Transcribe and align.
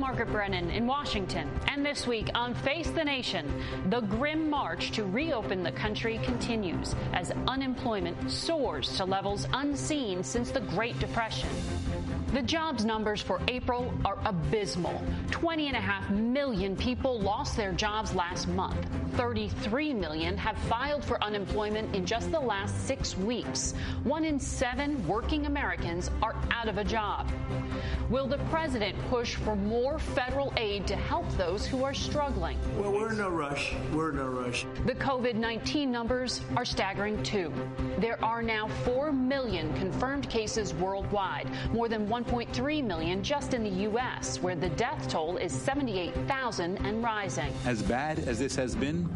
Margaret 0.00 0.32
Brennan 0.32 0.70
in 0.70 0.86
Washington, 0.86 1.46
and 1.68 1.84
this 1.84 2.06
week 2.06 2.30
on 2.34 2.54
Face 2.54 2.88
the 2.88 3.04
Nation, 3.04 3.46
the 3.90 4.00
grim 4.00 4.48
march 4.48 4.92
to 4.92 5.04
reopen 5.04 5.62
the 5.62 5.72
country 5.72 6.18
continues 6.22 6.94
as 7.12 7.32
unemployment 7.46 8.30
soars 8.30 8.96
to 8.96 9.04
levels 9.04 9.46
unseen 9.52 10.24
since 10.24 10.50
the 10.50 10.60
Great 10.60 10.98
Depression. 10.98 11.50
The 12.32 12.40
jobs 12.42 12.84
numbers 12.84 13.20
for 13.20 13.40
April 13.48 13.92
are 14.04 14.16
abysmal. 14.24 15.02
20.5 15.32 16.10
million 16.10 16.76
people 16.76 17.20
lost 17.20 17.56
their 17.56 17.72
jobs 17.72 18.14
last 18.14 18.48
month. 18.48 18.86
33 19.16 19.92
million 19.92 20.36
have 20.38 20.56
filed 20.56 21.04
for 21.04 21.22
unemployment 21.22 21.94
in 21.94 22.06
just 22.06 22.30
the 22.30 22.40
last 22.40 22.86
six 22.86 23.18
weeks. 23.18 23.74
One 24.04 24.24
in 24.24 24.38
seven 24.38 25.04
working 25.08 25.46
Americans 25.46 26.10
are 26.22 26.36
out 26.52 26.68
of 26.68 26.78
a 26.78 26.84
job. 26.84 27.28
Will 28.08 28.28
the 28.28 28.38
president 28.48 28.96
push 29.08 29.34
for 29.34 29.56
more 29.56 29.89
federal 29.98 30.52
aid 30.56 30.86
to 30.86 30.96
help 30.96 31.28
those 31.36 31.66
who 31.66 31.84
are 31.84 31.94
struggling? 31.94 32.56
Well, 32.78 32.92
we're 32.92 33.10
in 33.10 33.18
no 33.18 33.28
rush. 33.28 33.74
We're 33.92 34.10
in 34.10 34.16
no 34.16 34.26
rush. 34.26 34.66
The 34.86 34.94
COVID 34.94 35.34
19 35.34 35.90
numbers 35.90 36.40
are 36.56 36.64
staggering 36.64 37.22
too. 37.22 37.52
There 37.98 38.22
are 38.24 38.42
now 38.42 38.68
4 38.84 39.12
million 39.12 39.72
confirmed 39.74 40.28
cases 40.28 40.74
worldwide, 40.74 41.48
more 41.72 41.88
than 41.88 42.06
1.3 42.06 42.84
million 42.84 43.22
just 43.22 43.54
in 43.54 43.62
the 43.62 43.82
U.S., 43.90 44.40
where 44.42 44.56
the 44.56 44.70
death 44.70 45.08
toll 45.08 45.36
is 45.36 45.52
78,000 45.52 46.78
and 46.78 47.02
rising. 47.02 47.52
As 47.64 47.82
bad 47.82 48.18
as 48.20 48.38
this 48.38 48.54
has 48.56 48.74
been, 48.74 49.08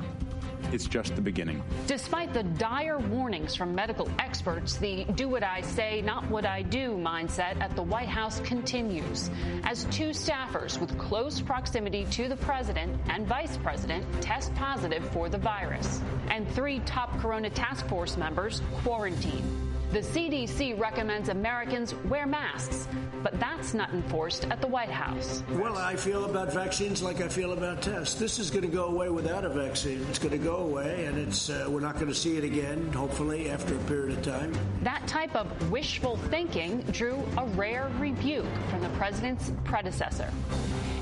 it's 0.72 0.86
just 0.86 1.14
the 1.14 1.20
beginning. 1.20 1.62
Despite 1.86 2.32
the 2.32 2.42
dire 2.42 2.98
warnings 2.98 3.54
from 3.54 3.74
medical 3.74 4.10
experts, 4.18 4.76
the 4.76 5.04
do 5.14 5.28
what 5.28 5.42
I 5.42 5.60
say, 5.60 6.02
not 6.02 6.28
what 6.30 6.46
I 6.46 6.62
do 6.62 6.92
mindset 6.92 7.60
at 7.60 7.74
the 7.76 7.82
White 7.82 8.08
House 8.08 8.40
continues. 8.40 9.30
As 9.64 9.84
two 9.86 10.10
staffers 10.10 10.80
with 10.80 10.96
close 10.98 11.40
proximity 11.40 12.04
to 12.12 12.28
the 12.28 12.36
president 12.36 13.00
and 13.08 13.26
vice 13.26 13.56
president 13.58 14.04
test 14.20 14.54
positive 14.54 15.04
for 15.10 15.28
the 15.28 15.38
virus, 15.38 16.00
and 16.28 16.50
three 16.52 16.80
top 16.80 17.18
corona 17.20 17.50
task 17.50 17.86
force 17.88 18.16
members 18.16 18.62
quarantine. 18.82 19.63
The 19.94 20.00
CDC 20.00 20.76
recommends 20.76 21.28
Americans 21.28 21.94
wear 22.06 22.26
masks, 22.26 22.88
but 23.22 23.38
that's 23.38 23.74
not 23.74 23.94
enforced 23.94 24.44
at 24.50 24.60
the 24.60 24.66
White 24.66 24.90
House. 24.90 25.44
Well, 25.50 25.78
I 25.78 25.94
feel 25.94 26.24
about 26.24 26.52
vaccines 26.52 27.00
like 27.00 27.20
I 27.20 27.28
feel 27.28 27.52
about 27.52 27.80
tests. 27.80 28.16
This 28.16 28.40
is 28.40 28.50
going 28.50 28.62
to 28.62 28.76
go 28.76 28.86
away 28.86 29.08
without 29.08 29.44
a 29.44 29.48
vaccine. 29.48 30.04
It's 30.10 30.18
going 30.18 30.32
to 30.32 30.44
go 30.44 30.56
away, 30.56 31.04
and 31.04 31.16
it's 31.16 31.48
uh, 31.48 31.66
we're 31.68 31.78
not 31.78 31.94
going 31.94 32.08
to 32.08 32.14
see 32.14 32.36
it 32.36 32.42
again, 32.42 32.90
hopefully, 32.92 33.48
after 33.48 33.76
a 33.76 33.78
period 33.84 34.18
of 34.18 34.24
time. 34.24 34.52
That 34.82 35.06
type 35.06 35.36
of 35.36 35.70
wishful 35.70 36.16
thinking 36.16 36.80
drew 36.90 37.22
a 37.38 37.46
rare 37.50 37.88
rebuke 38.00 38.52
from 38.70 38.80
the 38.80 38.88
president's 38.98 39.52
predecessor. 39.62 40.28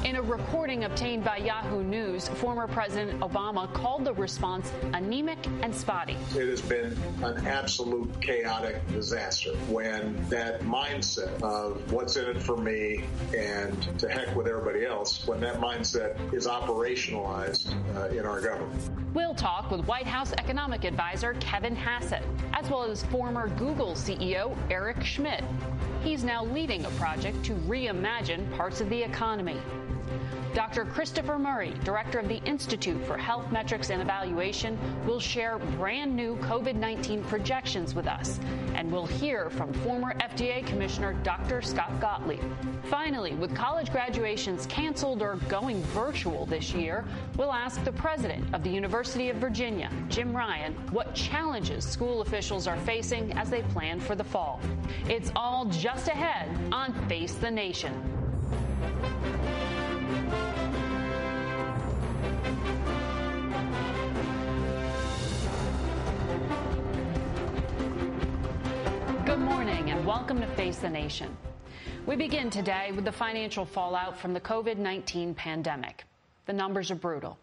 In 0.05 0.17
a 0.17 0.23
recording 0.23 0.83
obtained 0.83 1.23
by 1.23 1.37
Yahoo 1.37 1.85
News, 1.85 2.27
former 2.27 2.67
President 2.67 3.21
Obama 3.21 3.73
called 3.73 4.05
the 4.05 4.13
response 4.15 4.73
anemic 4.95 5.39
and 5.63 5.73
spotty. 5.73 6.17
It 6.35 6.49
has 6.49 6.61
been 6.61 6.99
an 7.23 7.47
absolute 7.47 8.21
chaotic 8.21 8.82
disaster 8.89 9.55
when 9.69 10.17
that 10.29 10.61
mindset 10.63 11.43
of 11.43 11.93
what's 11.93 12.17
in 12.17 12.27
it 12.27 12.43
for 12.43 12.57
me 12.57 13.05
and 13.37 13.99
to 13.99 14.09
heck 14.09 14.35
with 14.35 14.47
everybody 14.47 14.85
else, 14.85 15.27
when 15.27 15.41
that 15.41 15.61
mindset 15.61 16.17
is 16.33 16.47
operationalized 16.47 17.75
uh, 17.97 18.09
in 18.09 18.27
our 18.27 18.41
government. 18.41 18.91
We'll 19.15 19.35
talk 19.35 19.71
with 19.71 19.87
White 19.87 20.07
House 20.07 20.33
economic 20.39 20.85
advisor 20.85 21.35
Kevin 21.35 21.77
Hassett, 21.77 22.23
as 22.53 22.69
well 22.71 22.85
as 22.85 23.03
former 23.05 23.49
Google 23.51 23.93
CEO 23.95 24.57
Eric 24.71 25.05
Schmidt. 25.05 25.45
He's 26.03 26.25
now 26.25 26.45
leading 26.45 26.85
a 26.85 26.91
project 26.91 27.45
to 27.45 27.53
reimagine 27.55 28.51
parts 28.57 28.81
of 28.81 28.89
the 28.89 29.03
economy. 29.03 29.57
Dr. 30.55 30.85
Christopher 30.85 31.39
Murray, 31.39 31.73
director 31.83 32.19
of 32.19 32.29
the 32.29 32.43
Institute 32.45 33.03
for 33.07 33.17
Health 33.17 33.51
Metrics 33.51 33.89
and 33.89 34.03
Evaluation, 34.03 34.79
will 35.07 35.19
share 35.19 35.59
brand 35.59 36.15
new 36.15 36.37
COVID 36.37 36.75
19 36.75 37.25
projections 37.25 37.95
with 37.95 38.07
us. 38.07 38.39
And 38.75 38.93
we'll 38.93 39.07
hear 39.07 39.49
from 39.49 39.73
former 39.73 40.13
FDA 40.19 40.67
Commissioner 40.67 41.15
Dr. 41.23 41.63
Scott 41.63 41.99
Gottlieb. 42.01 42.43
Finally, 42.85 43.35
with 43.35 43.55
college 43.55 43.91
graduations 43.91 44.67
canceled 44.67 45.23
or 45.23 45.37
going 45.49 45.83
virtual 45.85 46.45
this 46.45 46.75
year, 46.75 47.07
we'll 47.39 47.53
ask 47.53 47.83
the 47.85 47.93
president 47.93 48.55
of 48.55 48.63
the 48.63 48.71
University 48.71 49.31
of 49.31 49.37
Virginia, 49.37 49.91
Jim 50.11 50.37
Ryan, 50.37 50.75
what 50.91 51.15
challenges 51.15 51.83
school 51.83 52.21
officials 52.21 52.67
are 52.67 52.77
facing 52.79 53.33
as 53.33 53.49
they 53.49 53.63
plan 53.63 54.01
for 54.01 54.15
the 54.15 54.25
fall. 54.25 54.61
It's 55.09 55.33
all 55.35 55.65
just 55.65 56.09
ahead 56.09 56.51
on 56.73 56.93
Face 57.09 57.35
the 57.35 57.51
Nation. 57.51 58.12
Welcome 70.07 70.41
to 70.41 70.49
Face 70.49 70.79
the 70.79 70.91
Nation. 70.91 71.37
We 72.07 72.17
begin 72.17 72.51
today 72.51 72.91
with 72.91 73.05
the 73.05 73.13
financial 73.13 73.65
fallout 73.65 74.19
from 74.19 74.35
the 74.35 74.41
COVID 74.41 74.77
19 74.77 75.33
pandemic. 75.33 76.03
The 76.47 76.53
numbers 76.53 76.91
are 76.91 76.97
brutal. 76.97 77.39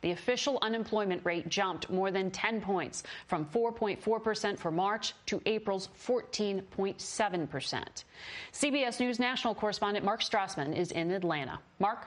The 0.00 0.12
official 0.12 0.60
unemployment 0.62 1.24
rate 1.24 1.48
jumped 1.48 1.90
more 1.90 2.12
than 2.12 2.30
10 2.30 2.60
points 2.60 3.02
from 3.26 3.44
4.4% 3.46 4.56
for 4.56 4.70
March 4.70 5.14
to 5.26 5.42
April's 5.44 5.88
14.7%. 6.06 8.04
CBS 8.52 9.00
News 9.00 9.18
national 9.18 9.56
correspondent 9.56 10.04
Mark 10.04 10.22
Strassmann 10.22 10.76
is 10.76 10.92
in 10.92 11.10
Atlanta. 11.10 11.58
Mark? 11.80 12.06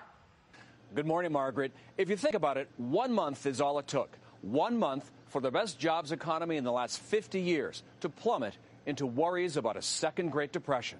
Good 0.96 1.06
morning, 1.06 1.34
Margaret. 1.34 1.74
If 1.98 2.10
you 2.10 2.16
think 2.16 2.36
about 2.36 2.56
it, 2.56 2.70
one 2.78 3.12
month 3.12 3.46
is 3.46 3.60
all 3.60 3.78
it 3.78 3.88
took. 3.88 4.18
One 4.42 4.78
month 4.78 5.12
for 5.28 5.42
the 5.42 5.52
best 5.52 5.78
jobs 5.78 6.14
economy 6.14 6.56
in 6.56 6.64
the 6.64 6.72
last 6.72 7.02
50 7.02 7.42
years 7.42 7.84
to 8.00 8.08
plummet 8.08 8.56
into 8.88 9.06
worries 9.06 9.58
about 9.58 9.78
a 9.78 9.82
second 9.82 10.32
Great 10.32 10.52
Depression. 10.52 10.98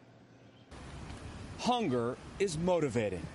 Hunger 1.58 2.18
is 2.38 2.58
motivating. 2.58 3.26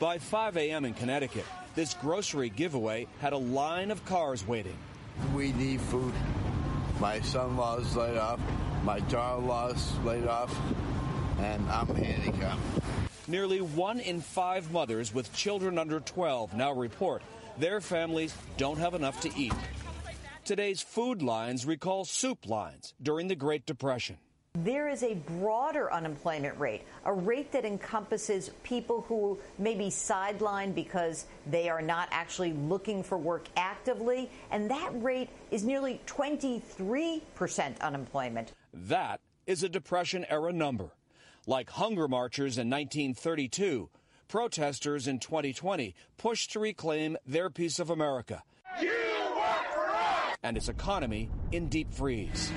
By 0.00 0.18
5 0.18 0.56
a.m. 0.56 0.84
in 0.84 0.94
Connecticut, 0.94 1.44
this 1.74 1.94
grocery 1.94 2.48
giveaway 2.48 3.06
had 3.20 3.34
a 3.34 3.38
line 3.38 3.90
of 3.90 4.04
cars 4.06 4.46
waiting. 4.46 4.76
We 5.34 5.52
need 5.52 5.80
food. 5.82 6.14
My 6.98 7.20
son-in-law's 7.20 7.94
laid 7.94 8.16
off. 8.16 8.40
My 8.82 9.00
daughter-in-law's 9.00 9.98
laid 10.04 10.26
off. 10.26 10.56
And 11.38 11.68
I'm 11.70 11.94
handicapped. 11.94 12.60
Nearly 13.28 13.60
one 13.60 14.00
in 14.00 14.22
five 14.22 14.72
mothers 14.72 15.12
with 15.12 15.32
children 15.34 15.78
under 15.78 16.00
12 16.00 16.54
now 16.54 16.72
report 16.72 17.22
their 17.58 17.80
families 17.80 18.34
don't 18.56 18.78
have 18.78 18.94
enough 18.94 19.20
to 19.20 19.30
eat. 19.36 19.52
Today's 20.48 20.80
food 20.80 21.20
lines 21.20 21.66
recall 21.66 22.06
soup 22.06 22.48
lines 22.48 22.94
during 23.02 23.28
the 23.28 23.36
Great 23.36 23.66
Depression. 23.66 24.16
there 24.54 24.88
is 24.88 25.02
a 25.02 25.12
broader 25.12 25.92
unemployment 25.92 26.58
rate, 26.58 26.84
a 27.04 27.12
rate 27.12 27.52
that 27.52 27.66
encompasses 27.66 28.50
people 28.62 29.02
who 29.08 29.38
may 29.58 29.74
be 29.74 29.88
sidelined 29.88 30.74
because 30.74 31.26
they 31.50 31.68
are 31.68 31.82
not 31.82 32.08
actually 32.12 32.54
looking 32.54 33.02
for 33.02 33.18
work 33.18 33.44
actively, 33.58 34.30
and 34.50 34.70
that 34.70 34.90
rate 35.02 35.28
is 35.50 35.64
nearly 35.64 36.00
23% 36.06 37.80
unemployment. 37.82 38.54
That 38.72 39.20
is 39.46 39.62
a 39.62 39.68
Depression 39.68 40.24
era 40.30 40.54
number. 40.54 40.92
Like 41.46 41.68
hunger 41.68 42.08
marchers 42.08 42.56
in 42.56 42.70
1932, 42.70 43.90
protesters 44.28 45.08
in 45.08 45.18
2020 45.18 45.94
pushed 46.16 46.52
to 46.52 46.58
reclaim 46.58 47.18
their 47.26 47.50
piece 47.50 47.78
of 47.78 47.90
America 47.90 48.42
and 50.42 50.56
its 50.56 50.68
economy 50.68 51.30
in 51.52 51.68
deep 51.68 51.92
freeze. 51.92 52.50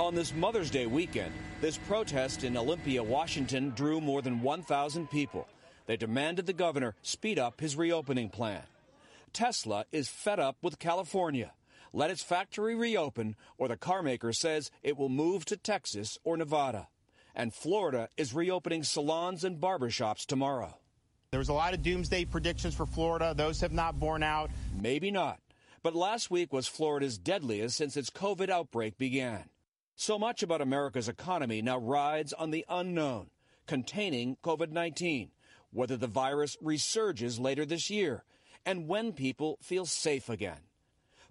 On 0.00 0.14
this 0.14 0.34
Mother's 0.34 0.70
Day 0.70 0.86
weekend, 0.86 1.32
this 1.60 1.78
protest 1.78 2.44
in 2.44 2.56
Olympia, 2.56 3.02
Washington 3.02 3.70
drew 3.70 4.00
more 4.00 4.22
than 4.22 4.42
1,000 4.42 5.10
people. 5.10 5.46
They 5.86 5.96
demanded 5.96 6.46
the 6.46 6.52
governor 6.52 6.94
speed 7.02 7.38
up 7.38 7.60
his 7.60 7.76
reopening 7.76 8.28
plan. 8.28 8.62
Tesla 9.32 9.84
is 9.92 10.08
fed 10.08 10.40
up 10.40 10.56
with 10.62 10.78
California. 10.78 11.52
Let 11.92 12.10
its 12.10 12.22
factory 12.22 12.74
reopen, 12.74 13.36
or 13.56 13.68
the 13.68 13.76
carmaker 13.76 14.34
says 14.34 14.70
it 14.82 14.96
will 14.96 15.08
move 15.08 15.44
to 15.46 15.56
Texas 15.56 16.18
or 16.24 16.36
Nevada. 16.36 16.88
And 17.34 17.54
Florida 17.54 18.08
is 18.16 18.34
reopening 18.34 18.82
salons 18.82 19.44
and 19.44 19.60
barbershops 19.60 20.26
tomorrow. 20.26 20.78
There 21.30 21.38
was 21.38 21.48
a 21.48 21.52
lot 21.52 21.74
of 21.74 21.82
doomsday 21.82 22.26
predictions 22.26 22.74
for 22.74 22.86
Florida. 22.86 23.34
Those 23.36 23.60
have 23.60 23.72
not 23.72 23.98
borne 23.98 24.22
out. 24.22 24.50
Maybe 24.80 25.10
not. 25.10 25.40
But 25.84 25.94
last 25.94 26.30
week 26.30 26.50
was 26.50 26.66
Florida's 26.66 27.18
deadliest 27.18 27.76
since 27.76 27.94
its 27.94 28.08
COVID 28.08 28.48
outbreak 28.48 28.96
began. 28.96 29.50
So 29.94 30.18
much 30.18 30.42
about 30.42 30.62
America's 30.62 31.10
economy 31.10 31.60
now 31.60 31.76
rides 31.76 32.32
on 32.32 32.52
the 32.52 32.64
unknown, 32.70 33.28
containing 33.66 34.38
COVID 34.42 34.70
19, 34.70 35.30
whether 35.72 35.98
the 35.98 36.06
virus 36.06 36.56
resurges 36.64 37.38
later 37.38 37.66
this 37.66 37.90
year, 37.90 38.24
and 38.64 38.88
when 38.88 39.12
people 39.12 39.58
feel 39.60 39.84
safe 39.84 40.30
again. 40.30 40.60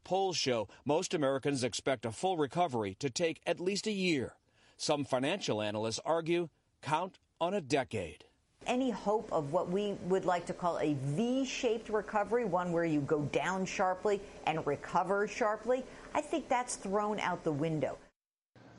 Polls 0.04 0.38
show 0.38 0.68
most 0.86 1.16
Americans 1.16 1.64
expect 1.64 2.06
a 2.06 2.12
full 2.12 2.38
recovery 2.38 2.96
to 3.00 3.10
take 3.10 3.42
at 3.48 3.60
least 3.60 3.88
a 3.88 3.92
year. 3.92 4.36
Some 4.78 5.04
financial 5.04 5.64
analysts 5.64 6.00
argue 6.06 6.50
count 6.84 7.18
on 7.42 7.56
a 7.56 7.62
decade 7.62 8.26
any 8.68 8.90
hope 8.90 9.32
of 9.32 9.52
what 9.52 9.70
we 9.70 9.94
would 10.06 10.26
like 10.26 10.46
to 10.48 10.54
call 10.54 10.80
a 10.80 10.94
V 10.94 11.46
shaped 11.46 11.90
recovery, 11.90 12.46
one 12.46 12.72
where 12.72 12.86
you 12.86 13.02
go 13.02 13.22
down 13.32 13.66
sharply 13.66 14.22
and 14.46 14.66
recover 14.66 15.28
sharply, 15.28 15.84
I 16.14 16.22
think 16.22 16.50
that's 16.50 16.76
thrown 16.76 17.20
out 17.20 17.44
the 17.44 17.52
window. 17.52 17.98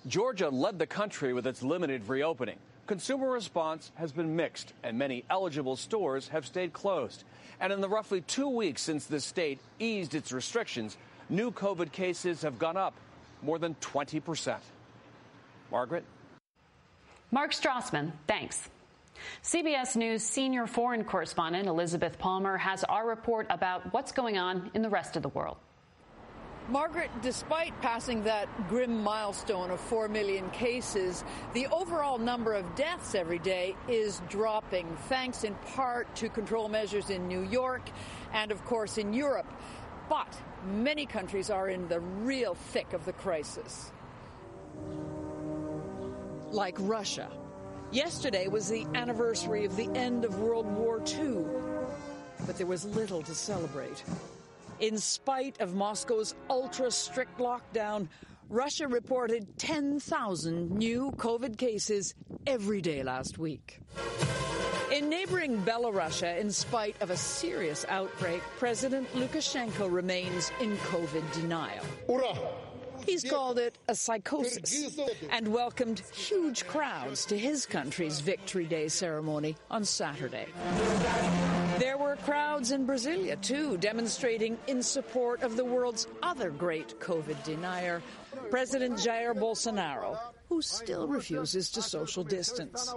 Georgia 0.07 0.49
led 0.51 0.79
the 0.79 0.87
country 0.87 1.33
with 1.33 1.47
its 1.47 1.63
limited 1.63 2.09
reopening. 2.09 2.59
Consumer 2.87 3.31
response 3.31 3.91
has 3.95 4.13
been 4.13 4.37
mixed, 4.37 4.75
and 4.83 4.99
many 4.99 5.25
eligible 5.31 5.77
stores 5.77 6.29
have 6.29 6.45
stayed 6.45 6.75
closed. 6.75 7.25
And 7.59 7.73
in 7.73 7.81
the 7.81 7.89
roughly 7.89 8.21
two 8.21 8.49
weeks 8.49 8.83
since 8.83 9.07
the 9.07 9.21
state 9.21 9.59
eased 9.79 10.15
its 10.15 10.33
restrictions, 10.33 10.99
new 11.31 11.51
COVID 11.51 11.93
cases 11.93 12.43
have 12.43 12.59
gone 12.59 12.77
up 12.77 12.95
more 13.43 13.59
than 13.59 13.75
20 13.77 14.21
percent. 14.21 14.63
Margaret? 15.71 16.05
Mark 17.31 17.53
Strassmann, 17.53 18.13
thanks. 18.27 18.69
CBS 19.43 19.97
News 19.97 20.23
senior 20.23 20.67
foreign 20.67 21.05
correspondent 21.05 21.69
Elizabeth 21.69 22.19
Palmer 22.19 22.57
has 22.57 22.85
our 22.85 23.07
report 23.07 23.47
about 23.51 23.93
what's 23.93 24.13
going 24.13 24.39
on 24.39 24.71
in 24.75 24.83
the 24.83 24.89
rest 24.89 25.17
of 25.17 25.23
the 25.23 25.29
world. 25.31 25.57
Margaret, 26.69 27.11
despite 27.21 27.79
passing 27.83 28.25
that 28.25 28.49
grim 28.71 29.03
milestone 29.03 29.71
of 29.71 29.79
4 29.81 30.09
million 30.09 30.49
cases, 30.51 31.23
the 31.53 31.67
overall 31.67 32.17
number 32.17 32.55
of 32.55 32.75
deaths 32.75 33.15
every 33.15 33.39
day 33.39 33.77
is 33.87 34.23
dropping, 34.31 34.97
thanks 35.09 35.45
in 35.45 35.55
part 35.75 36.15
to 36.17 36.31
control 36.31 36.71
measures 36.71 37.11
in 37.11 37.29
New 37.29 37.43
York 37.43 37.83
and, 38.33 38.51
of 38.51 38.65
course, 38.65 38.97
in 38.97 39.13
Europe. 39.13 39.47
But 40.09 40.35
many 40.67 41.05
countries 41.05 41.51
are 41.51 41.69
in 41.69 41.87
the 41.89 42.01
real 42.01 42.55
thick 42.55 42.95
of 42.95 43.05
the 43.05 43.13
crisis. 43.13 43.93
Like 46.51 46.77
Russia, 46.79 47.31
Yesterday 47.93 48.49
was 48.49 48.69
the 48.69 48.87
anniversary 48.95 49.65
of 49.65 49.77
the 49.77 49.89
end 49.95 50.25
of 50.25 50.41
World 50.41 50.67
War 50.67 51.03
II, 51.07 51.45
but 52.47 52.57
there 52.57 52.67
was 52.67 52.85
little 52.85 53.23
to 53.23 53.35
celebrate. 53.35 54.03
In 54.81 54.99
spite 54.99 55.61
of 55.61 55.75
Moscow's 55.75 56.35
ultra 56.51 56.91
strict 56.91 57.39
lockdown, 57.39 58.09
Russia 58.49 58.89
reported 58.89 59.59
10,000 59.59 60.71
new 60.71 61.13
COVID 61.13 61.57
cases 61.57 62.15
every 62.47 62.81
day 62.81 63.03
last 63.03 63.39
week. 63.39 63.81
In 64.93 65.09
neighboring 65.09 65.63
Belarus, 65.63 66.23
in 66.39 66.51
spite 66.51 66.95
of 67.01 67.11
a 67.11 67.17
serious 67.17 67.87
outbreak, 67.89 68.43
President 68.59 69.11
Lukashenko 69.15 69.91
remains 69.91 70.53
in 70.61 70.77
COVID 70.79 71.33
denial. 71.33 71.85
He's 73.07 73.25
called 73.25 73.59
it 73.59 73.79
a 73.89 73.95
psychosis 73.95 74.99
and 75.31 75.49
welcomed 75.49 76.01
huge 76.13 76.67
crowds 76.67 77.25
to 77.27 77.39
his 77.39 77.67
country's 77.67 78.21
Victory 78.21 78.67
Day 78.67 78.89
ceremony 78.89 79.57
on 79.71 79.85
Saturday. 79.85 80.47
There 81.79 81.99
were 81.99 82.17
crowds 82.17 82.71
in 82.73 82.87
Brasilia, 82.87 83.41
too, 83.41 83.77
demonstrating 83.79 84.57
in 84.67 84.83
support 84.83 85.43
of 85.43 85.57
the 85.57 85.65
world's 85.65 86.07
other 86.23 86.51
great 86.51 86.99
COVID 87.01 87.43
denier, 87.45 88.03
President 88.51 88.97
Jair 88.97 89.35
Bolsonaro, 89.35 90.19
who 90.49 90.63
still 90.63 91.07
refuses 91.07 91.71
to 91.71 91.83
social 91.83 92.25
distance. 92.25 92.95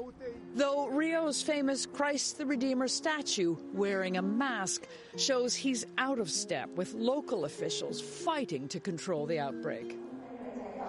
Though 0.55 0.88
Rio's 0.89 1.41
famous 1.41 1.85
Christ 1.85 2.38
the 2.38 2.45
Redeemer 2.45 2.88
statue 2.88 3.55
wearing 3.73 4.17
a 4.17 4.21
mask 4.21 4.88
shows 5.15 5.55
he's 5.55 5.85
out 5.97 6.19
of 6.19 6.29
step 6.29 6.69
with 6.75 6.94
local 6.94 7.45
officials 7.45 8.01
fighting 8.01 8.67
to 8.69 8.79
control 8.79 9.25
the 9.25 9.39
outbreak. 9.39 9.97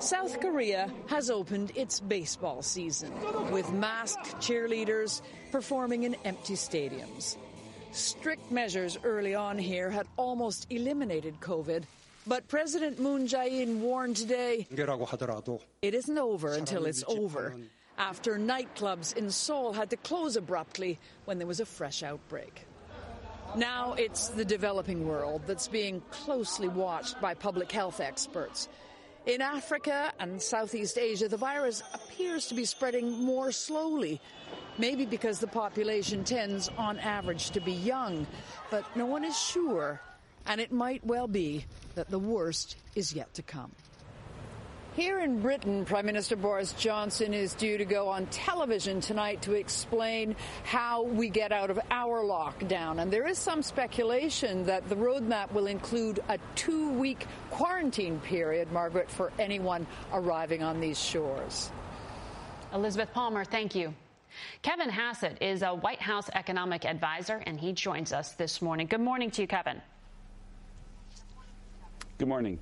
South 0.01 0.41
Korea 0.41 0.93
has 1.07 1.29
opened 1.29 1.73
its 1.75 1.99
baseball 1.99 2.63
season 2.63 3.13
with 3.51 3.73
masked 3.73 4.37
cheerleaders 4.37 5.23
performing 5.51 6.05
in 6.05 6.15
empty 6.25 6.55
stadiums. 6.55 7.37
Strict 7.91 8.51
measures 8.51 8.99
early 9.03 9.35
on 9.35 9.59
here 9.59 9.91
had 9.91 10.07
almost 10.17 10.67
eliminated 10.71 11.41
COVID, 11.41 11.85
but 12.29 12.47
President 12.47 13.01
Moon 13.01 13.27
Jae-in 13.27 13.81
warned 13.81 14.17
today 14.17 14.67
it 15.83 15.95
isn't 15.95 16.19
over 16.19 16.53
until 16.53 16.85
it's 16.85 17.03
over. 17.09 17.57
After 17.97 18.39
nightclubs 18.39 19.17
in 19.17 19.31
Seoul 19.31 19.73
had 19.73 19.91
to 19.91 19.97
close 19.97 20.37
abruptly 20.37 20.99
when 21.25 21.39
there 21.39 21.49
was 21.49 21.59
a 21.59 21.67
fresh 21.67 22.03
outbreak. 22.03 22.67
Now 23.57 23.95
it's 23.95 24.29
the 24.29 24.45
developing 24.45 25.09
world 25.09 25.43
that's 25.47 25.69
being 25.69 26.03
closely 26.11 26.69
watched 26.69 27.21
by 27.21 27.35
public 27.35 27.73
health 27.73 27.99
experts. 27.99 28.69
In 29.27 29.43
Africa 29.43 30.13
and 30.21 30.41
Southeast 30.41 30.97
Asia, 30.97 31.29
the 31.29 31.37
virus 31.37 31.83
appears 31.93 32.47
to 32.47 32.55
be 32.55 32.65
spreading 32.65 33.11
more 33.25 33.53
slowly. 33.53 34.21
Maybe 34.79 35.05
because 35.07 35.41
the 35.41 35.49
population 35.49 36.25
tends, 36.25 36.71
on 36.79 36.99
average, 36.99 37.51
to 37.51 37.61
be 37.61 37.73
young. 37.73 38.27
But 38.71 38.85
no 38.97 39.07
one 39.07 39.25
is 39.25 39.37
sure, 39.37 40.01
and 40.49 40.61
it 40.61 40.73
might 40.73 41.05
well 41.05 41.29
be 41.29 41.65
that 41.95 42.11
the 42.11 42.19
worst 42.19 42.77
is 42.97 43.13
yet 43.13 43.33
to 43.35 43.43
come. 43.43 43.71
Here 44.97 45.21
in 45.21 45.41
Britain, 45.41 45.85
Prime 45.85 46.07
Minister 46.07 46.35
Boris 46.35 46.73
Johnson 46.73 47.33
is 47.33 47.55
due 47.55 47.79
to 47.79 47.85
go 47.85 48.09
on 48.09 48.27
television 48.27 49.01
tonight 49.01 49.43
to 49.43 49.53
explain 49.53 50.35
how 50.65 51.05
we 51.05 51.29
get 51.29 51.53
out 51.53 51.71
of 51.71 51.79
our 51.93 52.25
lockdown. 52.25 53.01
And 53.01 53.09
there 53.09 53.29
is 53.29 53.39
some 53.39 53.63
speculation 53.63 54.65
that 54.65 54.89
the 54.89 54.97
roadmap 54.97 55.53
will 55.53 55.69
include 55.69 56.19
a 56.29 56.39
two 56.57 56.91
week 56.95 57.29
quarantine 57.51 58.19
period, 58.19 58.73
Margaret, 58.73 59.09
for 59.09 59.31
anyone 59.39 59.87
arriving 60.13 60.65
on 60.65 60.81
these 60.81 60.99
shores. 60.99 61.71
Elizabeth 62.75 63.13
Palmer, 63.13 63.45
thank 63.45 63.77
you. 63.77 63.95
Kevin 64.63 64.89
Hassett 64.89 65.41
is 65.41 65.63
a 65.63 65.75
White 65.75 66.01
House 66.01 66.29
economic 66.35 66.85
advisor, 66.85 67.41
and 67.47 67.61
he 67.61 67.73
joins 67.73 68.13
us 68.13 68.33
this 68.33 68.61
morning. 68.61 68.89
Good 68.89 69.01
morning 69.01 69.31
to 69.33 69.43
you, 69.43 69.49
Kevin. 69.49 69.81
Good 72.19 72.27
morning. 72.27 72.59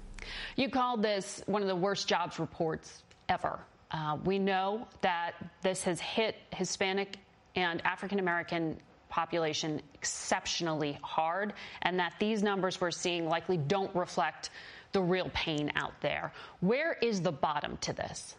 You 0.57 0.69
called 0.69 1.03
this 1.03 1.43
one 1.47 1.63
of 1.63 1.69
the 1.69 1.77
worst 1.77 2.07
jobs 2.07 2.39
reports 2.39 3.05
ever. 3.31 3.59
Uh, 3.91 4.19
we 4.23 4.39
know 4.39 4.87
that 5.01 5.33
this 5.63 5.83
has 5.85 5.99
hit 5.99 6.37
Hispanic 6.53 7.17
and 7.55 7.81
African 7.87 8.19
American 8.19 8.77
population 9.09 9.81
exceptionally 9.95 10.99
hard, 11.03 11.55
and 11.81 11.99
that 11.99 12.13
these 12.21 12.43
numbers 12.43 12.83
we're 12.83 12.91
seeing 12.91 13.31
likely 13.31 13.57
don't 13.57 13.95
reflect 13.97 14.51
the 14.93 15.01
real 15.01 15.31
pain 15.33 15.73
out 15.75 15.99
there. 16.03 16.35
Where 16.61 16.93
is 17.01 17.23
the 17.23 17.33
bottom 17.33 17.79
to 17.79 17.95
this? 17.95 18.35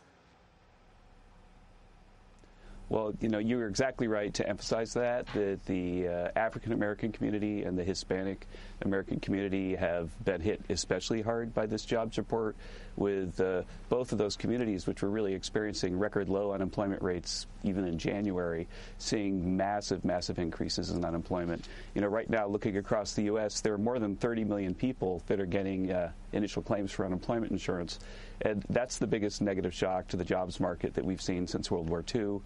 Well, 2.90 3.14
you 3.20 3.28
know, 3.28 3.40
you're 3.40 3.68
exactly 3.68 4.08
right 4.08 4.34
to 4.36 4.48
emphasize 4.48 4.94
that, 4.94 5.28
that 5.34 5.66
the 5.66 6.08
uh, 6.08 6.30
African 6.38 6.72
American 6.72 7.12
community 7.12 7.64
and 7.64 7.78
the 7.78 7.84
Hispanic 7.84 8.48
American 8.82 9.20
community 9.20 9.76
have 9.76 10.10
been 10.24 10.40
hit 10.40 10.62
especially 10.70 11.22
hard 11.22 11.54
by 11.54 11.66
this 11.66 11.84
jobs 11.84 12.18
report. 12.18 12.56
with 12.96 13.40
uh, 13.42 13.62
both 13.90 14.12
of 14.12 14.18
those 14.18 14.36
communities, 14.36 14.88
which 14.88 15.02
were 15.02 15.10
really 15.10 15.34
experiencing 15.34 16.00
record 16.00 16.30
low 16.30 16.54
unemployment 16.54 17.02
rates 17.02 17.46
even 17.64 17.86
in 17.86 17.98
January, 17.98 18.68
seeing 18.98 19.56
massive, 19.56 20.04
massive 20.06 20.40
increases 20.40 20.90
in 20.90 21.04
unemployment. 21.04 21.68
You 21.94 22.02
know, 22.02 22.08
right 22.08 22.30
now, 22.30 22.48
looking 22.48 22.78
across 22.78 23.14
the 23.14 23.24
U.S., 23.24 23.62
there 23.62 23.74
are 23.74 23.78
more 23.78 24.00
than 24.00 24.16
30 24.16 24.46
million 24.46 24.74
people 24.74 25.22
that 25.28 25.40
are 25.40 25.46
getting 25.46 25.92
uh, 25.92 26.12
initial 26.32 26.62
claims 26.62 26.92
for 26.92 27.06
unemployment 27.06 27.52
insurance. 27.52 28.00
And 28.42 28.64
that's 28.70 28.98
the 28.98 29.08
biggest 29.08 29.42
negative 29.42 29.74
shock 29.74 30.08
to 30.08 30.18
the 30.18 30.26
jobs 30.26 30.60
market 30.60 30.94
that 30.96 31.06
we've 31.06 31.22
seen 31.22 31.46
since 31.48 31.70
World 31.70 31.90
War 31.90 32.04
II 32.16 32.40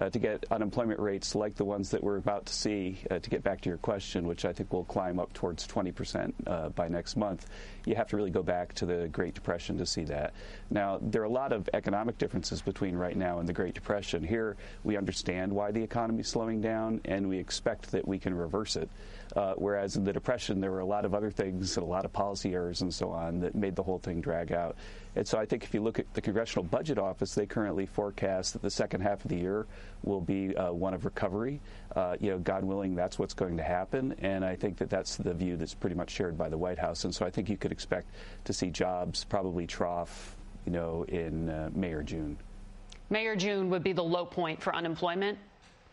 uh, 0.00 0.08
to 0.10 0.18
get 0.18 0.44
unemployment 0.50 1.00
rates 1.00 1.34
like 1.34 1.56
the 1.56 1.64
ones 1.64 1.90
that 1.90 2.02
we're 2.02 2.16
about 2.16 2.46
to 2.46 2.52
see, 2.52 2.98
uh, 3.10 3.18
to 3.18 3.30
get 3.30 3.42
back 3.42 3.60
to 3.60 3.68
your 3.68 3.78
question, 3.78 4.26
which 4.26 4.44
I 4.44 4.52
think 4.52 4.72
will 4.72 4.84
climb 4.84 5.18
up 5.18 5.32
towards 5.32 5.66
20% 5.66 6.32
uh, 6.46 6.68
by 6.70 6.88
next 6.88 7.16
month, 7.16 7.46
you 7.84 7.94
have 7.96 8.08
to 8.08 8.16
really 8.16 8.30
go 8.30 8.42
back 8.42 8.74
to 8.74 8.86
the 8.86 9.08
Great 9.08 9.34
Depression 9.34 9.76
to 9.78 9.86
see 9.86 10.04
that. 10.04 10.34
Now, 10.70 10.98
there 11.00 11.22
are 11.22 11.26
a 11.26 11.30
lot 11.30 11.52
of 11.52 11.68
economic 11.72 12.18
differences 12.18 12.62
between 12.62 12.94
right 12.94 13.16
now 13.16 13.40
and 13.40 13.48
the 13.48 13.52
Great 13.52 13.74
Depression. 13.74 14.22
Here, 14.22 14.56
we 14.84 14.96
understand 14.96 15.52
why 15.52 15.72
the 15.72 15.82
economy 15.82 16.20
is 16.20 16.28
slowing 16.28 16.60
down, 16.60 17.00
and 17.04 17.28
we 17.28 17.38
expect 17.38 17.90
that 17.92 18.06
we 18.06 18.18
can 18.18 18.34
reverse 18.34 18.76
it. 18.76 18.88
Uh, 19.36 19.54
whereas 19.56 19.96
in 19.96 20.04
the 20.04 20.12
Depression, 20.12 20.60
there 20.60 20.70
were 20.70 20.80
a 20.80 20.86
lot 20.86 21.04
of 21.04 21.14
other 21.14 21.30
things 21.30 21.76
and 21.76 21.84
a 21.84 21.88
lot 21.88 22.04
of 22.04 22.12
policy 22.12 22.54
errors 22.54 22.82
and 22.82 22.92
so 22.92 23.10
on 23.10 23.40
that 23.40 23.54
made 23.54 23.76
the 23.76 23.82
whole 23.82 23.98
thing 23.98 24.20
drag 24.20 24.52
out. 24.52 24.76
And 25.18 25.26
so 25.26 25.36
I 25.36 25.46
think 25.46 25.64
if 25.64 25.74
you 25.74 25.80
look 25.80 25.98
at 25.98 26.14
the 26.14 26.20
Congressional 26.20 26.62
Budget 26.62 26.96
Office, 26.96 27.34
they 27.34 27.44
currently 27.44 27.86
forecast 27.86 28.52
that 28.52 28.62
the 28.62 28.70
second 28.70 29.00
half 29.00 29.24
of 29.24 29.30
the 29.30 29.36
year 29.36 29.66
will 30.04 30.20
be 30.20 30.54
uh, 30.54 30.70
one 30.70 30.94
of 30.94 31.04
recovery. 31.04 31.60
Uh, 31.96 32.16
you 32.20 32.30
know, 32.30 32.38
God 32.38 32.62
willing, 32.62 32.94
that's 32.94 33.18
what's 33.18 33.34
going 33.34 33.56
to 33.56 33.64
happen. 33.64 34.14
And 34.20 34.44
I 34.44 34.54
think 34.54 34.78
that 34.78 34.88
that's 34.88 35.16
the 35.16 35.34
view 35.34 35.56
that's 35.56 35.74
pretty 35.74 35.96
much 35.96 36.10
shared 36.10 36.38
by 36.38 36.48
the 36.48 36.56
White 36.56 36.78
House. 36.78 37.04
And 37.04 37.12
so 37.12 37.26
I 37.26 37.30
think 37.30 37.48
you 37.48 37.56
could 37.56 37.72
expect 37.72 38.06
to 38.44 38.52
see 38.52 38.70
jobs 38.70 39.24
probably 39.24 39.66
trough, 39.66 40.36
you 40.64 40.70
know, 40.70 41.04
in 41.08 41.48
uh, 41.48 41.70
May 41.74 41.94
or 41.94 42.04
June. 42.04 42.38
May 43.10 43.26
or 43.26 43.34
June 43.34 43.70
would 43.70 43.82
be 43.82 43.92
the 43.92 44.04
low 44.04 44.24
point 44.24 44.62
for 44.62 44.72
unemployment. 44.72 45.36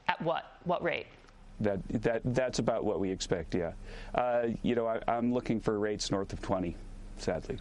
At 0.07 0.21
what? 0.21 0.43
What 0.65 0.83
rate? 0.83 1.07
That, 1.61 1.79
that, 2.03 2.21
that's 2.25 2.59
about 2.59 2.85
what 2.85 2.99
we 2.99 3.09
expect, 3.09 3.55
yeah. 3.55 3.71
Uh, 4.13 4.49
you 4.61 4.75
know, 4.75 4.85
I, 4.85 4.99
I'm 5.07 5.33
looking 5.33 5.59
for 5.59 5.79
rates 5.79 6.11
north 6.11 6.31
of 6.31 6.43
20, 6.43 6.75
sadly 7.17 7.57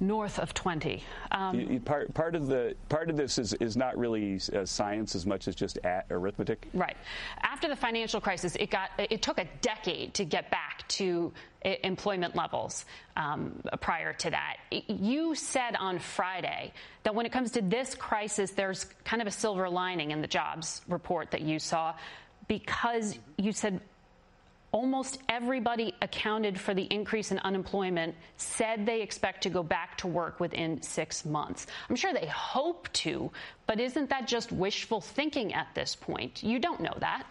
north 0.00 0.38
of 0.38 0.52
20. 0.52 1.02
Um, 1.30 1.80
part, 1.84 2.12
part 2.12 2.34
of 2.34 2.46
the 2.46 2.74
part 2.88 3.08
of 3.10 3.16
this 3.16 3.38
is, 3.38 3.54
is 3.54 3.76
not 3.76 3.96
really 3.96 4.40
uh, 4.54 4.64
science 4.64 5.14
as 5.14 5.26
much 5.26 5.48
as 5.48 5.54
just 5.54 5.78
arithmetic. 6.10 6.68
Right. 6.74 6.96
After 7.42 7.68
the 7.68 7.76
financial 7.76 8.20
crisis, 8.20 8.56
it 8.56 8.70
got 8.70 8.90
it 8.98 9.22
took 9.22 9.38
a 9.38 9.46
decade 9.60 10.14
to 10.14 10.24
get 10.24 10.50
back 10.50 10.86
to 10.88 11.32
employment 11.62 12.36
levels 12.36 12.84
um, 13.16 13.60
prior 13.80 14.12
to 14.12 14.30
that. 14.30 14.56
You 14.70 15.34
said 15.34 15.74
on 15.76 15.98
Friday 15.98 16.72
that 17.02 17.14
when 17.14 17.26
it 17.26 17.32
comes 17.32 17.52
to 17.52 17.62
this 17.62 17.94
crisis, 17.94 18.52
there's 18.52 18.84
kind 19.04 19.20
of 19.20 19.28
a 19.28 19.32
silver 19.32 19.68
lining 19.68 20.10
in 20.10 20.20
the 20.20 20.28
jobs 20.28 20.82
report 20.88 21.32
that 21.32 21.40
you 21.40 21.58
saw 21.58 21.94
because 22.48 23.18
you 23.36 23.52
said 23.52 23.80
almost 24.76 25.20
everybody 25.30 25.94
accounted 26.02 26.60
for 26.60 26.74
the 26.74 26.82
increase 26.92 27.32
in 27.32 27.38
unemployment 27.38 28.14
said 28.36 28.84
they 28.84 29.00
expect 29.00 29.42
to 29.42 29.48
go 29.48 29.62
back 29.62 29.96
to 29.96 30.06
work 30.06 30.38
within 30.38 30.82
six 30.82 31.24
months. 31.24 31.66
I'm 31.88 31.96
sure 31.96 32.12
they 32.12 32.26
hope 32.26 32.92
to, 33.04 33.30
but 33.66 33.80
isn't 33.80 34.10
that 34.10 34.28
just 34.28 34.52
wishful 34.52 35.00
thinking 35.00 35.54
at 35.54 35.68
this 35.74 35.96
point? 35.96 36.42
You 36.42 36.58
don't 36.58 36.82
know 36.82 36.94
that. 37.00 37.24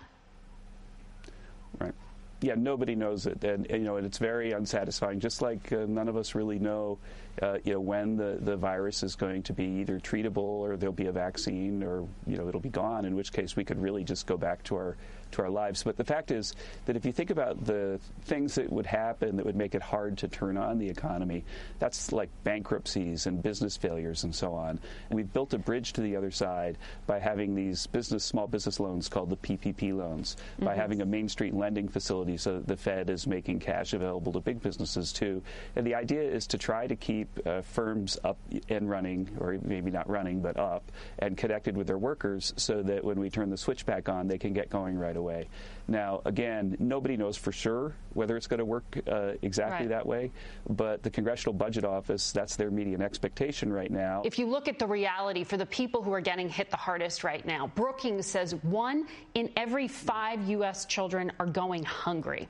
Right. 1.77 1.93
Yeah, 2.41 2.55
nobody 2.57 2.95
knows 2.95 3.27
it, 3.27 3.43
and 3.43 3.67
you 3.69 3.79
know, 3.79 3.97
and 3.97 4.07
it's 4.07 4.17
very 4.17 4.51
unsatisfying. 4.51 5.19
Just 5.19 5.43
like 5.43 5.71
uh, 5.71 5.85
none 5.87 6.07
of 6.07 6.17
us 6.17 6.33
really 6.33 6.57
know, 6.57 6.97
uh, 7.41 7.59
you 7.63 7.73
know, 7.73 7.79
when 7.79 8.17
the, 8.17 8.39
the 8.41 8.57
virus 8.57 9.03
is 9.03 9.15
going 9.15 9.43
to 9.43 9.53
be 9.53 9.65
either 9.65 9.99
treatable 9.99 10.37
or 10.37 10.77
there'll 10.77 10.93
be 10.93 11.07
a 11.07 11.11
vaccine 11.11 11.83
or 11.83 12.07
you 12.25 12.37
know 12.37 12.47
it'll 12.47 12.59
be 12.59 12.69
gone. 12.69 13.05
In 13.05 13.15
which 13.15 13.31
case, 13.31 13.55
we 13.55 13.63
could 13.63 13.79
really 13.79 14.03
just 14.03 14.25
go 14.25 14.35
back 14.35 14.63
to 14.63 14.75
our 14.75 14.97
to 15.35 15.43
our 15.43 15.49
lives. 15.49 15.83
But 15.83 15.97
the 15.97 16.03
fact 16.03 16.31
is 16.31 16.53
that 16.85 16.95
if 16.95 17.05
you 17.05 17.11
think 17.11 17.29
about 17.29 17.65
the 17.65 17.99
things 18.23 18.55
that 18.55 18.71
would 18.71 18.85
happen 18.85 19.37
that 19.37 19.45
would 19.45 19.55
make 19.55 19.75
it 19.75 19.81
hard 19.81 20.17
to 20.19 20.27
turn 20.27 20.57
on 20.57 20.79
the 20.79 20.89
economy, 20.89 21.43
that's 21.79 22.11
like 22.11 22.29
bankruptcies 22.43 23.27
and 23.27 23.41
business 23.41 23.77
failures 23.77 24.23
and 24.23 24.33
so 24.33 24.53
on. 24.53 24.79
And 25.09 25.17
we've 25.17 25.31
built 25.31 25.53
a 25.53 25.57
bridge 25.57 25.93
to 25.93 26.01
the 26.01 26.15
other 26.15 26.31
side 26.31 26.77
by 27.05 27.19
having 27.19 27.55
these 27.55 27.87
business 27.87 28.23
small 28.23 28.47
business 28.47 28.79
loans 28.79 29.09
called 29.09 29.29
the 29.29 29.37
PPP 29.37 29.95
loans, 29.95 30.35
mm-hmm. 30.55 30.65
by 30.65 30.75
having 30.75 31.01
a 31.01 31.05
Main 31.05 31.29
Street 31.29 31.53
lending 31.53 31.87
facility 31.87 32.37
so 32.37 32.55
that 32.55 32.67
the 32.67 32.77
Fed 32.77 33.09
is 33.09 33.27
making 33.27 33.59
cash 33.59 33.93
available 33.93 34.31
to 34.33 34.39
big 34.39 34.61
businesses 34.61 35.13
too. 35.13 35.41
And 35.75 35.85
the 35.85 35.95
idea 35.95 36.21
is 36.21 36.47
to 36.47 36.57
try 36.57 36.87
to 36.87 36.95
keep 36.95 37.27
uh, 37.45 37.61
firms 37.61 38.17
up 38.23 38.37
and 38.69 38.89
running, 38.89 39.29
or 39.39 39.57
maybe 39.61 39.91
not 39.91 40.09
running, 40.09 40.41
but 40.41 40.57
up 40.57 40.91
and 41.19 41.37
connected 41.37 41.75
with 41.75 41.87
their 41.87 41.97
workers 41.97 42.53
so 42.55 42.81
that 42.83 43.03
when 43.03 43.19
we 43.19 43.29
turn 43.29 43.49
the 43.49 43.57
switch 43.57 43.85
back 43.85 44.09
on, 44.09 44.27
they 44.27 44.37
can 44.37 44.53
get 44.53 44.69
going 44.69 44.97
right 44.97 45.17
away 45.17 45.24
way. 45.25 45.47
Now, 45.87 46.21
again, 46.25 46.77
nobody 46.79 47.17
knows 47.17 47.35
for 47.35 47.51
sure 47.51 47.93
whether 48.13 48.37
it's 48.37 48.47
going 48.47 48.59
to 48.59 48.65
work 48.65 48.97
uh, 49.07 49.33
exactly 49.41 49.87
right. 49.87 49.89
that 49.89 50.05
way, 50.05 50.31
but 50.69 51.03
the 51.03 51.09
Congressional 51.09 51.53
Budget 51.53 51.83
Office, 51.83 52.31
that's 52.31 52.55
their 52.55 52.71
median 52.71 53.01
expectation 53.01 53.73
right 53.73 53.91
now. 53.91 54.21
If 54.23 54.39
you 54.39 54.47
look 54.47 54.67
at 54.67 54.79
the 54.79 54.87
reality 54.87 55.43
for 55.43 55.57
the 55.57 55.65
people 55.65 56.01
who 56.01 56.13
are 56.13 56.21
getting 56.21 56.47
hit 56.47 56.71
the 56.71 56.77
hardest 56.77 57.23
right 57.23 57.45
now, 57.45 57.67
Brookings 57.75 58.25
says 58.25 58.55
one 58.63 59.07
in 59.33 59.51
every 59.57 59.87
five 59.87 60.47
U.S. 60.49 60.85
children 60.85 61.31
are 61.39 61.45
going 61.45 61.83
hungry. 61.83 62.47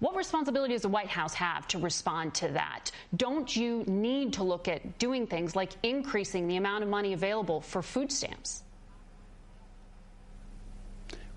What 0.00 0.14
responsibility 0.14 0.74
does 0.74 0.82
the 0.82 0.88
White 0.88 1.08
House 1.08 1.34
have 1.34 1.66
to 1.68 1.78
respond 1.78 2.32
to 2.34 2.48
that? 2.48 2.92
Don't 3.16 3.54
you 3.54 3.82
need 3.88 4.32
to 4.34 4.44
look 4.44 4.68
at 4.68 4.98
doing 4.98 5.26
things 5.26 5.56
like 5.56 5.72
increasing 5.82 6.46
the 6.46 6.56
amount 6.56 6.84
of 6.84 6.88
money 6.88 7.14
available 7.14 7.60
for 7.60 7.82
food 7.82 8.12
stamps? 8.12 8.62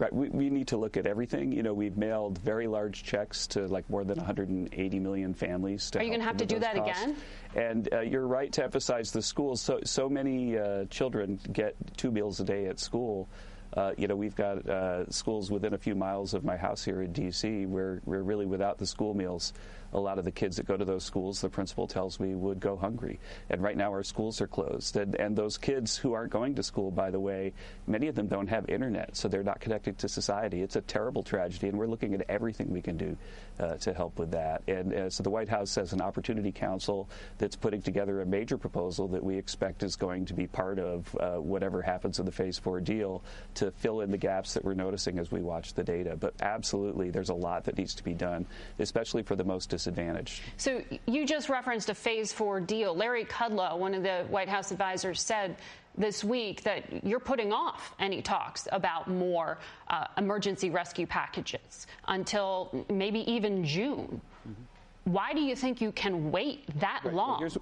Right. 0.01 0.11
We, 0.11 0.29
we 0.29 0.49
need 0.49 0.69
to 0.69 0.77
look 0.77 0.97
at 0.97 1.05
everything. 1.05 1.51
You 1.51 1.61
know, 1.61 1.75
we've 1.75 1.95
mailed 1.95 2.39
very 2.39 2.65
large 2.65 3.03
checks 3.03 3.45
to 3.47 3.67
like 3.67 3.87
more 3.87 4.03
than 4.03 4.17
180 4.17 4.99
million 4.99 5.35
families. 5.35 5.91
Are 5.95 6.01
you 6.01 6.09
going 6.09 6.21
to 6.21 6.25
have 6.25 6.37
to 6.37 6.45
do 6.47 6.57
that 6.57 6.75
costs. 6.75 7.03
again? 7.03 7.15
And 7.55 7.93
uh, 7.93 7.99
you're 7.99 8.25
right 8.25 8.51
to 8.53 8.63
emphasize 8.63 9.11
the 9.11 9.21
schools. 9.21 9.61
So 9.61 9.79
so 9.83 10.09
many 10.09 10.57
uh, 10.57 10.85
children 10.85 11.39
get 11.53 11.75
two 11.97 12.09
meals 12.09 12.39
a 12.39 12.43
day 12.43 12.65
at 12.65 12.79
school. 12.79 13.29
Uh, 13.73 13.91
you 13.97 14.07
know, 14.07 14.15
we've 14.15 14.35
got 14.35 14.67
uh, 14.67 15.09
schools 15.09 15.49
within 15.49 15.73
a 15.73 15.77
few 15.77 15.95
miles 15.95 16.33
of 16.33 16.43
my 16.43 16.57
house 16.57 16.83
here 16.83 17.01
in 17.01 17.11
D.C. 17.11 17.65
where 17.65 18.01
we're 18.05 18.23
really 18.23 18.45
without 18.45 18.77
the 18.77 18.85
school 18.85 19.13
meals 19.13 19.53
a 19.93 19.99
lot 19.99 20.17
of 20.17 20.25
the 20.25 20.31
kids 20.31 20.57
that 20.57 20.65
go 20.65 20.77
to 20.77 20.85
those 20.85 21.03
schools, 21.03 21.41
the 21.41 21.49
principal 21.49 21.87
tells 21.87 22.19
me, 22.19 22.35
would 22.35 22.59
go 22.59 22.77
hungry. 22.77 23.19
And 23.49 23.61
right 23.61 23.75
now 23.75 23.91
our 23.91 24.03
schools 24.03 24.39
are 24.41 24.47
closed. 24.47 24.95
And, 24.95 25.15
and 25.15 25.35
those 25.35 25.57
kids 25.57 25.97
who 25.97 26.13
aren't 26.13 26.31
going 26.31 26.55
to 26.55 26.63
school, 26.63 26.91
by 26.91 27.11
the 27.11 27.19
way, 27.19 27.53
many 27.87 28.07
of 28.07 28.15
them 28.15 28.27
don't 28.27 28.47
have 28.47 28.69
internet, 28.69 29.15
so 29.17 29.27
they're 29.27 29.43
not 29.43 29.59
connected 29.59 29.97
to 29.99 30.09
society. 30.09 30.61
It's 30.61 30.75
a 30.75 30.81
terrible 30.81 31.23
tragedy, 31.23 31.67
and 31.67 31.77
we're 31.77 31.87
looking 31.87 32.13
at 32.13 32.21
everything 32.29 32.71
we 32.71 32.81
can 32.81 32.97
do 32.97 33.17
uh, 33.59 33.75
to 33.77 33.93
help 33.93 34.17
with 34.17 34.31
that. 34.31 34.61
And 34.67 34.93
uh, 34.93 35.09
so 35.09 35.23
the 35.23 35.29
White 35.29 35.49
House 35.49 35.75
has 35.75 35.93
an 35.93 36.01
Opportunity 36.01 36.51
Council 36.51 37.09
that's 37.37 37.55
putting 37.55 37.81
together 37.81 38.21
a 38.21 38.25
major 38.25 38.57
proposal 38.57 39.07
that 39.09 39.23
we 39.23 39.37
expect 39.37 39.83
is 39.83 39.95
going 39.95 40.25
to 40.25 40.33
be 40.33 40.47
part 40.47 40.79
of 40.79 41.15
uh, 41.19 41.31
whatever 41.33 41.81
happens 41.81 42.19
in 42.19 42.25
the 42.25 42.31
Phase 42.31 42.57
4 42.57 42.79
deal 42.79 43.23
to 43.61 43.69
fill 43.69 44.01
in 44.01 44.09
the 44.09 44.17
gaps 44.17 44.55
that 44.55 44.65
we're 44.65 44.73
noticing 44.73 45.19
as 45.19 45.31
we 45.31 45.39
watch 45.39 45.75
the 45.75 45.83
data. 45.83 46.17
But 46.19 46.33
absolutely, 46.41 47.11
there's 47.11 47.29
a 47.29 47.35
lot 47.35 47.63
that 47.65 47.77
needs 47.77 47.93
to 47.93 48.03
be 48.03 48.13
done, 48.13 48.47
especially 48.79 49.21
for 49.21 49.35
the 49.35 49.43
most 49.43 49.69
disadvantaged. 49.69 50.41
So 50.57 50.81
you 51.05 51.27
just 51.27 51.47
referenced 51.47 51.89
a 51.89 51.93
phase 51.93 52.33
four 52.33 52.59
deal. 52.59 52.95
Larry 52.95 53.23
Kudlow, 53.25 53.77
one 53.77 53.93
of 53.93 54.01
the 54.01 54.25
White 54.29 54.49
House 54.49 54.71
advisors, 54.71 55.21
said 55.21 55.57
this 55.95 56.23
week 56.23 56.63
that 56.63 57.05
you're 57.05 57.19
putting 57.19 57.53
off 57.53 57.93
any 57.99 58.23
talks 58.23 58.67
about 58.71 59.07
more 59.07 59.59
uh, 59.89 60.05
emergency 60.17 60.71
rescue 60.71 61.05
packages 61.05 61.85
until 62.07 62.85
maybe 62.89 63.31
even 63.31 63.63
June. 63.63 64.21
Mm-hmm. 64.47 65.11
Why 65.13 65.33
do 65.33 65.41
you 65.41 65.55
think 65.55 65.81
you 65.81 65.91
can 65.91 66.31
wait 66.31 66.65
that 66.79 67.01
right. 67.03 67.13
long? 67.13 67.41
Well, 67.41 67.61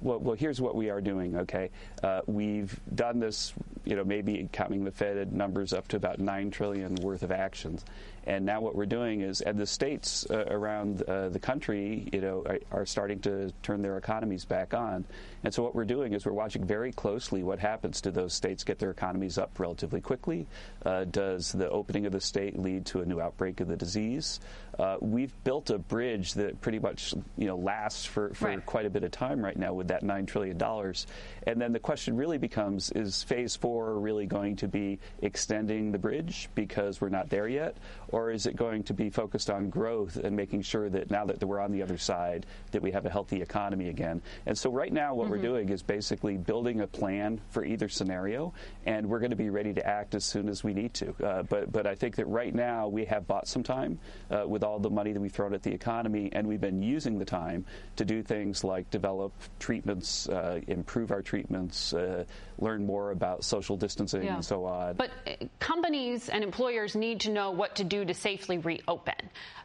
well, 0.00 0.18
well, 0.18 0.36
here's 0.36 0.60
what 0.60 0.74
we 0.74 0.90
are 0.90 1.00
doing. 1.00 1.36
Okay, 1.36 1.70
uh, 2.02 2.20
we've 2.26 2.78
done 2.94 3.20
this. 3.20 3.52
You 3.84 3.96
know, 3.96 4.04
maybe 4.04 4.48
counting 4.52 4.84
the 4.84 4.90
Fed 4.90 5.32
numbers 5.32 5.72
up 5.72 5.88
to 5.88 5.96
about 5.96 6.18
nine 6.18 6.50
trillion 6.50 6.96
worth 6.96 7.22
of 7.22 7.30
actions, 7.30 7.84
and 8.26 8.44
now 8.44 8.60
what 8.60 8.74
we're 8.74 8.86
doing 8.86 9.20
is, 9.20 9.40
and 9.40 9.56
the 9.56 9.66
states 9.66 10.26
uh, 10.28 10.46
around 10.50 11.02
uh, 11.02 11.28
the 11.28 11.38
country, 11.38 12.08
you 12.12 12.20
know, 12.20 12.42
are, 12.44 12.58
are, 12.72 12.86
starting 12.86 13.20
to 13.20 13.52
turn 13.62 13.82
their 13.82 13.96
economies 13.96 14.44
back 14.44 14.74
on. 14.74 15.04
And 15.44 15.54
so 15.54 15.62
what 15.62 15.76
we're 15.76 15.84
doing 15.84 16.12
is 16.12 16.26
we're 16.26 16.32
watching 16.32 16.64
very 16.64 16.90
closely 16.90 17.44
what 17.44 17.60
happens. 17.60 18.00
Do 18.00 18.10
those 18.10 18.34
states 18.34 18.64
get 18.64 18.80
their 18.80 18.90
economies 18.90 19.38
up 19.38 19.56
relatively 19.60 20.00
quickly? 20.00 20.46
Uh, 20.84 21.04
does 21.04 21.52
the 21.52 21.70
opening 21.70 22.04
of 22.06 22.12
the 22.12 22.20
state 22.20 22.58
lead 22.58 22.86
to 22.86 23.00
a 23.00 23.06
new 23.06 23.20
outbreak 23.20 23.60
of 23.60 23.68
the 23.68 23.76
disease? 23.76 24.40
Uh, 24.78 24.96
we've 25.00 25.32
built 25.44 25.70
a 25.70 25.78
bridge 25.78 26.34
that 26.34 26.60
pretty 26.60 26.78
much, 26.78 27.14
you 27.38 27.46
know, 27.46 27.56
lasts 27.56 28.04
for, 28.04 28.34
for 28.34 28.48
right. 28.48 28.66
quite 28.66 28.86
a 28.86 28.90
bit 28.90 29.04
of 29.04 29.10
time 29.10 29.42
right 29.42 29.56
now 29.56 29.72
with 29.72 29.88
that 29.88 30.02
nine 30.02 30.26
trillion 30.26 30.58
dollars. 30.58 31.06
And 31.46 31.60
then 31.60 31.72
the 31.72 31.78
question 31.78 32.16
really 32.16 32.38
becomes: 32.38 32.90
Is 32.90 33.22
Phase 33.22 33.56
Four 33.56 33.98
really 33.98 34.26
going 34.26 34.56
to 34.56 34.68
be 34.68 34.98
extending 35.22 35.92
the 35.92 35.98
bridge 35.98 36.48
because 36.54 37.00
we're 37.00 37.08
not 37.08 37.30
there 37.30 37.48
yet? 37.48 37.76
Or 38.10 38.30
is 38.30 38.46
it 38.46 38.56
going 38.56 38.84
to 38.84 38.94
be 38.94 39.10
focused 39.10 39.50
on 39.50 39.68
growth 39.68 40.16
and 40.16 40.36
making 40.36 40.62
sure 40.62 40.88
that 40.88 41.10
now 41.10 41.24
that 41.26 41.42
we're 41.44 41.60
on 41.60 41.72
the 41.72 41.82
other 41.82 41.98
side, 41.98 42.46
that 42.70 42.82
we 42.82 42.90
have 42.92 43.06
a 43.06 43.10
healthy 43.10 43.42
economy 43.42 43.88
again? 43.88 44.22
And 44.46 44.56
so 44.56 44.70
right 44.70 44.92
now, 44.92 45.14
what 45.14 45.24
mm-hmm. 45.24 45.32
we're 45.32 45.42
doing 45.42 45.68
is 45.68 45.82
basically 45.82 46.36
building 46.36 46.80
a 46.80 46.86
plan 46.86 47.40
for 47.50 47.64
either 47.64 47.88
scenario, 47.88 48.52
and 48.84 49.08
we're 49.08 49.18
going 49.18 49.30
to 49.30 49.36
be 49.36 49.50
ready 49.50 49.72
to 49.74 49.86
act 49.86 50.14
as 50.14 50.24
soon 50.24 50.48
as 50.48 50.62
we 50.62 50.72
need 50.72 50.94
to. 50.94 51.14
Uh, 51.24 51.42
but, 51.42 51.72
but 51.72 51.86
I 51.86 51.94
think 51.94 52.16
that 52.16 52.26
right 52.26 52.54
now 52.54 52.88
we 52.88 53.04
have 53.06 53.26
bought 53.26 53.48
some 53.48 53.62
time 53.62 53.98
uh, 54.30 54.44
with 54.46 54.62
all 54.62 54.78
the 54.78 54.90
money 54.90 55.12
that 55.12 55.20
we've 55.20 55.32
thrown 55.32 55.54
at 55.54 55.62
the 55.62 55.72
economy, 55.72 56.30
and 56.32 56.46
we've 56.46 56.60
been 56.60 56.82
using 56.82 57.18
the 57.18 57.24
time 57.24 57.64
to 57.96 58.04
do 58.04 58.22
things 58.22 58.64
like 58.64 58.90
develop 58.90 59.32
treatments, 59.58 60.28
uh, 60.28 60.60
improve 60.68 61.10
our 61.10 61.22
treatments, 61.22 61.92
uh, 61.92 62.24
learn 62.58 62.86
more 62.86 63.10
about 63.10 63.44
social 63.44 63.76
distancing 63.76 64.24
yeah. 64.24 64.34
and 64.36 64.44
so 64.44 64.64
on. 64.64 64.94
But 64.94 65.10
uh, 65.26 65.46
companies 65.58 66.28
and 66.28 66.42
employers 66.42 66.94
need 66.94 67.20
to 67.20 67.30
know 67.30 67.50
what 67.50 67.76
to 67.76 67.84
do 67.84 67.95
to 68.04 68.14
safely 68.14 68.58
reopen. 68.58 69.14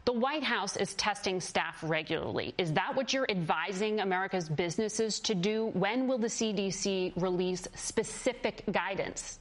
The 0.05 0.13
White 0.13 0.43
House 0.43 0.77
is 0.77 0.93
testing 0.95 1.39
staff 1.39 1.77
regularly. 1.83 2.53
Is 2.57 2.73
that 2.73 2.95
what 2.95 3.13
you're 3.13 3.29
advising 3.29 3.99
America's 3.99 4.49
businesses 4.49 5.19
to 5.21 5.35
do? 5.35 5.67
When 5.73 6.07
will 6.07 6.17
the 6.17 6.27
CDC 6.27 7.13
release 7.15 7.67
specific 7.75 8.63
guidance? 8.71 9.39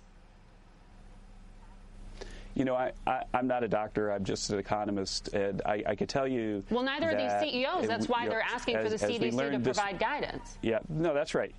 You 2.55 2.65
know, 2.65 2.75
I, 2.75 2.93
I, 3.07 3.23
am 3.33 3.47
not 3.47 3.63
a 3.63 3.69
doctor. 3.69 4.11
I'm 4.11 4.25
just 4.25 4.51
an 4.51 4.59
economist, 4.59 5.29
and 5.29 5.63
I, 5.65 5.83
I 5.87 5.95
could 5.95 6.09
tell 6.09 6.27
you. 6.27 6.63
Well, 6.69 6.83
neither 6.83 7.11
are 7.11 7.15
these 7.17 7.53
CEOs. 7.53 7.87
That's 7.87 8.09
why 8.09 8.29
they're 8.29 8.43
asking 8.43 8.77
as, 8.77 8.85
for 8.85 8.99
the 8.99 9.07
CDC 9.07 9.53
to 9.53 9.59
this, 9.59 9.79
provide 9.79 9.99
guidance. 9.99 10.59
Yeah, 10.61 10.81
no, 10.89 11.15
that's 11.15 11.35
right. 11.35 11.55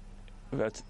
But 0.51 0.83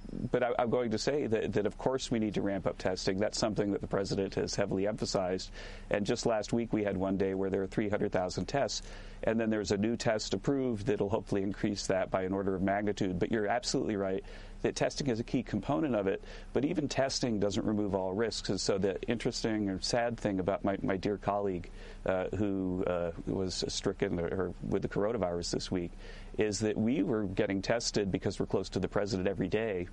I, 0.44 0.54
am 0.58 0.70
going 0.70 0.92
to 0.92 0.98
say 0.98 1.28
that, 1.28 1.54
that, 1.54 1.66
of 1.66 1.78
course, 1.78 2.10
we 2.10 2.18
need 2.18 2.34
to 2.34 2.42
ramp 2.42 2.66
up 2.66 2.78
testing. 2.78 3.20
That's 3.20 3.38
something 3.38 3.72
that 3.74 3.82
the 3.82 3.88
president 3.88 4.36
has 4.36 4.56
heavily 4.56 4.88
emphasized. 4.88 5.52
And 5.90 6.06
just 6.06 6.26
last 6.26 6.52
week, 6.52 6.74
we 6.74 6.84
had 6.84 6.98
one 6.98 7.18
day 7.18 7.36
where 7.36 7.50
there 7.50 7.62
were 7.62 7.68
300,000 7.68 8.46
tests, 8.46 8.82
and 9.24 9.40
then 9.40 9.52
there's 9.52 9.72
a 9.72 9.78
new 9.78 9.96
test 9.96 10.34
approved 10.34 10.88
that'll 10.88 11.10
hopefully 11.10 11.44
increase 11.44 11.88
that 11.88 12.10
by 12.10 12.24
an 12.24 12.34
order 12.34 12.56
of 12.56 12.64
magnitude. 12.64 13.20
But 13.20 13.32
you're 13.32 13.48
absolutely 13.48 13.98
right 13.98 14.24
that 14.62 14.76
testing 14.76 15.08
is 15.08 15.20
a 15.20 15.24
key 15.24 15.44
component 15.44 15.96
of 15.96 16.08
it, 16.08 16.24
but 16.54 16.66
even 16.66 16.88
testing 16.88 17.40
doesn't 17.40 17.66
remove 17.66 17.96
all 17.96 18.14
risks. 18.14 18.50
And 18.50 18.60
so 18.60 18.78
the 18.78 19.02
interesting 19.04 19.70
or 19.70 19.82
sad 19.82 20.20
thing 20.20 20.40
about 20.40 20.64
my, 20.64 20.78
my 20.82 20.98
dear 20.98 21.18
colleague 21.18 21.70
uh, 22.06 22.26
who 22.38 22.84
uh, 22.86 23.12
was 23.26 23.64
stricken 23.68 24.20
or, 24.20 24.28
or 24.28 24.54
with 24.68 24.82
the 24.82 24.90
coronavirus 24.90 25.52
this 25.52 25.72
week 25.72 25.92
is 26.42 26.60
that 26.60 26.78
we 26.78 27.04
were 27.04 27.24
getting 27.24 27.62
tested 27.62 28.12
because 28.12 28.40
we're 28.40 28.46
close 28.46 28.70
to 28.70 28.80
the 28.80 28.88
president 28.88 29.28
every 29.28 29.48
day 29.48 29.88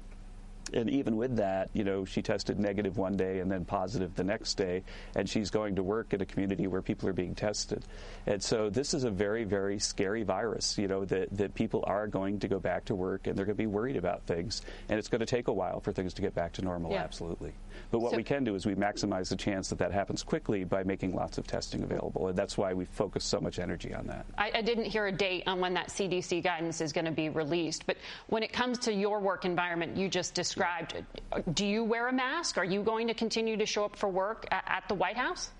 and 0.72 0.90
even 0.90 1.16
with 1.16 1.36
that, 1.36 1.70
you 1.72 1.84
know, 1.84 2.04
she 2.04 2.22
tested 2.22 2.58
negative 2.58 2.96
one 2.96 3.16
day 3.16 3.40
and 3.40 3.50
then 3.50 3.64
positive 3.64 4.14
the 4.14 4.24
next 4.24 4.54
day, 4.54 4.82
and 5.16 5.28
she's 5.28 5.50
going 5.50 5.76
to 5.76 5.82
work 5.82 6.12
in 6.12 6.20
a 6.20 6.26
community 6.26 6.66
where 6.66 6.82
people 6.82 7.08
are 7.08 7.14
being 7.14 7.34
tested. 7.34 7.84
And 8.26 8.42
so 8.42 8.70
this 8.70 8.94
is 8.94 9.04
a 9.04 9.10
very, 9.10 9.44
very 9.44 9.78
scary 9.78 10.22
virus, 10.22 10.76
you 10.78 10.88
know, 10.88 11.04
that, 11.06 11.36
that 11.36 11.54
people 11.54 11.84
are 11.86 12.06
going 12.06 12.40
to 12.40 12.48
go 12.48 12.58
back 12.58 12.86
to 12.86 12.94
work 12.94 13.26
and 13.26 13.36
they're 13.36 13.46
going 13.46 13.56
to 13.56 13.62
be 13.62 13.66
worried 13.66 13.96
about 13.96 14.24
things. 14.26 14.62
And 14.88 14.98
it's 14.98 15.08
going 15.08 15.20
to 15.20 15.26
take 15.26 15.48
a 15.48 15.52
while 15.52 15.80
for 15.80 15.92
things 15.92 16.14
to 16.14 16.22
get 16.22 16.34
back 16.34 16.52
to 16.54 16.62
normal, 16.62 16.92
yeah. 16.92 17.02
absolutely. 17.02 17.52
But 17.90 18.00
what 18.00 18.12
so, 18.12 18.16
we 18.16 18.24
can 18.24 18.44
do 18.44 18.54
is 18.54 18.66
we 18.66 18.74
maximize 18.74 19.28
the 19.28 19.36
chance 19.36 19.68
that 19.70 19.78
that 19.78 19.92
happens 19.92 20.22
quickly 20.22 20.64
by 20.64 20.82
making 20.82 21.14
lots 21.14 21.38
of 21.38 21.46
testing 21.46 21.82
available. 21.82 22.28
And 22.28 22.38
that's 22.38 22.58
why 22.58 22.74
we 22.74 22.84
focus 22.84 23.24
so 23.24 23.40
much 23.40 23.58
energy 23.58 23.94
on 23.94 24.06
that. 24.06 24.26
I, 24.36 24.50
I 24.54 24.62
didn't 24.62 24.86
hear 24.86 25.06
a 25.06 25.12
date 25.12 25.44
on 25.46 25.60
when 25.60 25.74
that 25.74 25.88
CDC 25.88 26.42
guidance 26.42 26.80
is 26.80 26.92
going 26.92 27.06
to 27.06 27.10
be 27.10 27.28
released. 27.28 27.86
But 27.86 27.96
when 28.28 28.42
it 28.42 28.52
comes 28.52 28.78
to 28.80 28.92
your 28.92 29.20
work 29.20 29.44
environment, 29.44 29.96
you 29.96 30.08
just 30.08 30.34
described 30.34 30.58
described. 30.58 31.54
Do 31.54 31.66
you 31.66 31.84
wear 31.84 32.08
a 32.08 32.12
mask? 32.12 32.58
Are 32.58 32.64
you 32.64 32.82
going 32.82 33.08
to 33.08 33.14
continue 33.14 33.56
to 33.56 33.66
show 33.66 33.84
up 33.84 33.96
for 33.96 34.08
work 34.08 34.46
at 34.50 34.84
the 34.88 34.94
White 34.94 35.16
House? 35.16 35.50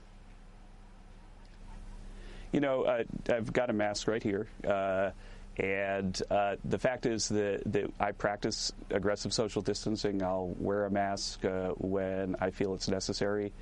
You 2.53 2.61
know, 2.61 2.85
uh, 2.85 3.05
I've 3.29 3.53
got 3.53 3.71
a 3.71 3.73
mask 3.73 4.09
right 4.09 4.23
here. 4.23 4.49
Uh, 4.67 5.11
and 5.59 6.21
uh, 6.31 6.57
the 6.65 6.79
fact 6.79 7.05
is 7.05 7.29
that, 7.29 7.63
that, 7.67 7.93
I 7.99 8.13
practice 8.13 8.73
aggressive 8.91 9.33
social 9.33 9.61
distancing. 9.61 10.23
I'll 10.23 10.55
wear 10.59 10.85
a 10.85 10.91
mask 10.91 11.45
uh, 11.45 11.71
when 11.79 12.37
I 12.41 12.51
feel 12.51 12.75
it's 12.75 12.89
necessary. 12.89 13.53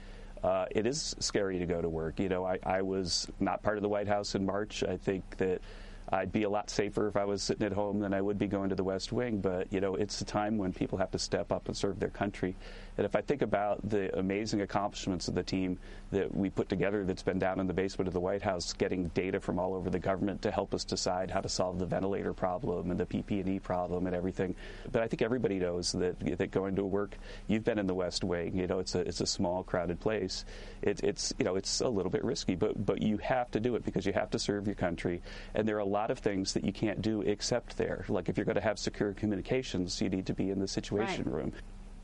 Uh, 0.45 0.67
it 0.71 0.87
is 0.87 1.17
scary 1.21 1.59
to 1.59 1.67
go 1.67 1.81
to 1.81 1.89
work. 1.89 2.21
You 2.21 2.29
know, 2.29 2.45
I, 2.45 2.59
I 2.65 2.83
was 2.83 3.29
not 3.41 3.63
part 3.63 3.79
of 3.79 3.83
the 3.83 3.89
White 3.89 4.09
House 4.09 4.35
in 4.35 4.45
March. 4.45 4.85
I 4.85 4.99
think 4.99 5.39
that 5.39 5.63
I'd 6.11 6.31
be 6.31 6.43
a 6.43 6.51
lot 6.51 6.69
safer 6.69 7.09
if 7.09 7.17
I 7.17 7.25
was 7.25 7.43
sitting 7.43 7.67
at 7.67 7.73
home 7.73 8.01
than 8.01 8.13
I 8.13 8.21
would 8.21 8.39
be 8.39 8.47
going 8.47 8.69
to 8.69 8.75
the 8.75 8.85
West 8.85 9.11
Wing. 9.11 9.41
But, 9.41 9.73
you 9.73 9.81
know, 9.81 9.95
it's 9.95 10.21
a 10.21 10.25
time 10.25 10.59
when 10.59 10.75
people 10.75 10.99
have 10.99 11.11
to 11.13 11.19
step 11.19 11.51
up 11.51 11.67
and 11.67 11.77
serve 11.77 11.99
their 11.99 12.11
country. 12.11 12.55
And 12.97 13.05
if 13.05 13.15
I 13.15 13.21
think 13.21 13.43
about 13.43 13.89
the 13.89 14.17
amazing 14.19 14.63
accomplishments 14.63 15.29
of 15.29 15.35
the 15.35 15.43
team 15.43 15.79
that 16.13 16.35
we 16.35 16.51
put 16.51 16.69
together 16.69 17.05
that's 17.05 17.23
been 17.23 17.39
down 17.39 17.61
in 17.61 17.67
the 17.67 17.75
basement 17.75 18.09
of 18.09 18.15
the 18.15 18.21
White 18.21 18.43
House, 18.43 18.73
getting 18.73 19.09
data 19.09 19.41
from 19.41 19.59
all 19.59 19.75
over 19.75 19.91
the 19.91 19.99
government 19.99 20.43
to 20.43 20.51
help 20.51 20.73
us 20.75 20.85
decide 20.85 21.31
how 21.31 21.41
to 21.41 21.49
solve 21.49 21.79
the 21.79 21.87
ventilator 21.87 22.33
problem 22.33 22.91
and 22.91 22.99
the 22.99 23.07
PPE 23.07 23.63
problem 23.63 24.07
and 24.07 24.17
everything. 24.17 24.55
But 24.91 25.03
I 25.03 25.09
think 25.09 25.23
everybody 25.23 25.59
knows 25.59 25.93
that, 25.93 26.19
that 26.39 26.51
going 26.51 26.77
to 26.77 26.85
work, 26.85 27.17
you've 27.49 27.65
been 27.65 27.79
in 27.79 27.87
the 27.87 27.95
West 27.95 28.25
Wing, 28.25 28.57
you 28.57 28.67
know, 28.67 28.79
it's 28.79 28.95
a, 28.95 29.01
it's 29.01 29.21
a 29.21 29.27
small, 29.27 29.63
crowded 29.63 30.01
place. 30.01 30.45
It, 30.83 31.03
it's, 31.03 31.35
you 31.39 31.45
know, 31.45 31.57
it's 31.57 31.81
a 31.81 31.89
little 31.89 32.11
bit 32.11 32.25
risky, 32.25 32.55
but, 32.55 32.87
but 32.87 33.03
you 33.03 33.19
have 33.19 33.51
to 33.51 33.61
do 33.61 33.75
it 33.77 33.85
because 33.85 34.07
you 34.07 34.13
have 34.13 34.31
to 34.31 34.39
serve 34.39 34.67
your 34.67 34.75
country. 34.75 35.21
And 35.55 35.69
there 35.69 35.77
are 35.77 35.81
a 35.81 35.85
lot 35.85 36.11
of 36.11 36.19
things 36.21 36.53
that 36.55 36.65
you 36.65 36.73
can't 36.73 37.03
do 37.03 37.23
except 37.23 37.77
there. 37.77 38.05
Like 38.09 38.29
if 38.29 38.37
you're 38.37 38.47
going 38.47 38.57
to 38.57 38.63
have 38.63 38.79
secure 38.79 39.13
communications, 39.13 40.01
you 40.01 40.09
need 40.09 40.27
to 40.27 40.35
be 40.35 40.51
in 40.51 40.59
the 40.59 40.69
situation 40.69 41.25
right. 41.25 41.35
room. 41.35 41.53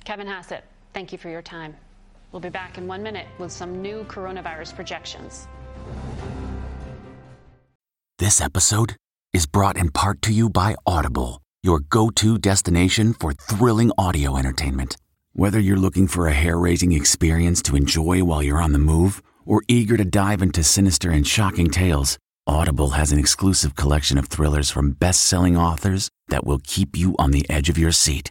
Kevin 0.05 0.26
Hassett, 0.26 0.64
Thank 0.92 1.12
you 1.12 1.18
for 1.18 1.31
your 1.31 1.42
time. 1.42 1.74
We'll 2.33 2.40
be 2.40 2.50
back 2.50 2.78
in 2.78 2.87
one 2.87 3.02
minute 3.02 3.26
with 3.38 3.52
some 3.52 3.81
new 3.81 4.05
coronavirus 4.05 4.74
projections. 4.74 5.48
This 8.18 8.40
episode 8.40 8.96
is 9.33 9.46
brought 9.46 9.76
in 9.76 9.90
part 9.90 10.22
to 10.22 10.33
you 10.33 10.48
by 10.50 10.76
Audible, 10.87 11.40
your 11.62 11.81
go 11.81 12.11
to 12.11 12.38
destination 12.38 13.14
for 13.14 13.33
thrilling 13.33 13.90
audio 13.96 14.37
entertainment. 14.37 14.96
Whether 15.33 15.59
you're 15.59 15.78
looking 15.78 16.07
for 16.07 16.28
a 16.28 16.33
hair 16.33 16.59
raising 16.59 16.92
experience 16.92 17.62
to 17.62 17.76
enjoy 17.76 18.22
while 18.22 18.42
you're 18.42 18.62
on 18.62 18.72
the 18.72 18.78
move 18.78 19.22
or 19.46 19.62
eager 19.68 19.96
to 19.96 20.05
dive 20.05 20.42
into 20.42 20.62
sinister 20.62 21.11
and 21.11 21.26
shocking 21.26 21.70
tales, 21.70 22.18
Audible 22.46 22.90
has 22.90 23.12
an 23.12 23.18
exclusive 23.18 23.76
collection 23.76 24.18
of 24.18 24.28
thrillers 24.28 24.70
from 24.70 24.92
best 24.92 25.24
selling 25.24 25.57
authors 25.57 26.11
that 26.28 26.44
will 26.44 26.61
keep 26.62 26.96
you 26.96 27.14
on 27.18 27.31
the 27.31 27.48
edge 27.48 27.70
of 27.70 27.78
your 27.78 27.92
seat 27.92 28.31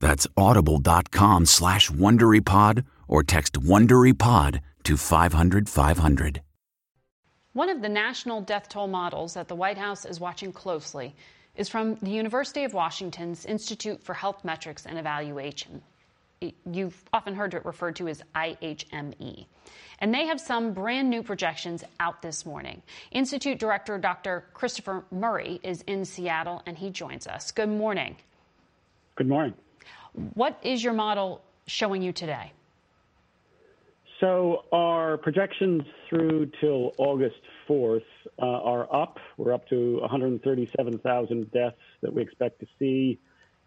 That's 0.00 0.26
audible.com 0.36 1.46
slash 1.46 1.90
WonderyPod 1.90 2.84
or 3.06 3.22
text 3.22 3.54
WonderyPod 3.54 4.60
to 4.84 4.96
500 4.96 5.68
500. 5.68 6.42
One 7.52 7.68
of 7.68 7.82
the 7.82 7.88
national 7.88 8.42
death 8.42 8.68
toll 8.68 8.86
models 8.86 9.34
that 9.34 9.48
the 9.48 9.56
White 9.56 9.76
House 9.76 10.04
is 10.04 10.20
watching 10.20 10.52
closely 10.52 11.14
is 11.56 11.68
from 11.68 11.96
the 11.96 12.10
University 12.10 12.64
of 12.64 12.72
Washington's 12.72 13.44
Institute 13.44 14.02
for 14.02 14.14
Health 14.14 14.44
Metrics 14.44 14.86
and 14.86 14.98
Evaluation. 14.98 15.82
You've 16.70 17.04
often 17.12 17.34
heard 17.34 17.52
it 17.52 17.66
referred 17.66 17.96
to 17.96 18.08
as 18.08 18.22
IHME. 18.34 19.46
And 19.98 20.14
they 20.14 20.26
have 20.26 20.40
some 20.40 20.72
brand 20.72 21.10
new 21.10 21.22
projections 21.22 21.84
out 21.98 22.22
this 22.22 22.46
morning. 22.46 22.80
Institute 23.10 23.58
Director 23.58 23.98
Dr. 23.98 24.46
Christopher 24.54 25.04
Murray 25.10 25.60
is 25.62 25.82
in 25.82 26.04
Seattle 26.04 26.62
and 26.64 26.78
he 26.78 26.88
joins 26.88 27.26
us. 27.26 27.50
Good 27.50 27.68
morning. 27.68 28.16
Good 29.16 29.28
morning. 29.28 29.52
What 30.34 30.58
is 30.62 30.82
your 30.82 30.92
model 30.92 31.40
showing 31.66 32.02
you 32.02 32.12
today? 32.12 32.52
So 34.20 34.64
our 34.70 35.16
projections 35.16 35.82
through 36.08 36.50
till 36.60 36.92
August 36.98 37.40
4th 37.68 38.02
uh, 38.38 38.44
are 38.44 38.94
up. 38.94 39.18
We're 39.38 39.54
up 39.54 39.66
to 39.68 40.00
137,000 40.00 41.50
deaths 41.50 41.76
that 42.02 42.12
we 42.12 42.20
expect 42.20 42.60
to 42.60 42.66
see. 42.78 43.18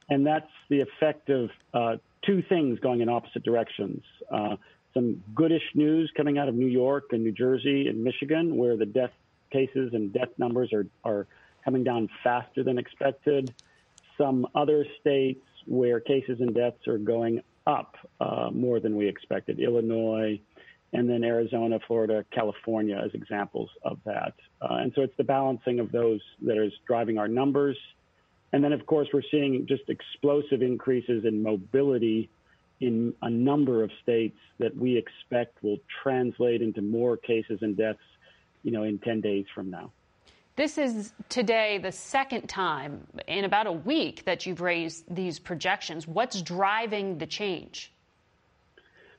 And 0.10 0.26
that's 0.28 0.52
the 0.70 0.82
effect 0.82 1.30
of 1.30 1.50
uh, 1.74 1.96
two 2.24 2.44
things 2.44 2.80
going 2.80 3.02
in 3.02 3.10
opposite 3.10 3.44
directions. 3.44 4.04
Uh, 4.30 4.58
some 4.94 5.24
goodish 5.34 5.64
news 5.74 6.12
coming 6.16 6.38
out 6.38 6.48
of 6.48 6.54
New 6.54 6.68
York 6.68 7.06
and 7.14 7.24
New 7.24 7.32
Jersey 7.32 7.88
and 7.88 8.04
Michigan, 8.04 8.56
where 8.56 8.78
the 8.78 8.86
death 8.86 9.14
cases 9.52 9.94
and 9.94 10.14
death 10.14 10.30
numbers 10.38 10.72
are, 10.72 10.86
are 11.04 11.26
coming 11.66 11.84
down 11.84 12.10
faster 12.24 12.64
than 12.64 12.78
expected. 12.78 13.52
Some 14.20 14.46
other 14.54 14.86
states 15.02 15.42
where 15.66 16.00
cases 16.00 16.40
and 16.40 16.54
deaths 16.54 16.88
are 16.88 16.98
going 16.98 17.42
up 17.66 17.96
uh, 18.20 18.50
more 18.52 18.80
than 18.80 18.96
we 18.96 19.08
expected. 19.08 19.60
Illinois, 19.60 20.40
and 20.94 21.10
then 21.10 21.24
Arizona, 21.24 21.80
Florida, 21.88 22.24
California 22.32 23.02
as 23.04 23.14
examples 23.14 23.70
of 23.84 23.98
that. 24.06 24.34
Uh, 24.62 24.76
and 24.76 24.92
so 24.96 25.02
it's 25.02 25.16
the 25.18 25.24
balancing 25.24 25.80
of 25.80 25.92
those 25.92 26.22
that 26.44 26.64
is 26.64 26.72
driving 26.86 27.18
our 27.18 27.28
numbers. 27.28 27.78
And 28.52 28.64
then, 28.64 28.74
of 28.74 28.86
course, 28.86 29.08
we're 29.12 29.24
seeing 29.32 29.66
just 29.68 29.84
explosive 29.90 30.62
increases 30.62 31.26
in 31.26 31.42
mobility 31.42 32.30
in 32.80 33.14
a 33.22 33.30
number 33.30 33.84
of 33.84 33.90
states 34.04 34.38
that 34.60 34.76
we 34.76 34.98
expect 34.98 35.64
will 35.64 35.80
translate 36.04 36.62
into 36.62 36.82
more 36.82 37.18
cases 37.18 37.60
and 37.62 37.76
deaths, 37.76 38.00
you 38.62 38.72
know, 38.72 38.84
in 38.84 39.00
10 39.00 39.22
days 39.22 39.46
from 39.56 39.72
now. 39.72 39.92
This 40.56 40.78
is 40.78 41.14
today 41.30 41.80
the 41.80 41.92
second 41.92 42.48
time 42.48 43.08
in 43.28 43.44
about 43.44 43.66
a 43.66 43.72
week 43.72 44.24
that 44.26 44.46
you've 44.46 44.62
raised 44.62 45.04
these 45.14 45.40
projections. 45.40 46.08
What's 46.08 46.44
driving 46.44 47.18
the 47.18 47.26
change? 47.26 47.92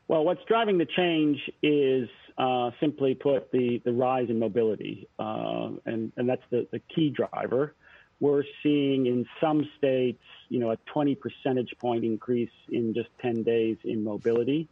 Well, 0.06 0.24
what's 0.24 0.44
driving 0.46 0.78
the 0.78 0.86
change 0.86 1.38
is 1.60 2.08
uh, 2.38 2.70
simply 2.78 3.16
put 3.16 3.50
the, 3.50 3.82
the 3.84 3.92
rise 3.92 4.30
in 4.30 4.38
mobility, 4.38 5.08
uh, 5.18 5.70
and, 5.86 6.12
and 6.16 6.28
that's 6.28 6.42
the, 6.50 6.68
the 6.70 6.78
key 6.94 7.10
driver. 7.10 7.74
We're 8.20 8.44
seeing 8.62 9.06
in 9.06 9.26
some 9.40 9.68
states, 9.76 10.22
you 10.50 10.60
know, 10.60 10.70
a 10.70 10.76
20 10.92 11.16
percentage 11.16 11.74
point 11.80 12.04
increase 12.04 12.50
in 12.68 12.94
just 12.94 13.08
10 13.22 13.42
days 13.42 13.76
in 13.82 14.04
mobility. 14.04 14.68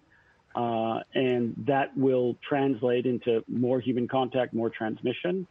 Uh, 0.55 1.01
and 1.15 1.55
that 1.67 1.97
will 1.97 2.37
translate 2.47 3.07
into 3.07 3.43
more 3.49 3.81
human 3.81 4.07
contact, 4.07 4.55
more 4.55 4.71
transmission. 4.71 5.49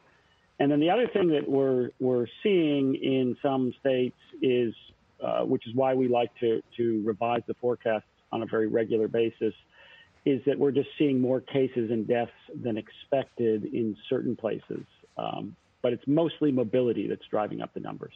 And 0.61 0.71
then 0.71 0.79
the 0.79 0.91
other 0.91 1.07
thing 1.07 1.29
that 1.29 1.49
we're 1.49 1.89
we're 1.99 2.27
seeing 2.43 2.93
in 2.93 3.35
some 3.41 3.73
states 3.79 4.19
is, 4.43 4.75
uh, 5.19 5.41
which 5.41 5.65
is 5.65 5.73
why 5.73 5.95
we 5.95 6.07
like 6.07 6.29
to 6.39 6.61
to 6.77 7.01
revise 7.03 7.41
the 7.47 7.55
forecasts 7.55 8.05
on 8.31 8.43
a 8.43 8.45
very 8.45 8.67
regular 8.67 9.07
basis, 9.07 9.55
is 10.23 10.39
that 10.45 10.59
we're 10.59 10.69
just 10.69 10.89
seeing 10.99 11.19
more 11.19 11.41
cases 11.41 11.89
and 11.89 12.07
deaths 12.07 12.31
than 12.63 12.77
expected 12.77 13.65
in 13.73 13.97
certain 14.07 14.35
places. 14.35 14.85
Um, 15.17 15.55
but 15.81 15.93
it's 15.93 16.05
mostly 16.05 16.51
mobility 16.51 17.07
that's 17.07 17.25
driving 17.31 17.63
up 17.63 17.73
the 17.73 17.79
numbers. 17.79 18.13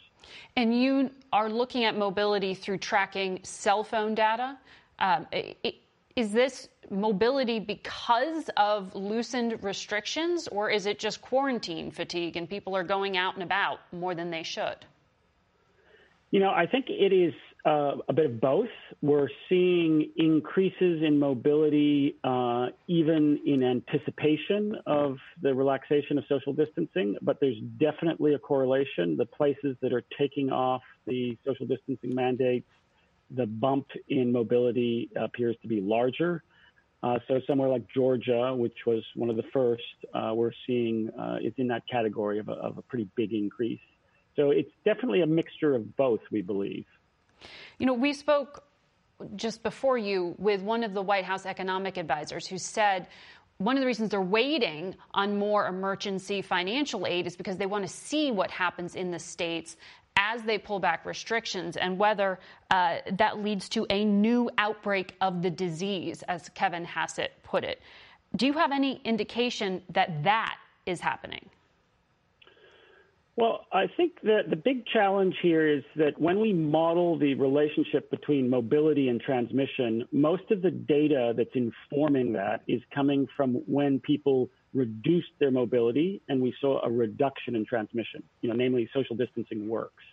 And 0.55 0.79
you 0.79 1.09
are 1.33 1.49
looking 1.49 1.83
at 1.83 1.97
mobility 1.97 2.53
through 2.53 2.77
tracking 2.77 3.39
cell 3.41 3.83
phone 3.83 4.13
data. 4.13 4.55
Um, 4.99 5.25
it, 5.31 5.77
is 6.15 6.31
this 6.31 6.69
mobility 6.89 7.59
because 7.59 8.49
of 8.55 8.95
loosened 8.95 9.61
restrictions, 9.63 10.47
or 10.47 10.69
is 10.69 10.85
it 10.85 10.97
just 10.97 11.21
quarantine 11.21 11.91
fatigue 11.91 12.37
and 12.37 12.49
people 12.49 12.75
are 12.75 12.83
going 12.83 13.17
out 13.17 13.33
and 13.33 13.43
about 13.43 13.79
more 13.91 14.15
than 14.15 14.31
they 14.31 14.43
should? 14.43 14.77
You 16.31 16.39
know, 16.39 16.51
I 16.51 16.67
think 16.67 16.85
it 16.89 17.13
is 17.13 17.33
uh, 17.65 17.97
a 18.07 18.13
bit 18.13 18.25
of 18.25 18.39
both. 18.39 18.69
We're 19.01 19.27
seeing 19.49 20.11
increases 20.15 21.01
in 21.03 21.19
mobility 21.19 22.15
uh, 22.23 22.67
even 22.87 23.39
in 23.45 23.63
anticipation 23.63 24.77
of 24.85 25.17
the 25.41 25.53
relaxation 25.53 26.17
of 26.17 26.23
social 26.29 26.53
distancing, 26.53 27.17
but 27.21 27.39
there's 27.41 27.59
definitely 27.79 28.35
a 28.35 28.39
correlation. 28.39 29.17
The 29.17 29.25
places 29.25 29.75
that 29.81 29.91
are 29.91 30.03
taking 30.17 30.49
off 30.49 30.81
the 31.07 31.37
social 31.45 31.65
distancing 31.65 32.13
mandates 32.15 32.67
the 33.35 33.45
bump 33.45 33.87
in 34.09 34.31
mobility 34.31 35.09
appears 35.15 35.55
to 35.61 35.67
be 35.67 35.81
larger. 35.81 36.43
Uh, 37.03 37.19
so 37.27 37.39
somewhere 37.45 37.69
like 37.69 37.83
Georgia, 37.93 38.55
which 38.55 38.77
was 38.87 39.03
one 39.15 39.29
of 39.29 39.35
the 39.35 39.43
first, 39.53 39.83
uh, 40.13 40.31
we're 40.33 40.51
seeing 40.65 41.09
uh, 41.19 41.37
in 41.57 41.67
that 41.67 41.83
category 41.91 42.39
of 42.39 42.49
a, 42.49 42.53
of 42.53 42.77
a, 42.77 42.81
pretty 42.81 43.07
big 43.15 43.31
increase. 43.31 43.79
So 44.35 44.49
it's 44.49 44.71
definitely 44.83 45.21
a 45.21 45.27
mixture 45.27 45.75
of 45.75 45.95
both, 45.97 46.21
we 46.31 46.41
believe. 46.41 46.85
You 47.77 47.85
know, 47.85 47.93
we 47.93 48.13
spoke 48.13 48.63
just 49.35 49.61
before 49.61 49.97
you 49.97 50.35
with 50.39 50.61
one 50.61 50.83
of 50.83 50.93
the 50.93 51.01
White 51.01 51.25
House 51.25 51.45
economic 51.45 51.97
advisors 51.97 52.47
who 52.47 52.57
said 52.57 53.07
one 53.57 53.77
of 53.77 53.81
the 53.81 53.87
reasons 53.87 54.09
they're 54.09 54.21
waiting 54.21 54.95
on 55.13 55.37
more 55.37 55.67
emergency 55.67 56.41
financial 56.41 57.07
aid 57.07 57.25
is 57.25 57.35
because 57.35 57.57
they 57.57 57.65
want 57.65 57.87
to 57.87 57.93
see 57.93 58.31
what 58.31 58.51
happens 58.51 58.95
in 58.95 59.11
the 59.11 59.19
states 59.19 59.77
as 60.17 60.43
they 60.43 60.57
pull 60.57 60.79
back 60.79 61.05
restrictions 61.05 61.77
and 61.77 61.97
whether 61.97 62.39
uh, 62.71 62.97
that 63.13 63.43
leads 63.43 63.69
to 63.69 63.85
a 63.89 64.05
new 64.05 64.49
outbreak 64.57 65.15
of 65.21 65.41
the 65.41 65.49
disease, 65.49 66.23
as 66.23 66.49
Kevin 66.49 66.85
Hassett 66.85 67.33
put 67.43 67.63
it. 67.63 67.81
Do 68.35 68.45
you 68.45 68.53
have 68.53 68.71
any 68.71 69.01
indication 69.03 69.81
that 69.89 70.23
that 70.23 70.57
is 70.85 70.99
happening? 70.99 71.49
Well, 73.37 73.65
I 73.73 73.87
think 73.97 74.21
that 74.23 74.49
the 74.49 74.55
big 74.55 74.85
challenge 74.85 75.35
here 75.41 75.67
is 75.67 75.83
that 75.97 76.19
when 76.19 76.39
we 76.39 76.53
model 76.53 77.19
the 77.19 77.33
relationship 77.33 78.09
between 78.09 78.49
mobility 78.49 79.09
and 79.09 79.19
transmission, 79.19 80.07
most 80.13 80.49
of 80.51 80.61
the 80.61 80.71
data 80.71 81.33
that's 81.35 81.49
informing 81.53 82.31
that 82.33 82.61
is 82.65 82.81
coming 82.93 83.27
from 83.35 83.55
when 83.67 83.99
people 83.99 84.49
reduced 84.75 85.31
their 85.39 85.51
mobility 85.51 86.21
and 86.27 86.41
we 86.41 86.53
saw 86.59 86.85
a 86.85 86.91
reduction 86.91 87.55
in 87.55 87.65
transmission, 87.65 88.21
you 88.41 88.49
know, 88.49 88.55
namely 88.55 88.87
social 88.93 89.15
distancing 89.15 89.67
works. 89.67 90.03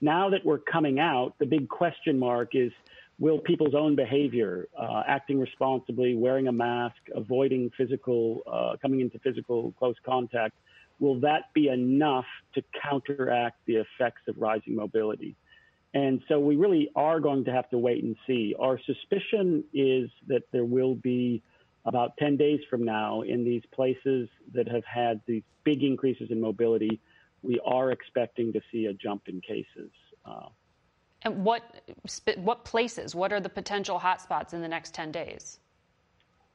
Now 0.00 0.30
that 0.30 0.44
we're 0.44 0.58
coming 0.58 1.00
out, 1.00 1.34
the 1.38 1.46
big 1.46 1.68
question 1.68 2.18
mark 2.18 2.50
is 2.52 2.70
will 3.18 3.38
people's 3.38 3.74
own 3.74 3.96
behavior, 3.96 4.68
uh, 4.78 5.02
acting 5.06 5.40
responsibly, 5.40 6.14
wearing 6.14 6.48
a 6.48 6.52
mask, 6.52 6.96
avoiding 7.14 7.70
physical, 7.76 8.42
uh, 8.46 8.76
coming 8.82 9.00
into 9.00 9.18
physical 9.20 9.72
close 9.78 9.96
contact, 10.04 10.54
will 11.00 11.18
that 11.20 11.52
be 11.54 11.68
enough 11.68 12.26
to 12.54 12.62
counteract 12.82 13.56
the 13.66 13.76
effects 13.76 14.22
of 14.28 14.36
rising 14.36 14.74
mobility? 14.74 15.34
And 15.94 16.20
so 16.28 16.40
we 16.40 16.56
really 16.56 16.90
are 16.96 17.20
going 17.20 17.44
to 17.44 17.52
have 17.52 17.70
to 17.70 17.78
wait 17.78 18.02
and 18.02 18.16
see. 18.26 18.54
Our 18.58 18.80
suspicion 18.84 19.64
is 19.72 20.10
that 20.26 20.42
there 20.50 20.64
will 20.64 20.96
be 20.96 21.40
about 21.84 22.16
10 22.18 22.36
days 22.36 22.60
from 22.68 22.84
now 22.84 23.22
in 23.22 23.44
these 23.44 23.62
places 23.72 24.28
that 24.52 24.68
have 24.68 24.84
had 24.84 25.20
these 25.26 25.42
big 25.64 25.82
increases 25.82 26.30
in 26.30 26.40
mobility, 26.40 27.00
we 27.42 27.60
are 27.64 27.90
expecting 27.90 28.52
to 28.52 28.60
see 28.72 28.86
a 28.86 28.94
jump 28.94 29.28
in 29.28 29.40
cases. 29.40 29.90
Uh, 30.24 30.48
and 31.22 31.44
what 31.44 31.62
what 32.36 32.64
places? 32.64 33.14
What 33.14 33.32
are 33.32 33.40
the 33.40 33.48
potential 33.48 33.98
hotspots 33.98 34.52
in 34.52 34.60
the 34.60 34.68
next 34.68 34.94
10 34.94 35.10
days? 35.10 35.58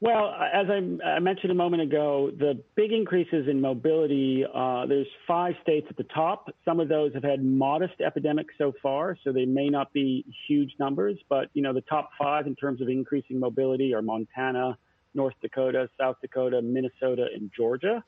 Well, 0.02 0.34
as 0.34 0.66
I, 0.70 1.06
I 1.06 1.18
mentioned 1.18 1.52
a 1.52 1.54
moment 1.54 1.82
ago, 1.82 2.30
the 2.34 2.62
big 2.74 2.90
increases 2.90 3.48
in 3.48 3.60
mobility, 3.60 4.46
uh, 4.46 4.86
there's 4.86 5.06
five 5.26 5.54
states 5.60 5.88
at 5.90 5.96
the 5.98 6.04
top. 6.04 6.48
Some 6.64 6.80
of 6.80 6.88
those 6.88 7.12
have 7.12 7.22
had 7.22 7.44
modest 7.44 8.00
epidemics 8.00 8.54
so 8.56 8.72
far, 8.82 9.18
so 9.22 9.30
they 9.30 9.44
may 9.44 9.68
not 9.68 9.92
be 9.92 10.24
huge 10.48 10.72
numbers, 10.78 11.18
but 11.28 11.50
you 11.52 11.60
know, 11.60 11.74
the 11.74 11.82
top 11.82 12.10
five 12.18 12.46
in 12.46 12.56
terms 12.56 12.80
of 12.80 12.88
increasing 12.88 13.38
mobility 13.38 13.92
are 13.92 14.00
Montana, 14.00 14.78
North 15.14 15.34
Dakota, 15.42 15.88
South 15.98 16.16
Dakota, 16.20 16.62
Minnesota, 16.62 17.26
and 17.34 17.50
Georgia. 17.56 18.04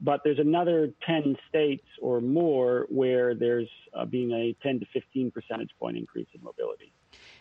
But 0.00 0.20
there's 0.24 0.38
another 0.38 0.92
10 1.06 1.36
states 1.48 1.86
or 2.02 2.20
more 2.20 2.86
where 2.90 3.34
there's 3.34 3.68
uh, 3.94 4.04
being 4.04 4.30
a 4.32 4.54
10 4.62 4.80
to 4.80 4.86
15 4.92 5.30
percentage 5.30 5.70
point 5.78 5.96
increase 5.96 6.28
in 6.34 6.42
mobility. 6.42 6.92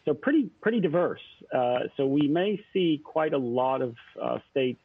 So 0.05 0.13
pretty 0.13 0.49
pretty 0.61 0.79
diverse. 0.79 1.21
Uh, 1.53 1.79
so 1.97 2.05
we 2.05 2.27
may 2.27 2.63
see 2.71 3.01
quite 3.03 3.33
a 3.33 3.37
lot 3.37 3.81
of 3.81 3.95
uh, 4.21 4.39
states 4.51 4.79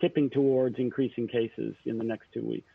tipping 0.00 0.30
towards 0.30 0.78
increasing 0.78 1.28
cases 1.28 1.74
in 1.84 1.98
the 1.98 2.04
next 2.04 2.26
two 2.34 2.44
weeks. 2.44 2.72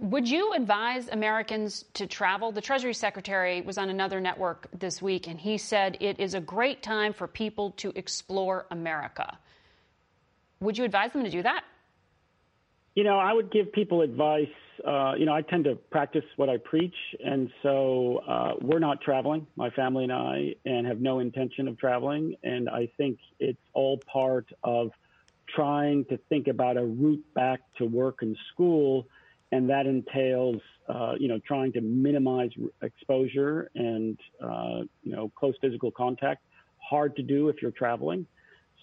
Would 0.00 0.30
you 0.30 0.54
advise 0.54 1.08
Americans 1.08 1.84
to 1.94 2.06
travel? 2.06 2.52
The 2.52 2.62
Treasury 2.62 2.94
Secretary 2.94 3.60
was 3.60 3.76
on 3.76 3.90
another 3.90 4.18
network 4.18 4.66
this 4.78 5.02
week, 5.02 5.26
and 5.28 5.38
he 5.38 5.58
said 5.58 5.98
it 6.00 6.18
is 6.18 6.32
a 6.32 6.40
great 6.40 6.82
time 6.82 7.12
for 7.12 7.28
people 7.28 7.72
to 7.72 7.92
explore 7.94 8.64
America. 8.70 9.36
Would 10.60 10.78
you 10.78 10.84
advise 10.84 11.12
them 11.12 11.24
to 11.24 11.30
do 11.30 11.42
that? 11.42 11.64
You 12.94 13.04
know, 13.04 13.18
I 13.18 13.34
would 13.34 13.52
give 13.52 13.72
people 13.72 14.00
advice. 14.00 14.48
Uh, 14.82 15.16
you 15.18 15.26
know, 15.26 15.34
I 15.34 15.42
tend 15.42 15.64
to 15.64 15.74
practice 15.74 16.24
what 16.36 16.48
I 16.48 16.56
preach, 16.56 16.96
and 17.22 17.50
so 17.62 18.22
uh, 18.26 18.52
we're 18.58 18.78
not 18.78 19.02
traveling, 19.02 19.46
my 19.54 19.68
family 19.68 20.04
and 20.04 20.12
I, 20.14 20.54
and 20.64 20.86
have 20.86 21.02
no 21.02 21.18
intention 21.18 21.68
of 21.68 21.78
traveling. 21.78 22.36
And 22.42 22.70
I 22.70 22.88
think 22.96 23.18
it's 23.38 23.60
all 23.74 23.98
part 24.10 24.46
of 24.64 24.92
trying 25.54 26.06
to 26.06 26.16
think 26.30 26.46
about 26.46 26.78
a 26.78 26.84
route 26.84 27.22
back 27.34 27.60
to 27.76 27.84
work 27.84 28.22
and 28.22 28.34
school 28.54 29.06
and 29.52 29.68
that 29.68 29.86
entails, 29.86 30.60
uh, 30.88 31.14
you 31.18 31.28
know, 31.28 31.40
trying 31.46 31.72
to 31.72 31.80
minimize 31.80 32.50
exposure 32.82 33.70
and, 33.74 34.18
uh, 34.42 34.80
you 35.02 35.12
know, 35.12 35.30
close 35.36 35.54
physical 35.60 35.90
contact. 35.90 36.42
Hard 36.78 37.16
to 37.16 37.22
do 37.22 37.48
if 37.48 37.56
you're 37.60 37.70
traveling. 37.70 38.26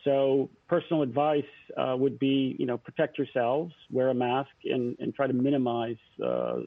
So 0.04 0.50
personal 0.68 1.02
advice 1.02 1.44
uh, 1.76 1.96
would 1.98 2.18
be, 2.20 2.56
you 2.60 2.66
know, 2.66 2.78
protect 2.78 3.18
yourselves, 3.18 3.74
wear 3.92 4.10
a 4.10 4.14
mask, 4.14 4.52
and, 4.66 4.96
and 5.00 5.14
try 5.14 5.28
to 5.28 5.34
minimize 5.34 5.98
uh, 6.24 6.60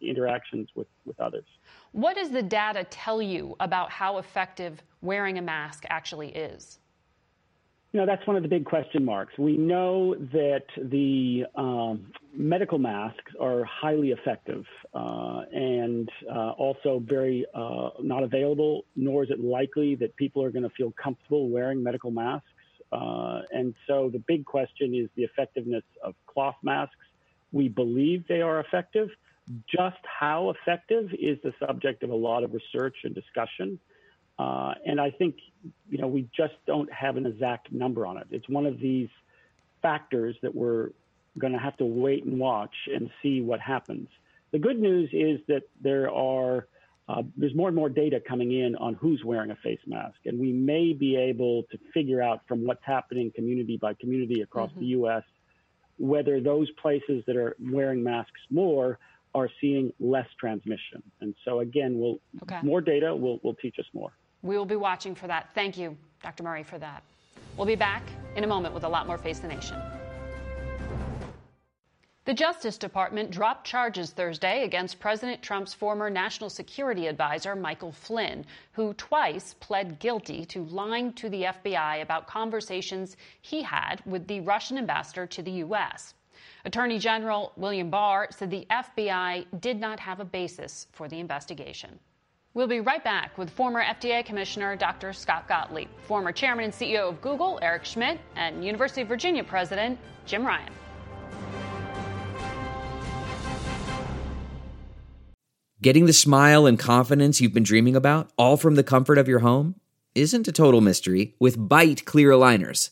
interactions 0.00 0.68
with, 0.74 0.88
with 1.04 1.18
others. 1.20 1.44
What 1.92 2.16
does 2.16 2.30
the 2.30 2.42
data 2.42 2.84
tell 2.84 3.20
you 3.20 3.54
about 3.60 3.90
how 3.90 4.18
effective 4.18 4.82
wearing 5.02 5.38
a 5.38 5.42
mask 5.42 5.84
actually 5.88 6.30
is? 6.30 6.78
You 7.94 8.00
know, 8.00 8.06
that's 8.06 8.26
one 8.26 8.34
of 8.34 8.42
the 8.42 8.48
big 8.48 8.64
question 8.64 9.04
marks. 9.04 9.38
We 9.38 9.56
know 9.56 10.16
that 10.16 10.64
the 10.76 11.44
um, 11.54 12.10
medical 12.36 12.76
masks 12.76 13.30
are 13.40 13.62
highly 13.62 14.10
effective 14.10 14.64
uh, 14.92 15.42
and 15.52 16.10
uh, 16.28 16.50
also 16.58 17.00
very 17.06 17.46
uh, 17.54 17.90
not 18.02 18.24
available, 18.24 18.84
nor 18.96 19.22
is 19.22 19.30
it 19.30 19.38
likely 19.38 19.94
that 19.94 20.16
people 20.16 20.42
are 20.42 20.50
going 20.50 20.64
to 20.64 20.74
feel 20.76 20.92
comfortable 21.00 21.48
wearing 21.48 21.84
medical 21.84 22.10
masks. 22.10 22.48
Uh, 22.90 23.42
and 23.52 23.76
so 23.86 24.10
the 24.12 24.22
big 24.26 24.44
question 24.44 24.92
is 24.92 25.08
the 25.14 25.22
effectiveness 25.22 25.84
of 26.02 26.16
cloth 26.26 26.56
masks. 26.64 26.96
We 27.52 27.68
believe 27.68 28.26
they 28.26 28.40
are 28.40 28.58
effective. 28.58 29.08
Just 29.72 30.02
how 30.02 30.50
effective 30.50 31.10
is 31.12 31.38
the 31.44 31.54
subject 31.64 32.02
of 32.02 32.10
a 32.10 32.16
lot 32.16 32.42
of 32.42 32.54
research 32.54 32.96
and 33.04 33.14
discussion. 33.14 33.78
Uh, 34.38 34.74
and 34.84 35.00
I 35.00 35.10
think, 35.10 35.36
you 35.88 35.98
know, 35.98 36.08
we 36.08 36.28
just 36.36 36.54
don't 36.66 36.92
have 36.92 37.16
an 37.16 37.26
exact 37.26 37.72
number 37.72 38.06
on 38.06 38.18
it. 38.18 38.26
It's 38.30 38.48
one 38.48 38.66
of 38.66 38.80
these 38.80 39.08
factors 39.80 40.36
that 40.42 40.54
we're 40.54 40.90
going 41.38 41.52
to 41.52 41.58
have 41.58 41.76
to 41.76 41.84
wait 41.84 42.24
and 42.24 42.38
watch 42.38 42.74
and 42.92 43.10
see 43.22 43.40
what 43.40 43.60
happens. 43.60 44.08
The 44.52 44.58
good 44.58 44.78
news 44.78 45.10
is 45.12 45.40
that 45.48 45.62
there 45.80 46.10
are 46.10 46.66
uh, 47.06 47.22
there's 47.36 47.54
more 47.54 47.68
and 47.68 47.76
more 47.76 47.90
data 47.90 48.18
coming 48.26 48.52
in 48.52 48.74
on 48.76 48.94
who's 48.94 49.22
wearing 49.22 49.50
a 49.50 49.56
face 49.56 49.80
mask, 49.86 50.16
and 50.24 50.38
we 50.38 50.52
may 50.52 50.94
be 50.94 51.16
able 51.16 51.64
to 51.64 51.78
figure 51.92 52.22
out 52.22 52.40
from 52.48 52.64
what's 52.64 52.82
happening 52.82 53.30
community 53.34 53.76
by 53.76 53.92
community 53.92 54.40
across 54.40 54.70
mm-hmm. 54.70 54.80
the 54.80 54.86
U.S. 54.86 55.22
whether 55.98 56.40
those 56.40 56.70
places 56.80 57.22
that 57.26 57.36
are 57.36 57.56
wearing 57.60 58.02
masks 58.02 58.40
more 58.48 58.98
are 59.34 59.50
seeing 59.60 59.92
less 60.00 60.28
transmission. 60.40 61.02
And 61.20 61.34
so 61.44 61.60
again, 61.60 61.98
we'll 61.98 62.20
okay. 62.44 62.60
more 62.62 62.80
data 62.80 63.14
will 63.14 63.38
will 63.42 63.54
teach 63.54 63.78
us 63.78 63.86
more. 63.92 64.12
We 64.44 64.58
will 64.58 64.66
be 64.66 64.76
watching 64.76 65.14
for 65.14 65.26
that. 65.26 65.48
Thank 65.54 65.78
you, 65.78 65.96
Dr. 66.22 66.42
Murray, 66.42 66.62
for 66.62 66.78
that. 66.78 67.02
We'll 67.56 67.66
be 67.66 67.76
back 67.76 68.02
in 68.36 68.44
a 68.44 68.46
moment 68.46 68.74
with 68.74 68.84
a 68.84 68.88
lot 68.88 69.06
more 69.06 69.16
Face 69.16 69.40
the 69.40 69.48
Nation. 69.48 69.80
The 72.26 72.34
Justice 72.34 72.76
Department 72.76 73.30
dropped 73.30 73.66
charges 73.66 74.10
Thursday 74.10 74.64
against 74.64 75.00
President 75.00 75.42
Trump's 75.42 75.72
former 75.72 76.10
national 76.10 76.50
security 76.50 77.06
advisor, 77.06 77.56
Michael 77.56 77.92
Flynn, 77.92 78.44
who 78.72 78.92
twice 78.94 79.54
pled 79.60 79.98
guilty 79.98 80.44
to 80.46 80.64
lying 80.64 81.12
to 81.14 81.30
the 81.30 81.44
FBI 81.44 82.02
about 82.02 82.26
conversations 82.26 83.16
he 83.40 83.62
had 83.62 84.02
with 84.04 84.26
the 84.26 84.40
Russian 84.40 84.76
ambassador 84.76 85.26
to 85.26 85.42
the 85.42 85.50
U.S. 85.52 86.14
Attorney 86.66 86.98
General 86.98 87.52
William 87.56 87.88
Barr 87.88 88.28
said 88.30 88.50
the 88.50 88.66
FBI 88.70 89.46
did 89.60 89.80
not 89.80 90.00
have 90.00 90.20
a 90.20 90.24
basis 90.24 90.86
for 90.92 91.08
the 91.08 91.20
investigation. 91.20 91.98
We'll 92.54 92.68
be 92.68 92.78
right 92.78 93.02
back 93.02 93.36
with 93.36 93.50
former 93.50 93.82
FDA 93.82 94.24
Commissioner 94.24 94.76
Dr. 94.76 95.12
Scott 95.12 95.48
Gottlieb, 95.48 95.88
former 96.06 96.30
Chairman 96.30 96.66
and 96.66 96.72
CEO 96.72 97.08
of 97.08 97.20
Google, 97.20 97.58
Eric 97.60 97.84
Schmidt, 97.84 98.20
and 98.36 98.64
University 98.64 99.02
of 99.02 99.08
Virginia 99.08 99.42
President 99.42 99.98
Jim 100.24 100.46
Ryan. 100.46 100.72
Getting 105.82 106.06
the 106.06 106.12
smile 106.12 106.64
and 106.64 106.78
confidence 106.78 107.40
you've 107.40 107.52
been 107.52 107.64
dreaming 107.64 107.96
about, 107.96 108.30
all 108.38 108.56
from 108.56 108.76
the 108.76 108.84
comfort 108.84 109.18
of 109.18 109.26
your 109.26 109.40
home, 109.40 109.74
isn't 110.14 110.46
a 110.46 110.52
total 110.52 110.80
mystery 110.80 111.34
with 111.40 111.58
Byte 111.58 112.04
clear 112.04 112.30
aligners. 112.30 112.90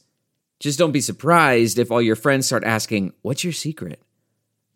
Just 0.58 0.76
don't 0.76 0.90
be 0.90 1.00
surprised 1.00 1.78
if 1.78 1.92
all 1.92 2.02
your 2.02 2.16
friends 2.16 2.46
start 2.46 2.64
asking, 2.64 3.12
What's 3.22 3.44
your 3.44 3.52
secret? 3.52 4.02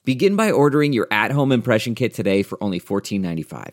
Begin 0.04 0.36
by 0.36 0.52
ordering 0.52 0.92
your 0.92 1.08
at 1.10 1.32
home 1.32 1.50
impression 1.50 1.96
kit 1.96 2.14
today 2.14 2.44
for 2.44 2.62
only 2.62 2.78
$14.95. 2.78 3.72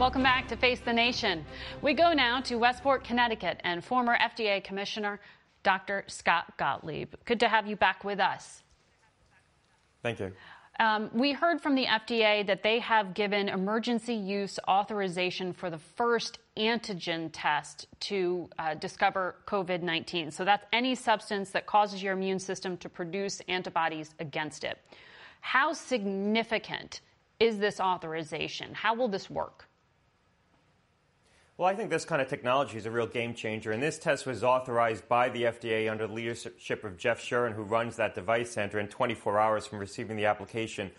Welcome 0.00 0.22
back 0.22 0.48
to 0.48 0.56
Face 0.56 0.80
the 0.80 0.94
Nation. 0.94 1.44
We 1.82 1.92
go 1.92 2.14
now 2.14 2.40
to 2.40 2.56
Westport, 2.56 3.04
Connecticut, 3.04 3.60
and 3.64 3.84
former 3.84 4.16
FDA 4.16 4.64
Commissioner 4.64 5.20
Dr. 5.62 6.04
Scott 6.06 6.56
Gottlieb. 6.56 7.12
Good 7.26 7.38
to 7.40 7.48
have 7.50 7.66
you 7.66 7.76
back 7.76 8.02
with 8.02 8.18
us. 8.18 8.62
Thank 10.02 10.20
you. 10.20 10.32
Um, 10.78 11.10
we 11.12 11.32
heard 11.32 11.60
from 11.60 11.74
the 11.74 11.84
FDA 11.84 12.46
that 12.46 12.62
they 12.62 12.78
have 12.78 13.12
given 13.12 13.50
emergency 13.50 14.14
use 14.14 14.58
authorization 14.66 15.52
for 15.52 15.68
the 15.68 15.76
first 15.76 16.38
antigen 16.56 17.28
test 17.30 17.86
to 18.00 18.48
uh, 18.58 18.72
discover 18.76 19.34
COVID 19.46 19.82
19. 19.82 20.30
So 20.30 20.46
that's 20.46 20.64
any 20.72 20.94
substance 20.94 21.50
that 21.50 21.66
causes 21.66 22.02
your 22.02 22.14
immune 22.14 22.38
system 22.38 22.78
to 22.78 22.88
produce 22.88 23.42
antibodies 23.48 24.14
against 24.18 24.64
it. 24.64 24.78
How 25.42 25.74
significant 25.74 27.02
is 27.38 27.58
this 27.58 27.80
authorization? 27.80 28.72
How 28.72 28.94
will 28.94 29.08
this 29.08 29.28
work? 29.28 29.66
Well, 31.60 31.68
I 31.68 31.74
think 31.74 31.90
this 31.90 32.06
kind 32.06 32.22
of 32.22 32.28
technology 32.28 32.78
is 32.78 32.86
a 32.86 32.90
real 32.90 33.06
game 33.06 33.34
changer, 33.34 33.70
and 33.70 33.82
this 33.82 33.98
test 33.98 34.24
was 34.24 34.42
authorized 34.42 35.06
by 35.08 35.28
the 35.28 35.42
FDA 35.42 35.90
under 35.90 36.06
the 36.06 36.12
leadership 36.14 36.84
of 36.84 36.96
Jeff 36.96 37.20
Shuren, 37.20 37.52
who 37.52 37.64
runs 37.64 37.96
that 37.96 38.14
device 38.14 38.52
center, 38.52 38.80
in 38.80 38.88
24 38.88 39.38
hours 39.38 39.66
from 39.66 39.78
receiving 39.78 40.16
the 40.16 40.24
application. 40.24 40.90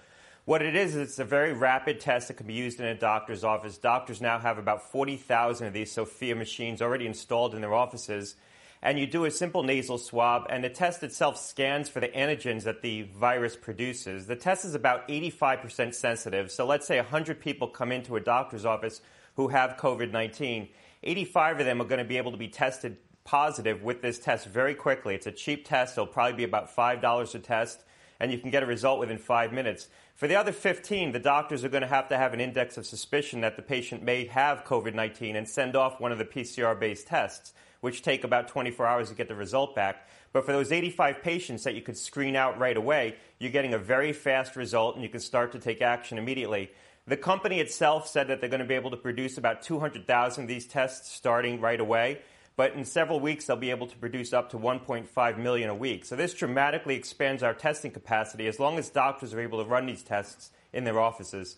What 0.45 0.62
it 0.62 0.76
is, 0.76 0.95
it's 0.95 1.17
a 1.17 1.26
very 1.26 1.52
rapid 1.52 2.00
test 2.00 2.28
that 2.28 2.36
can 2.36 2.45
be 2.45 2.54
used 2.54 2.80
in 2.80 2.86
a 2.86 2.93
doctor's 2.93 3.43
office. 3.43 3.80
Doctors 3.80 4.21
now 4.21 4.38
have 4.38 4.60
about 4.60 4.91
40,000 4.91 5.65
of 5.65 5.74
these 5.74 5.91
Sofia 5.91 6.36
machines 6.36 6.80
already 6.80 7.08
installed 7.08 7.56
in 7.56 7.62
their 7.62 7.74
offices. 7.74 8.36
And 8.84 9.00
you 9.00 9.08
do 9.08 9.26
a 9.26 9.32
simple 9.32 9.63
nasal 9.63 9.97
swab, 9.97 10.45
and 10.52 10.63
the 10.63 10.69
test 10.69 11.02
itself 11.02 11.38
scans 11.38 11.89
for 11.89 12.02
the 12.02 12.10
antigens 12.10 12.65
that 12.65 12.84
the 12.84 13.10
virus 13.15 13.56
produces. 13.56 14.28
The 14.28 14.36
test 14.36 14.63
is 14.65 14.76
about 14.76 15.08
85% 15.08 15.95
sensitive. 15.95 16.52
So 16.52 16.67
let's 16.67 16.86
say 16.86 16.97
100 16.97 17.39
people 17.39 17.67
come 17.67 17.91
into 17.91 18.15
a 18.15 18.19
doctor's 18.19 18.63
office 18.63 19.02
who 19.36 19.50
have 19.50 19.78
COVID 19.78 20.12
19. 20.12 20.70
85 21.04 21.60
of 21.60 21.65
them 21.65 21.82
are 21.82 21.86
going 21.86 22.00
to 22.00 22.06
be 22.06 22.17
able 22.17 22.32
to 22.32 22.38
be 22.38 22.48
tested 22.48 22.98
positive 23.24 23.84
with 23.84 24.02
this 24.02 24.20
test 24.20 24.48
very 24.48 24.76
quickly. 24.76 25.15
It's 25.15 25.28
a 25.28 25.32
cheap 25.32 25.67
test, 25.67 25.94
it'll 25.94 26.08
probably 26.08 26.38
be 26.38 26.44
about 26.44 26.76
$5 26.76 27.36
a 27.36 27.39
test, 27.39 27.84
and 28.20 28.32
you 28.32 28.38
can 28.38 28.52
get 28.52 28.63
a 28.63 28.67
result 28.67 29.00
within 29.00 29.17
five 29.17 29.52
minutes. 29.52 29.88
For 30.15 30.28
the 30.28 30.36
other 30.36 30.52
15, 30.52 31.12
the 31.12 31.20
doctors 31.20 31.63
are 31.63 31.70
going 31.70 31.82
to 31.82 31.88
have 31.88 32.10
to 32.10 32.17
have 32.17 32.34
an 32.34 32.41
index 32.41 32.78
of 32.78 32.86
suspicion 32.86 33.41
that 33.41 33.56
the 33.56 33.62
patient 33.63 34.04
may 34.04 34.26
have 34.26 34.63
COVID 34.63 34.94
19 34.94 35.36
and 35.36 35.48
send 35.48 35.76
off 35.76 36.00
one 36.00 36.12
of 36.12 36.17
the 36.17 36.26
PCR 36.26 36.80
based 36.80 37.08
tests, 37.08 37.54
which 37.80 38.04
take 38.04 38.24
about 38.24 38.48
24 38.48 38.86
hours 38.86 39.10
to 39.10 39.15
get 39.15 39.28
the 39.28 39.36
result 39.36 39.76
back. 39.76 40.08
But 40.34 40.46
for 40.46 40.52
those 40.52 40.72
85 40.72 41.24
patients 41.24 41.63
that 41.63 41.74
you 41.74 41.82
could 41.82 41.98
screen 41.98 42.36
out 42.36 42.60
right 42.60 42.78
away, 42.78 43.15
you're 43.39 43.52
getting 43.52 43.74
a 43.74 43.80
very 43.80 44.13
fast 44.13 44.56
result 44.56 44.96
and 44.96 45.04
you 45.04 45.10
can 45.10 45.20
start 45.20 45.52
to 45.54 45.60
take 45.60 45.82
action 45.82 46.17
immediately. 46.17 46.70
The 47.08 47.18
company 47.18 47.60
itself 47.60 48.08
said 48.08 48.28
that 48.28 48.42
they're 48.42 48.50
going 48.50 48.62
to 48.62 48.66
be 48.66 48.76
able 48.76 48.92
to 48.92 48.98
produce 48.98 49.38
about 49.38 49.64
200,000 49.64 50.44
of 50.44 50.48
these 50.48 50.68
tests 50.68 51.12
starting 51.12 51.60
right 51.60 51.80
away. 51.80 52.20
But 52.56 52.74
in 52.74 52.86
several 52.86 53.20
weeks, 53.20 53.46
they'll 53.46 53.56
be 53.56 53.72
able 53.72 53.88
to 53.88 53.98
produce 53.98 54.34
up 54.34 54.52
to 54.52 54.58
1.5 54.58 55.38
million 55.38 55.70
a 55.70 55.76
week. 55.76 56.06
So 56.06 56.16
this 56.16 56.34
dramatically 56.34 56.96
expands 56.96 57.42
our 57.42 57.54
testing 57.54 57.92
capacity 57.92 58.46
as 58.48 58.60
long 58.60 58.78
as 58.78 58.90
doctors 58.90 59.34
are 59.34 59.40
able 59.40 59.64
to 59.64 59.68
run 59.68 59.88
these 59.88 60.04
tests 60.04 60.52
in 60.74 60.84
their 60.84 61.00
offices. 61.00 61.58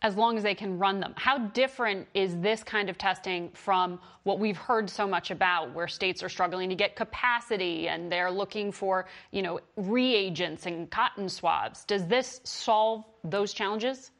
As 0.00 0.16
long 0.16 0.38
as 0.38 0.44
they 0.44 0.54
can 0.54 0.78
run 0.78 1.00
them. 1.00 1.12
How 1.16 1.38
different 1.38 2.06
is 2.14 2.36
this 2.36 2.62
kind 2.62 2.88
of 2.88 2.96
testing 2.96 3.50
from 3.50 4.00
what 4.22 4.38
we've 4.38 4.56
heard 4.56 4.88
so 4.88 5.06
much 5.06 5.30
about, 5.30 5.74
where 5.74 5.88
states 5.88 6.22
are 6.22 6.28
struggling 6.28 6.70
to 6.70 6.76
get 6.76 6.94
capacity 6.96 7.88
and 7.88 8.10
they're 8.10 8.30
looking 8.30 8.70
for, 8.72 9.06
you 9.32 9.42
know, 9.42 9.60
reagents 9.76 10.66
and 10.66 10.88
cotton 10.88 11.28
swabs? 11.28 11.84
Does 11.84 12.06
this 12.06 12.40
solve 12.44 13.04
those 13.24 13.52
challenges? 13.52 14.12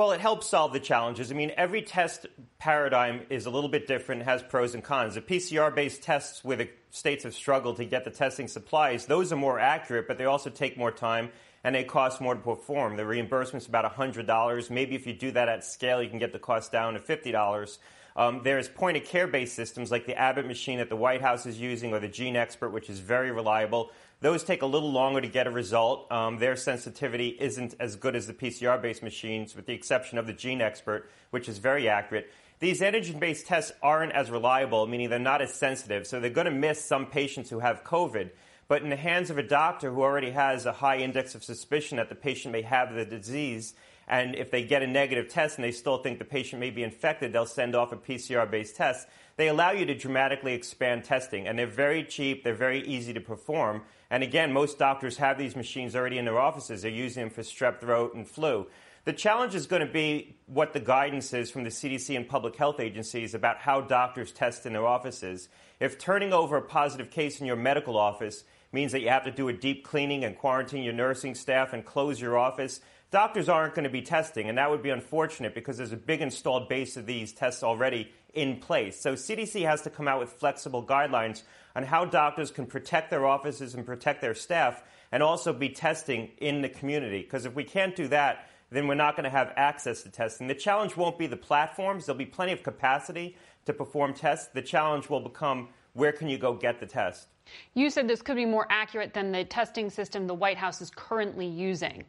Well, 0.00 0.12
it 0.12 0.20
helps 0.22 0.46
solve 0.46 0.72
the 0.72 0.80
challenges. 0.80 1.30
I 1.30 1.34
mean, 1.34 1.52
every 1.58 1.82
test 1.82 2.26
paradigm 2.58 3.20
is 3.28 3.44
a 3.44 3.50
little 3.50 3.68
bit 3.68 3.86
different, 3.86 4.22
has 4.22 4.42
pros 4.42 4.74
and 4.74 4.82
cons. 4.82 5.16
The 5.16 5.20
PCR 5.20 5.74
based 5.74 6.00
tests 6.02 6.42
where 6.42 6.56
the 6.56 6.70
states 6.88 7.24
have 7.24 7.34
struggled 7.34 7.76
to 7.76 7.84
get 7.84 8.06
the 8.06 8.10
testing 8.10 8.48
supplies, 8.48 9.04
those 9.04 9.30
are 9.30 9.36
more 9.36 9.58
accurate, 9.60 10.08
but 10.08 10.16
they 10.16 10.24
also 10.24 10.48
take 10.48 10.78
more 10.78 10.90
time 10.90 11.28
and 11.64 11.74
they 11.74 11.84
cost 11.84 12.18
more 12.18 12.34
to 12.34 12.40
perform. 12.40 12.96
The 12.96 13.04
reimbursement's 13.04 13.66
about 13.66 13.94
$100. 13.94 14.70
Maybe 14.70 14.96
if 14.96 15.06
you 15.06 15.12
do 15.12 15.32
that 15.32 15.50
at 15.50 15.66
scale, 15.66 16.02
you 16.02 16.08
can 16.08 16.18
get 16.18 16.32
the 16.32 16.38
cost 16.38 16.72
down 16.72 16.94
to 16.94 17.00
$50. 17.00 17.78
Um, 18.16 18.40
there's 18.42 18.70
point 18.70 18.96
of 18.96 19.04
care 19.04 19.26
based 19.26 19.54
systems 19.54 19.90
like 19.90 20.06
the 20.06 20.16
Abbott 20.16 20.46
machine 20.46 20.78
that 20.78 20.88
the 20.88 20.96
White 20.96 21.20
House 21.20 21.44
is 21.44 21.60
using 21.60 21.92
or 21.92 22.00
the 22.00 22.08
GeneXpert, 22.08 22.72
which 22.72 22.88
is 22.88 23.00
very 23.00 23.32
reliable. 23.32 23.90
Those 24.22 24.44
take 24.44 24.60
a 24.60 24.66
little 24.66 24.92
longer 24.92 25.22
to 25.22 25.28
get 25.28 25.46
a 25.46 25.50
result. 25.50 26.12
Um, 26.12 26.38
their 26.38 26.54
sensitivity 26.54 27.28
isn't 27.28 27.74
as 27.80 27.96
good 27.96 28.14
as 28.14 28.26
the 28.26 28.34
PCR 28.34 28.80
based 28.80 29.02
machines, 29.02 29.56
with 29.56 29.64
the 29.64 29.72
exception 29.72 30.18
of 30.18 30.26
the 30.26 30.34
GeneXpert, 30.34 31.04
which 31.30 31.48
is 31.48 31.56
very 31.56 31.88
accurate. 31.88 32.30
These 32.58 32.82
antigen 32.82 33.18
based 33.18 33.46
tests 33.46 33.72
aren't 33.82 34.12
as 34.12 34.30
reliable, 34.30 34.86
meaning 34.86 35.08
they're 35.08 35.18
not 35.18 35.40
as 35.40 35.54
sensitive, 35.54 36.06
so 36.06 36.20
they're 36.20 36.28
going 36.28 36.44
to 36.44 36.50
miss 36.50 36.84
some 36.84 37.06
patients 37.06 37.48
who 37.48 37.60
have 37.60 37.82
COVID. 37.82 38.28
But 38.68 38.82
in 38.82 38.90
the 38.90 38.96
hands 38.96 39.30
of 39.30 39.38
a 39.38 39.42
doctor 39.42 39.90
who 39.90 40.02
already 40.02 40.32
has 40.32 40.66
a 40.66 40.72
high 40.72 40.98
index 40.98 41.34
of 41.34 41.42
suspicion 41.42 41.96
that 41.96 42.10
the 42.10 42.14
patient 42.14 42.52
may 42.52 42.62
have 42.62 42.94
the 42.94 43.06
disease, 43.06 43.72
and 44.06 44.34
if 44.34 44.50
they 44.50 44.64
get 44.64 44.82
a 44.82 44.86
negative 44.86 45.28
test 45.28 45.56
and 45.56 45.64
they 45.64 45.72
still 45.72 45.98
think 45.98 46.18
the 46.18 46.24
patient 46.26 46.60
may 46.60 46.70
be 46.70 46.82
infected, 46.82 47.32
they'll 47.32 47.46
send 47.46 47.74
off 47.74 47.92
a 47.92 47.96
PCR 47.96 48.50
based 48.50 48.76
test. 48.76 49.08
They 49.36 49.48
allow 49.48 49.70
you 49.70 49.86
to 49.86 49.94
dramatically 49.94 50.52
expand 50.52 51.04
testing, 51.04 51.48
and 51.48 51.58
they're 51.58 51.66
very 51.66 52.04
cheap, 52.04 52.44
they're 52.44 52.54
very 52.54 52.86
easy 52.86 53.14
to 53.14 53.20
perform. 53.20 53.82
And 54.10 54.22
again, 54.22 54.52
most 54.52 54.78
doctors 54.78 55.16
have 55.18 55.38
these 55.38 55.54
machines 55.54 55.94
already 55.94 56.18
in 56.18 56.24
their 56.24 56.38
offices. 56.38 56.82
They're 56.82 56.90
using 56.90 57.22
them 57.24 57.30
for 57.30 57.42
strep 57.42 57.80
throat 57.80 58.14
and 58.14 58.26
flu. 58.26 58.66
The 59.04 59.12
challenge 59.14 59.54
is 59.54 59.66
going 59.66 59.86
to 59.86 59.90
be 59.90 60.36
what 60.46 60.72
the 60.72 60.80
guidance 60.80 61.32
is 61.32 61.50
from 61.50 61.64
the 61.64 61.70
CDC 61.70 62.14
and 62.16 62.28
public 62.28 62.56
health 62.56 62.80
agencies 62.80 63.34
about 63.34 63.58
how 63.58 63.80
doctors 63.80 64.30
test 64.30 64.66
in 64.66 64.74
their 64.74 64.86
offices. 64.86 65.48
If 65.78 65.98
turning 65.98 66.32
over 66.32 66.56
a 66.56 66.62
positive 66.62 67.10
case 67.10 67.40
in 67.40 67.46
your 67.46 67.56
medical 67.56 67.96
office 67.96 68.44
means 68.72 68.92
that 68.92 69.00
you 69.00 69.08
have 69.08 69.24
to 69.24 69.30
do 69.30 69.48
a 69.48 69.52
deep 69.52 69.84
cleaning 69.84 70.24
and 70.24 70.36
quarantine 70.36 70.82
your 70.82 70.92
nursing 70.92 71.34
staff 71.34 71.72
and 71.72 71.84
close 71.84 72.20
your 72.20 72.36
office, 72.36 72.80
doctors 73.10 73.48
aren't 73.48 73.74
going 73.74 73.84
to 73.84 73.90
be 73.90 74.02
testing, 74.02 74.48
and 74.48 74.58
that 74.58 74.70
would 74.70 74.82
be 74.82 74.90
unfortunate 74.90 75.54
because 75.54 75.78
there's 75.78 75.92
a 75.92 75.96
big 75.96 76.20
installed 76.20 76.68
base 76.68 76.96
of 76.96 77.06
these 77.06 77.32
tests 77.32 77.62
already 77.62 78.12
in 78.34 78.56
place. 78.58 79.00
So 79.00 79.14
CDC 79.14 79.64
has 79.64 79.82
to 79.82 79.90
come 79.90 80.08
out 80.08 80.20
with 80.20 80.30
flexible 80.32 80.84
guidelines 80.84 81.42
on 81.74 81.84
how 81.84 82.04
doctors 82.04 82.50
can 82.50 82.66
protect 82.66 83.10
their 83.10 83.26
offices 83.26 83.74
and 83.74 83.86
protect 83.86 84.20
their 84.20 84.34
staff 84.34 84.82
and 85.12 85.22
also 85.22 85.52
be 85.52 85.68
testing 85.68 86.30
in 86.38 86.62
the 86.62 86.68
community. 86.68 87.22
Because 87.22 87.46
if 87.46 87.54
we 87.54 87.64
can't 87.64 87.94
do 87.96 88.08
that, 88.08 88.48
then 88.70 88.86
we're 88.86 88.94
not 88.94 89.16
going 89.16 89.24
to 89.24 89.30
have 89.30 89.52
access 89.56 90.02
to 90.02 90.10
testing. 90.10 90.46
The 90.46 90.54
challenge 90.54 90.96
won't 90.96 91.18
be 91.18 91.26
the 91.26 91.36
platforms. 91.36 92.06
There'll 92.06 92.18
be 92.18 92.26
plenty 92.26 92.52
of 92.52 92.62
capacity 92.62 93.36
to 93.66 93.72
perform 93.72 94.14
tests. 94.14 94.48
The 94.52 94.62
challenge 94.62 95.08
will 95.08 95.20
become 95.20 95.68
where 95.92 96.12
can 96.12 96.28
you 96.28 96.38
go 96.38 96.54
get 96.54 96.78
the 96.78 96.86
test? 96.86 97.28
You 97.74 97.90
said 97.90 98.06
this 98.06 98.22
could 98.22 98.36
be 98.36 98.44
more 98.44 98.66
accurate 98.70 99.12
than 99.12 99.32
the 99.32 99.44
testing 99.44 99.90
system 99.90 100.26
the 100.26 100.34
White 100.34 100.56
House 100.56 100.80
is 100.80 100.90
currently 100.94 101.46
using. 101.46 102.04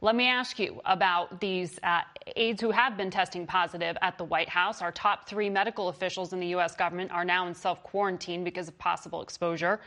Let 0.00 0.14
me 0.14 0.28
ask 0.28 0.60
you 0.60 0.80
about 0.84 1.40
these 1.40 1.80
uh, 1.82 2.02
aides 2.36 2.60
who 2.60 2.70
have 2.70 2.96
been 2.96 3.10
testing 3.10 3.48
positive 3.48 3.96
at 4.00 4.16
the 4.16 4.22
White 4.22 4.48
House. 4.48 4.80
Our 4.80 4.92
top 4.92 5.28
three 5.28 5.50
medical 5.50 5.88
officials 5.88 6.32
in 6.32 6.38
the 6.38 6.46
U.S. 6.48 6.76
government 6.76 7.10
are 7.10 7.24
now 7.24 7.48
in 7.48 7.54
self 7.54 7.82
quarantine 7.82 8.44
because 8.44 8.68
of 8.68 8.78
possible 8.78 9.22
exposure. 9.22 9.80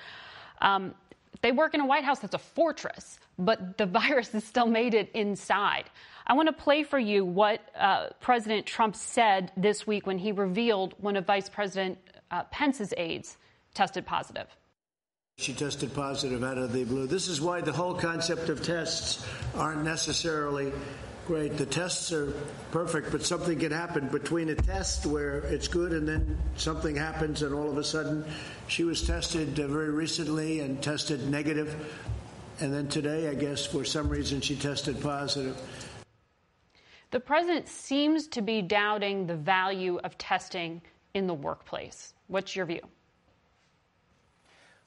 Um, 0.59 0.93
they 1.39 1.53
work 1.53 1.73
in 1.73 1.79
a 1.79 1.85
White 1.85 2.03
House 2.03 2.19
that's 2.19 2.35
a 2.35 2.39
fortress, 2.39 3.19
but 3.39 3.77
the 3.77 3.85
virus 4.01 4.33
has 4.33 4.43
still 4.43 4.67
made 4.67 4.93
it 4.93 5.09
inside. 5.13 5.85
I 6.27 6.33
want 6.33 6.47
to 6.47 6.53
play 6.53 6.83
for 6.83 6.99
you 6.99 7.23
what 7.23 7.61
uh, 7.79 8.07
President 8.19 8.65
Trump 8.65 8.97
said 8.97 9.53
this 9.55 9.87
week 9.87 10.05
when 10.05 10.17
he 10.17 10.33
revealed 10.33 10.93
one 10.97 11.15
of 11.15 11.25
Vice 11.25 11.47
President 11.47 11.97
uh, 12.31 12.43
Pence's 12.51 12.93
aides 12.97 13.37
tested 13.73 14.05
positive. 14.05 14.47
She 15.41 15.53
tested 15.53 15.91
positive 15.95 16.43
out 16.43 16.59
of 16.59 16.71
the 16.71 16.83
blue. 16.83 17.07
This 17.07 17.27
is 17.27 17.41
why 17.41 17.61
the 17.61 17.71
whole 17.71 17.95
concept 17.95 18.49
of 18.49 18.61
tests 18.61 19.25
aren't 19.55 19.83
necessarily 19.83 20.71
great. 21.25 21.57
The 21.57 21.65
tests 21.65 22.11
are 22.11 22.31
perfect, 22.69 23.11
but 23.11 23.25
something 23.25 23.57
can 23.57 23.71
happen 23.71 24.07
between 24.09 24.49
a 24.49 24.55
test 24.55 25.07
where 25.07 25.39
it's 25.39 25.67
good 25.67 25.93
and 25.93 26.07
then 26.07 26.37
something 26.57 26.95
happens, 26.95 27.41
and 27.41 27.55
all 27.55 27.69
of 27.71 27.77
a 27.79 27.83
sudden 27.83 28.23
she 28.67 28.83
was 28.83 29.01
tested 29.01 29.49
very 29.49 29.89
recently 29.89 30.59
and 30.59 30.79
tested 30.81 31.27
negative, 31.27 31.75
and 32.59 32.71
then 32.71 32.87
today, 32.87 33.27
I 33.27 33.33
guess, 33.33 33.65
for 33.65 33.83
some 33.83 34.09
reason, 34.09 34.41
she 34.41 34.55
tested 34.55 35.01
positive. 35.01 35.59
The 37.09 37.19
president 37.19 37.67
seems 37.67 38.27
to 38.27 38.43
be 38.43 38.61
doubting 38.61 39.25
the 39.25 39.35
value 39.35 39.97
of 40.03 40.19
testing 40.19 40.83
in 41.15 41.25
the 41.25 41.33
workplace. 41.33 42.13
What's 42.27 42.55
your 42.55 42.67
view? 42.67 42.81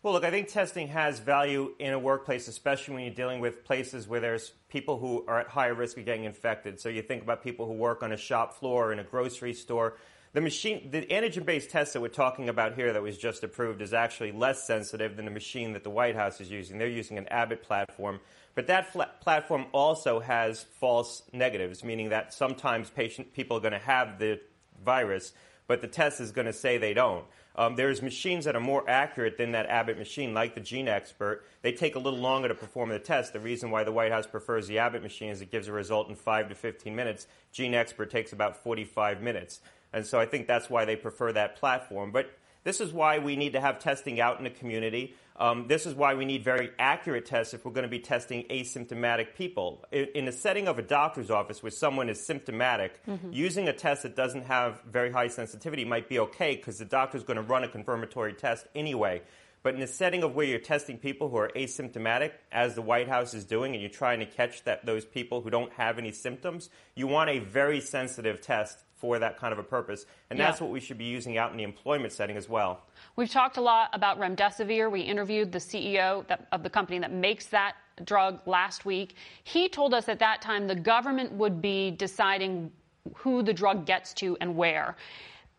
Well, 0.04 0.12
look, 0.12 0.24
I 0.24 0.30
think 0.30 0.48
testing 0.48 0.88
has 0.88 1.18
value 1.18 1.72
in 1.78 1.94
a 1.94 1.98
workplace, 1.98 2.46
especially 2.46 2.92
when 2.92 3.04
you're 3.04 3.14
dealing 3.14 3.40
with 3.40 3.64
places 3.64 4.06
where 4.06 4.20
there's 4.20 4.52
people 4.68 4.98
who 4.98 5.24
are 5.26 5.40
at 5.40 5.48
higher 5.48 5.72
risk 5.72 5.96
of 5.96 6.04
getting 6.04 6.24
infected. 6.24 6.78
So 6.78 6.90
you 6.90 7.00
think 7.00 7.22
about 7.22 7.42
people 7.42 7.64
who 7.64 7.72
work 7.72 8.02
on 8.02 8.12
a 8.12 8.16
shop 8.18 8.52
floor 8.52 8.92
in 8.92 8.98
a 8.98 9.02
grocery 9.02 9.54
store. 9.54 9.96
The 10.34 10.42
machine, 10.42 10.90
the 10.90 11.06
antigen-based 11.06 11.70
test 11.70 11.94
that 11.94 12.02
we're 12.02 12.08
talking 12.08 12.50
about 12.50 12.74
here 12.74 12.92
that 12.92 13.02
was 13.02 13.16
just 13.16 13.44
approved 13.44 13.80
is 13.80 13.94
actually 13.94 14.32
less 14.32 14.66
sensitive 14.66 15.16
than 15.16 15.24
the 15.24 15.30
machine 15.30 15.72
that 15.72 15.84
the 15.84 15.90
White 15.90 16.16
House 16.16 16.38
is 16.38 16.50
using. 16.50 16.76
They're 16.76 16.86
using 16.86 17.16
an 17.16 17.26
Abbott 17.28 17.62
platform, 17.62 18.20
but 18.54 18.66
that 18.66 18.94
platform 19.22 19.64
also 19.72 20.20
has 20.20 20.66
false 20.80 21.22
negatives, 21.32 21.82
meaning 21.82 22.10
that 22.10 22.34
sometimes 22.34 22.90
patient 22.90 23.32
people 23.32 23.56
are 23.56 23.60
going 23.60 23.72
to 23.72 23.78
have 23.78 24.18
the 24.18 24.38
virus, 24.84 25.32
but 25.66 25.80
the 25.80 25.88
test 25.88 26.20
is 26.20 26.30
going 26.30 26.46
to 26.46 26.52
say 26.52 26.76
they 26.76 26.92
don't. 26.92 27.24
Um, 27.56 27.76
there's 27.76 28.02
machines 28.02 28.44
that 28.46 28.56
are 28.56 28.60
more 28.60 28.88
accurate 28.88 29.38
than 29.38 29.52
that 29.52 29.66
Abbott 29.66 29.96
machine, 29.96 30.34
like 30.34 30.54
the 30.54 30.60
GeneXpert. 30.60 31.40
They 31.62 31.72
take 31.72 31.94
a 31.94 32.00
little 32.00 32.18
longer 32.18 32.48
to 32.48 32.54
perform 32.54 32.88
the 32.88 32.98
test. 32.98 33.32
The 33.32 33.40
reason 33.40 33.70
why 33.70 33.84
the 33.84 33.92
White 33.92 34.10
House 34.10 34.26
prefers 34.26 34.66
the 34.66 34.78
Abbott 34.78 35.02
machine 35.02 35.30
is 35.30 35.40
it 35.40 35.52
gives 35.52 35.68
a 35.68 35.72
result 35.72 36.08
in 36.08 36.16
5 36.16 36.48
to 36.48 36.54
15 36.54 36.94
minutes. 36.94 37.28
GeneXpert 37.52 38.10
takes 38.10 38.32
about 38.32 38.56
45 38.56 39.22
minutes. 39.22 39.60
And 39.92 40.04
so 40.04 40.18
I 40.18 40.26
think 40.26 40.48
that's 40.48 40.68
why 40.68 40.84
they 40.84 40.96
prefer 40.96 41.32
that 41.32 41.54
platform. 41.56 42.10
But 42.10 42.36
this 42.64 42.80
is 42.80 42.92
why 42.92 43.18
we 43.18 43.36
need 43.36 43.52
to 43.52 43.60
have 43.60 43.78
testing 43.78 44.20
out 44.20 44.38
in 44.38 44.44
the 44.44 44.50
community. 44.50 45.14
Um, 45.36 45.66
this 45.68 45.84
is 45.86 45.94
why 45.94 46.14
we 46.14 46.24
need 46.24 46.44
very 46.44 46.70
accurate 46.78 47.26
tests 47.26 47.54
if 47.54 47.64
we're 47.64 47.72
going 47.72 47.84
to 47.84 47.88
be 47.88 47.98
testing 47.98 48.44
asymptomatic 48.44 49.34
people. 49.36 49.84
In, 49.92 50.06
in 50.14 50.24
the 50.24 50.32
setting 50.32 50.68
of 50.68 50.78
a 50.78 50.82
doctor's 50.82 51.30
office 51.30 51.62
where 51.62 51.70
someone 51.70 52.08
is 52.08 52.24
symptomatic, 52.24 53.04
mm-hmm. 53.06 53.32
using 53.32 53.68
a 53.68 53.72
test 53.72 54.04
that 54.04 54.16
doesn't 54.16 54.46
have 54.46 54.80
very 54.90 55.10
high 55.10 55.28
sensitivity 55.28 55.84
might 55.84 56.08
be 56.08 56.18
okay 56.20 56.56
because 56.56 56.78
the 56.78 56.84
doctor's 56.84 57.22
going 57.22 57.36
to 57.36 57.42
run 57.42 57.64
a 57.64 57.68
confirmatory 57.68 58.32
test 58.32 58.66
anyway. 58.74 59.22
But 59.64 59.74
in 59.74 59.80
the 59.80 59.86
setting 59.86 60.22
of 60.22 60.34
where 60.34 60.44
you're 60.44 60.58
testing 60.58 60.98
people 60.98 61.30
who 61.30 61.38
are 61.38 61.50
asymptomatic, 61.56 62.32
as 62.52 62.74
the 62.74 62.82
White 62.82 63.08
House 63.08 63.32
is 63.32 63.44
doing, 63.44 63.72
and 63.72 63.80
you're 63.80 63.90
trying 63.90 64.20
to 64.20 64.26
catch 64.26 64.62
that, 64.64 64.84
those 64.84 65.06
people 65.06 65.40
who 65.40 65.48
don't 65.48 65.72
have 65.72 65.98
any 65.98 66.12
symptoms, 66.12 66.68
you 66.94 67.06
want 67.06 67.30
a 67.30 67.38
very 67.38 67.80
sensitive 67.80 68.42
test 68.42 68.78
for 69.04 69.18
that 69.18 69.36
kind 69.36 69.52
of 69.52 69.58
a 69.58 69.62
purpose. 69.62 70.06
And 70.30 70.38
yeah. 70.38 70.46
that's 70.46 70.62
what 70.62 70.70
we 70.70 70.80
should 70.80 70.96
be 70.96 71.04
using 71.04 71.36
out 71.36 71.50
in 71.50 71.58
the 71.58 71.62
employment 71.62 72.10
setting 72.10 72.38
as 72.38 72.48
well. 72.48 72.84
We've 73.16 73.28
talked 73.28 73.58
a 73.58 73.60
lot 73.60 73.90
about 73.92 74.18
remdesivir. 74.18 74.90
We 74.90 75.02
interviewed 75.02 75.52
the 75.52 75.58
CEO 75.58 76.26
that, 76.28 76.48
of 76.52 76.62
the 76.62 76.70
company 76.70 76.98
that 77.00 77.12
makes 77.12 77.44
that 77.48 77.74
drug 78.06 78.40
last 78.46 78.86
week. 78.86 79.16
He 79.42 79.68
told 79.68 79.92
us 79.92 80.08
at 80.08 80.18
that 80.20 80.40
time 80.40 80.66
the 80.66 80.74
government 80.74 81.30
would 81.32 81.60
be 81.60 81.90
deciding 81.90 82.72
who 83.14 83.42
the 83.42 83.52
drug 83.52 83.84
gets 83.84 84.14
to 84.14 84.38
and 84.40 84.56
where. 84.56 84.96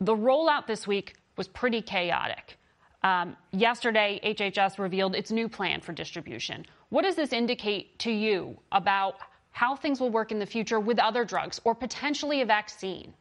The 0.01 0.15
rollout 0.15 0.65
this 0.65 0.87
week 0.87 1.13
was 1.37 1.47
pretty 1.47 1.83
chaotic. 1.83 2.57
Um, 3.03 3.37
yesterday, 3.51 4.19
HHS 4.23 4.79
revealed 4.79 5.13
its 5.13 5.29
new 5.29 5.47
plan 5.47 5.81
for 5.81 5.93
distribution. 5.93 6.65
What 6.89 7.03
does 7.03 7.15
this 7.15 7.31
indicate 7.31 7.99
to 7.99 8.11
you 8.11 8.57
about 8.71 9.17
how 9.51 9.75
things 9.75 9.99
will 9.99 10.09
work 10.09 10.31
in 10.31 10.39
the 10.39 10.47
future 10.47 10.79
with 10.79 10.97
other 10.97 11.23
drugs 11.23 11.61
or 11.63 11.75
potentially 11.75 12.41
a 12.41 12.45
vaccine? 12.45 13.13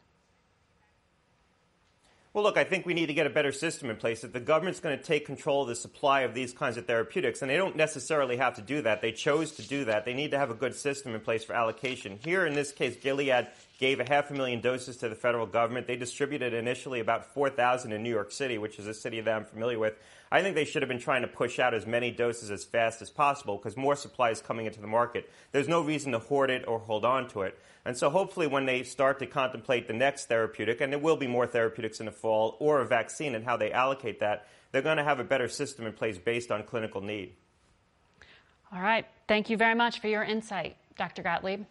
Well, 2.34 2.42
look, 2.42 2.58
I 2.58 2.64
think 2.64 2.84
we 2.84 2.94
need 2.94 3.06
to 3.06 3.14
get 3.14 3.28
a 3.28 3.30
better 3.30 3.52
system 3.52 3.90
in 3.90 3.94
place. 3.94 4.24
If 4.24 4.32
the 4.32 4.40
government's 4.40 4.80
going 4.80 4.98
to 4.98 5.04
take 5.04 5.24
control 5.24 5.62
of 5.62 5.68
the 5.68 5.76
supply 5.76 6.22
of 6.22 6.34
these 6.34 6.52
kinds 6.52 6.76
of 6.76 6.84
therapeutics, 6.84 7.42
and 7.42 7.48
they 7.48 7.56
don't 7.56 7.76
necessarily 7.76 8.38
have 8.38 8.56
to 8.56 8.60
do 8.60 8.82
that, 8.82 9.00
they 9.00 9.12
chose 9.12 9.52
to 9.52 9.62
do 9.62 9.84
that, 9.84 10.04
they 10.04 10.14
need 10.14 10.32
to 10.32 10.38
have 10.38 10.50
a 10.50 10.54
good 10.54 10.74
system 10.74 11.14
in 11.14 11.20
place 11.20 11.44
for 11.44 11.52
allocation. 11.52 12.18
Here, 12.24 12.44
in 12.44 12.54
this 12.54 12.72
case, 12.72 12.96
Gilead 12.96 13.46
gave 13.78 14.00
a 14.00 14.04
half 14.04 14.32
a 14.32 14.34
million 14.34 14.60
doses 14.60 14.96
to 14.96 15.08
the 15.08 15.14
federal 15.14 15.46
government. 15.46 15.86
They 15.86 15.94
distributed 15.94 16.54
initially 16.54 16.98
about 16.98 17.32
4,000 17.34 17.92
in 17.92 18.02
New 18.02 18.10
York 18.10 18.32
City, 18.32 18.58
which 18.58 18.80
is 18.80 18.88
a 18.88 18.94
city 18.94 19.20
that 19.20 19.32
I'm 19.32 19.44
familiar 19.44 19.78
with. 19.78 19.94
I 20.34 20.42
think 20.42 20.56
they 20.56 20.64
should 20.64 20.82
have 20.82 20.88
been 20.88 20.98
trying 20.98 21.22
to 21.22 21.28
push 21.28 21.60
out 21.60 21.74
as 21.74 21.86
many 21.86 22.10
doses 22.10 22.50
as 22.50 22.64
fast 22.64 23.00
as 23.00 23.08
possible 23.08 23.56
because 23.56 23.76
more 23.76 23.94
supply 23.94 24.30
is 24.30 24.40
coming 24.40 24.66
into 24.66 24.80
the 24.80 24.88
market. 24.88 25.30
There's 25.52 25.68
no 25.68 25.80
reason 25.80 26.10
to 26.10 26.18
hoard 26.18 26.50
it 26.50 26.64
or 26.66 26.80
hold 26.80 27.04
on 27.04 27.28
to 27.28 27.42
it. 27.42 27.56
And 27.84 27.96
so 27.96 28.10
hopefully 28.10 28.48
when 28.48 28.66
they 28.66 28.82
start 28.82 29.20
to 29.20 29.26
contemplate 29.26 29.86
the 29.86 29.92
next 29.92 30.26
therapeutic, 30.26 30.80
and 30.80 30.92
there 30.92 30.98
will 30.98 31.16
be 31.16 31.28
more 31.28 31.46
therapeutics 31.46 32.00
in 32.00 32.06
the 32.06 32.10
fall, 32.10 32.56
or 32.58 32.80
a 32.80 32.84
vaccine 32.84 33.36
and 33.36 33.44
how 33.44 33.56
they 33.56 33.70
allocate 33.70 34.18
that, 34.18 34.48
they're 34.72 34.82
going 34.82 34.96
to 34.96 35.04
have 35.04 35.20
a 35.20 35.24
better 35.24 35.46
system 35.46 35.86
in 35.86 35.92
place 35.92 36.18
based 36.18 36.50
on 36.50 36.64
clinical 36.64 37.00
need. 37.00 37.34
All 38.72 38.82
right. 38.82 39.06
Thank 39.28 39.50
you 39.50 39.56
very 39.56 39.76
much 39.76 40.00
for 40.00 40.08
your 40.08 40.24
insight, 40.24 40.76
Dr. 40.98 41.22
Gottlieb. 41.22 41.64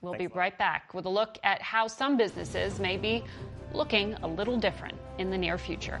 We'll 0.00 0.12
Thanks 0.12 0.32
be 0.32 0.38
right 0.38 0.56
back 0.56 0.94
with 0.94 1.06
a 1.06 1.10
look 1.10 1.38
at 1.42 1.60
how 1.60 1.88
some 1.88 2.16
businesses 2.16 2.78
may 2.78 2.98
be 2.98 3.24
looking 3.72 4.14
a 4.22 4.28
little 4.28 4.56
different 4.56 4.96
in 5.18 5.30
the 5.30 5.38
near 5.38 5.58
future. 5.58 6.00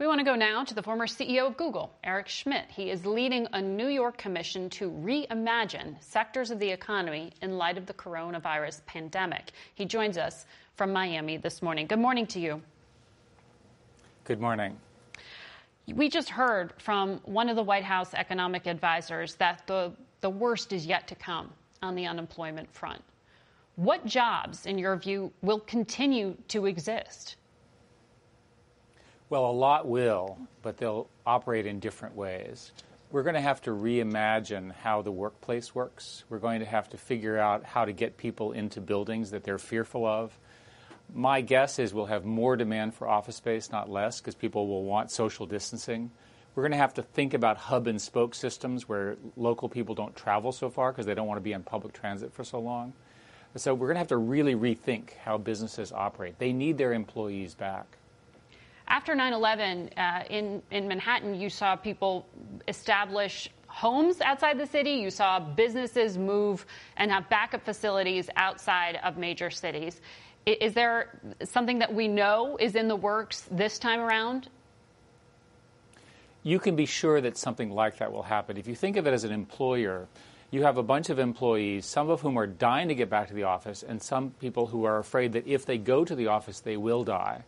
We 0.00 0.08
want 0.08 0.18
to 0.18 0.24
go 0.24 0.34
now 0.34 0.64
to 0.64 0.74
the 0.74 0.82
former 0.82 1.06
CEO 1.06 1.46
of 1.46 1.56
Google, 1.56 1.94
Eric 2.02 2.26
Schmidt. 2.26 2.64
He 2.68 2.90
is 2.90 3.06
leading 3.06 3.46
a 3.52 3.62
New 3.62 3.86
York 3.86 4.18
commission 4.18 4.68
to 4.70 4.90
reimagine 4.90 5.94
sectors 6.02 6.50
of 6.50 6.58
the 6.58 6.68
economy 6.68 7.32
in 7.42 7.58
light 7.58 7.78
of 7.78 7.86
the 7.86 7.94
coronavirus 7.94 8.84
pandemic. 8.86 9.52
He 9.76 9.84
joins 9.84 10.18
us 10.18 10.46
from 10.74 10.92
Miami 10.92 11.36
this 11.36 11.62
morning. 11.62 11.86
Good 11.86 12.00
morning 12.00 12.26
to 12.26 12.40
you. 12.40 12.60
Good 14.24 14.40
morning. 14.40 14.76
We 15.86 16.08
just 16.08 16.28
heard 16.28 16.72
from 16.82 17.20
one 17.24 17.48
of 17.48 17.54
the 17.54 17.62
White 17.62 17.84
House 17.84 18.14
economic 18.14 18.66
advisors 18.66 19.36
that 19.36 19.64
the, 19.68 19.92
the 20.22 20.30
worst 20.30 20.72
is 20.72 20.86
yet 20.86 21.06
to 21.06 21.14
come 21.14 21.52
on 21.82 21.94
the 21.94 22.06
unemployment 22.06 22.68
front. 22.74 23.00
What 23.76 24.04
jobs, 24.04 24.66
in 24.66 24.76
your 24.76 24.96
view, 24.96 25.32
will 25.40 25.60
continue 25.60 26.36
to 26.48 26.66
exist? 26.66 27.36
Well, 29.34 29.46
a 29.46 29.50
lot 29.50 29.88
will, 29.88 30.38
but 30.62 30.76
they'll 30.76 31.08
operate 31.26 31.66
in 31.66 31.80
different 31.80 32.14
ways. 32.14 32.70
We're 33.10 33.24
going 33.24 33.34
to 33.34 33.40
have 33.40 33.60
to 33.62 33.70
reimagine 33.70 34.70
how 34.72 35.02
the 35.02 35.10
workplace 35.10 35.74
works. 35.74 36.22
We're 36.28 36.38
going 36.38 36.60
to 36.60 36.66
have 36.66 36.88
to 36.90 36.96
figure 36.96 37.36
out 37.36 37.64
how 37.64 37.84
to 37.84 37.92
get 37.92 38.16
people 38.16 38.52
into 38.52 38.80
buildings 38.80 39.32
that 39.32 39.42
they're 39.42 39.58
fearful 39.58 40.06
of. 40.06 40.38
My 41.12 41.40
guess 41.40 41.80
is 41.80 41.92
we'll 41.92 42.06
have 42.06 42.24
more 42.24 42.54
demand 42.54 42.94
for 42.94 43.08
office 43.08 43.34
space, 43.34 43.72
not 43.72 43.90
less, 43.90 44.20
because 44.20 44.36
people 44.36 44.68
will 44.68 44.84
want 44.84 45.10
social 45.10 45.46
distancing. 45.46 46.12
We're 46.54 46.62
going 46.62 46.70
to 46.70 46.78
have 46.78 46.94
to 46.94 47.02
think 47.02 47.34
about 47.34 47.56
hub 47.56 47.88
and 47.88 48.00
spoke 48.00 48.36
systems 48.36 48.88
where 48.88 49.16
local 49.36 49.68
people 49.68 49.96
don't 49.96 50.14
travel 50.14 50.52
so 50.52 50.70
far 50.70 50.92
because 50.92 51.06
they 51.06 51.14
don't 51.14 51.26
want 51.26 51.38
to 51.38 51.44
be 51.44 51.54
on 51.54 51.64
public 51.64 51.92
transit 51.92 52.32
for 52.32 52.44
so 52.44 52.60
long. 52.60 52.92
So 53.56 53.74
we're 53.74 53.88
going 53.88 53.96
to 53.96 53.98
have 53.98 54.06
to 54.08 54.16
really 54.16 54.54
rethink 54.54 55.16
how 55.24 55.38
businesses 55.38 55.90
operate. 55.90 56.38
They 56.38 56.52
need 56.52 56.78
their 56.78 56.92
employees 56.92 57.56
back. 57.56 57.98
After 58.86 59.14
9 59.14 59.32
11, 59.32 59.90
uh, 59.96 60.24
in, 60.28 60.62
in 60.70 60.88
Manhattan, 60.88 61.34
you 61.34 61.48
saw 61.48 61.74
people 61.76 62.26
establish 62.68 63.50
homes 63.66 64.20
outside 64.20 64.58
the 64.58 64.66
city. 64.66 64.92
You 64.92 65.10
saw 65.10 65.40
businesses 65.40 66.16
move 66.18 66.64
and 66.96 67.10
have 67.10 67.28
backup 67.28 67.64
facilities 67.64 68.28
outside 68.36 69.00
of 69.02 69.16
major 69.16 69.50
cities. 69.50 70.00
Is 70.46 70.74
there 70.74 71.18
something 71.44 71.78
that 71.78 71.94
we 71.94 72.06
know 72.06 72.56
is 72.60 72.74
in 72.74 72.86
the 72.86 72.96
works 72.96 73.48
this 73.50 73.78
time 73.78 74.00
around? 74.00 74.48
You 76.42 76.58
can 76.58 76.76
be 76.76 76.84
sure 76.84 77.22
that 77.22 77.38
something 77.38 77.70
like 77.70 77.98
that 77.98 78.12
will 78.12 78.22
happen. 78.22 78.58
If 78.58 78.68
you 78.68 78.74
think 78.74 78.98
of 78.98 79.06
it 79.06 79.14
as 79.14 79.24
an 79.24 79.32
employer, 79.32 80.06
you 80.50 80.62
have 80.62 80.76
a 80.76 80.82
bunch 80.82 81.08
of 81.08 81.18
employees, 81.18 81.86
some 81.86 82.10
of 82.10 82.20
whom 82.20 82.38
are 82.38 82.46
dying 82.46 82.88
to 82.88 82.94
get 82.94 83.08
back 83.08 83.28
to 83.28 83.34
the 83.34 83.44
office, 83.44 83.82
and 83.82 84.00
some 84.00 84.30
people 84.38 84.66
who 84.66 84.84
are 84.84 84.98
afraid 84.98 85.32
that 85.32 85.46
if 85.46 85.64
they 85.64 85.78
go 85.78 86.04
to 86.04 86.14
the 86.14 86.26
office, 86.26 86.60
they 86.60 86.76
will 86.76 87.02
die. 87.02 87.42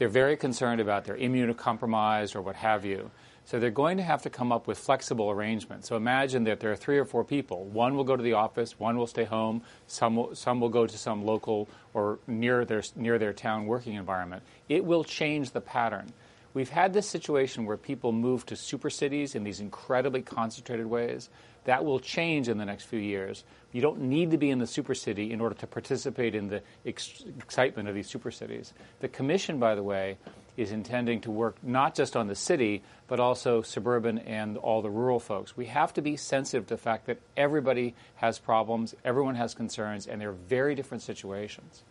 They're 0.00 0.08
very 0.08 0.38
concerned 0.38 0.80
about 0.80 1.04
their 1.04 1.18
immunocompromised 1.18 2.34
or 2.34 2.40
what 2.40 2.56
have 2.56 2.86
you. 2.86 3.10
So 3.44 3.60
they're 3.60 3.70
going 3.70 3.98
to 3.98 4.02
have 4.02 4.22
to 4.22 4.30
come 4.30 4.50
up 4.50 4.66
with 4.66 4.78
flexible 4.78 5.30
arrangements. 5.30 5.90
So 5.90 5.96
imagine 5.96 6.44
that 6.44 6.58
there 6.58 6.72
are 6.72 6.76
three 6.76 6.96
or 6.96 7.04
four 7.04 7.22
people. 7.22 7.66
One 7.66 7.94
will 7.94 8.04
go 8.04 8.16
to 8.16 8.22
the 8.22 8.32
office, 8.32 8.80
one 8.80 8.96
will 8.96 9.06
stay 9.06 9.24
home, 9.24 9.60
some 9.86 10.16
will, 10.16 10.34
some 10.34 10.58
will 10.58 10.70
go 10.70 10.86
to 10.86 10.96
some 10.96 11.26
local 11.26 11.68
or 11.92 12.18
near 12.26 12.64
their, 12.64 12.82
near 12.96 13.18
their 13.18 13.34
town 13.34 13.66
working 13.66 13.92
environment. 13.92 14.42
It 14.70 14.86
will 14.86 15.04
change 15.04 15.50
the 15.50 15.60
pattern. 15.60 16.14
We've 16.54 16.70
had 16.70 16.94
this 16.94 17.06
situation 17.06 17.66
where 17.66 17.76
people 17.76 18.10
move 18.10 18.46
to 18.46 18.56
super 18.56 18.88
cities 18.88 19.34
in 19.34 19.44
these 19.44 19.60
incredibly 19.60 20.22
concentrated 20.22 20.86
ways. 20.86 21.28
That 21.64 21.84
will 21.84 22.00
change 22.00 22.48
in 22.48 22.58
the 22.58 22.64
next 22.64 22.84
few 22.84 22.98
years. 22.98 23.44
You 23.72 23.82
don't 23.82 24.00
need 24.02 24.32
to 24.32 24.38
be 24.38 24.50
in 24.50 24.58
the 24.58 24.66
super 24.66 24.94
city 24.94 25.32
in 25.32 25.40
order 25.40 25.54
to 25.56 25.66
participate 25.66 26.34
in 26.34 26.48
the 26.48 26.62
ex- 26.84 27.22
excitement 27.38 27.88
of 27.88 27.94
these 27.94 28.08
super 28.08 28.30
cities. 28.30 28.72
The 29.00 29.08
commission, 29.08 29.58
by 29.58 29.74
the 29.74 29.82
way, 29.82 30.18
is 30.56 30.72
intending 30.72 31.20
to 31.22 31.30
work 31.30 31.56
not 31.62 31.94
just 31.94 32.16
on 32.16 32.26
the 32.26 32.34
city, 32.34 32.82
but 33.06 33.20
also 33.20 33.62
suburban 33.62 34.18
and 34.18 34.56
all 34.56 34.82
the 34.82 34.90
rural 34.90 35.20
folks. 35.20 35.56
We 35.56 35.66
have 35.66 35.94
to 35.94 36.02
be 36.02 36.16
sensitive 36.16 36.66
to 36.66 36.74
the 36.74 36.80
fact 36.80 37.06
that 37.06 37.18
everybody 37.36 37.94
has 38.16 38.38
problems, 38.38 38.94
everyone 39.04 39.36
has 39.36 39.54
concerns, 39.54 40.06
and 40.06 40.20
they're 40.20 40.32
very 40.32 40.74
different 40.74 41.02
situations. 41.02 41.82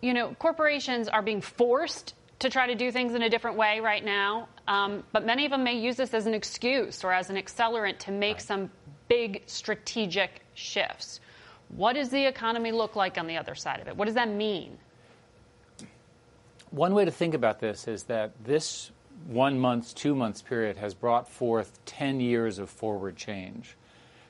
You 0.00 0.14
know, 0.14 0.34
corporations 0.38 1.08
are 1.08 1.22
being 1.22 1.40
forced 1.40 2.14
to 2.42 2.50
try 2.50 2.66
to 2.66 2.74
do 2.74 2.90
things 2.90 3.14
in 3.14 3.22
a 3.22 3.30
different 3.30 3.56
way 3.56 3.80
right 3.80 4.04
now, 4.04 4.48
um, 4.66 5.04
but 5.12 5.24
many 5.24 5.44
of 5.44 5.52
them 5.52 5.62
may 5.62 5.78
use 5.78 5.96
this 5.96 6.12
as 6.12 6.26
an 6.26 6.34
excuse 6.34 7.04
or 7.04 7.12
as 7.12 7.30
an 7.30 7.36
accelerant 7.36 7.98
to 7.98 8.10
make 8.10 8.34
right. 8.34 8.42
some 8.42 8.70
big 9.08 9.42
strategic 9.46 10.42
shifts. 10.54 11.20
What 11.68 11.94
does 11.94 12.10
the 12.10 12.26
economy 12.26 12.72
look 12.72 12.96
like 12.96 13.16
on 13.16 13.26
the 13.28 13.36
other 13.36 13.54
side 13.54 13.80
of 13.80 13.86
it? 13.86 13.96
What 13.96 14.06
does 14.06 14.16
that 14.16 14.28
mean? 14.28 14.76
One 16.70 16.94
way 16.94 17.04
to 17.04 17.10
think 17.10 17.34
about 17.34 17.60
this 17.60 17.86
is 17.86 18.04
that 18.04 18.32
this 18.44 18.90
one 19.26 19.58
month, 19.58 19.94
two 19.94 20.14
months 20.14 20.42
period 20.42 20.76
has 20.78 20.94
brought 20.94 21.28
forth 21.28 21.78
10 21.86 22.18
years 22.18 22.58
of 22.58 22.68
forward 22.68 23.16
change. 23.16 23.76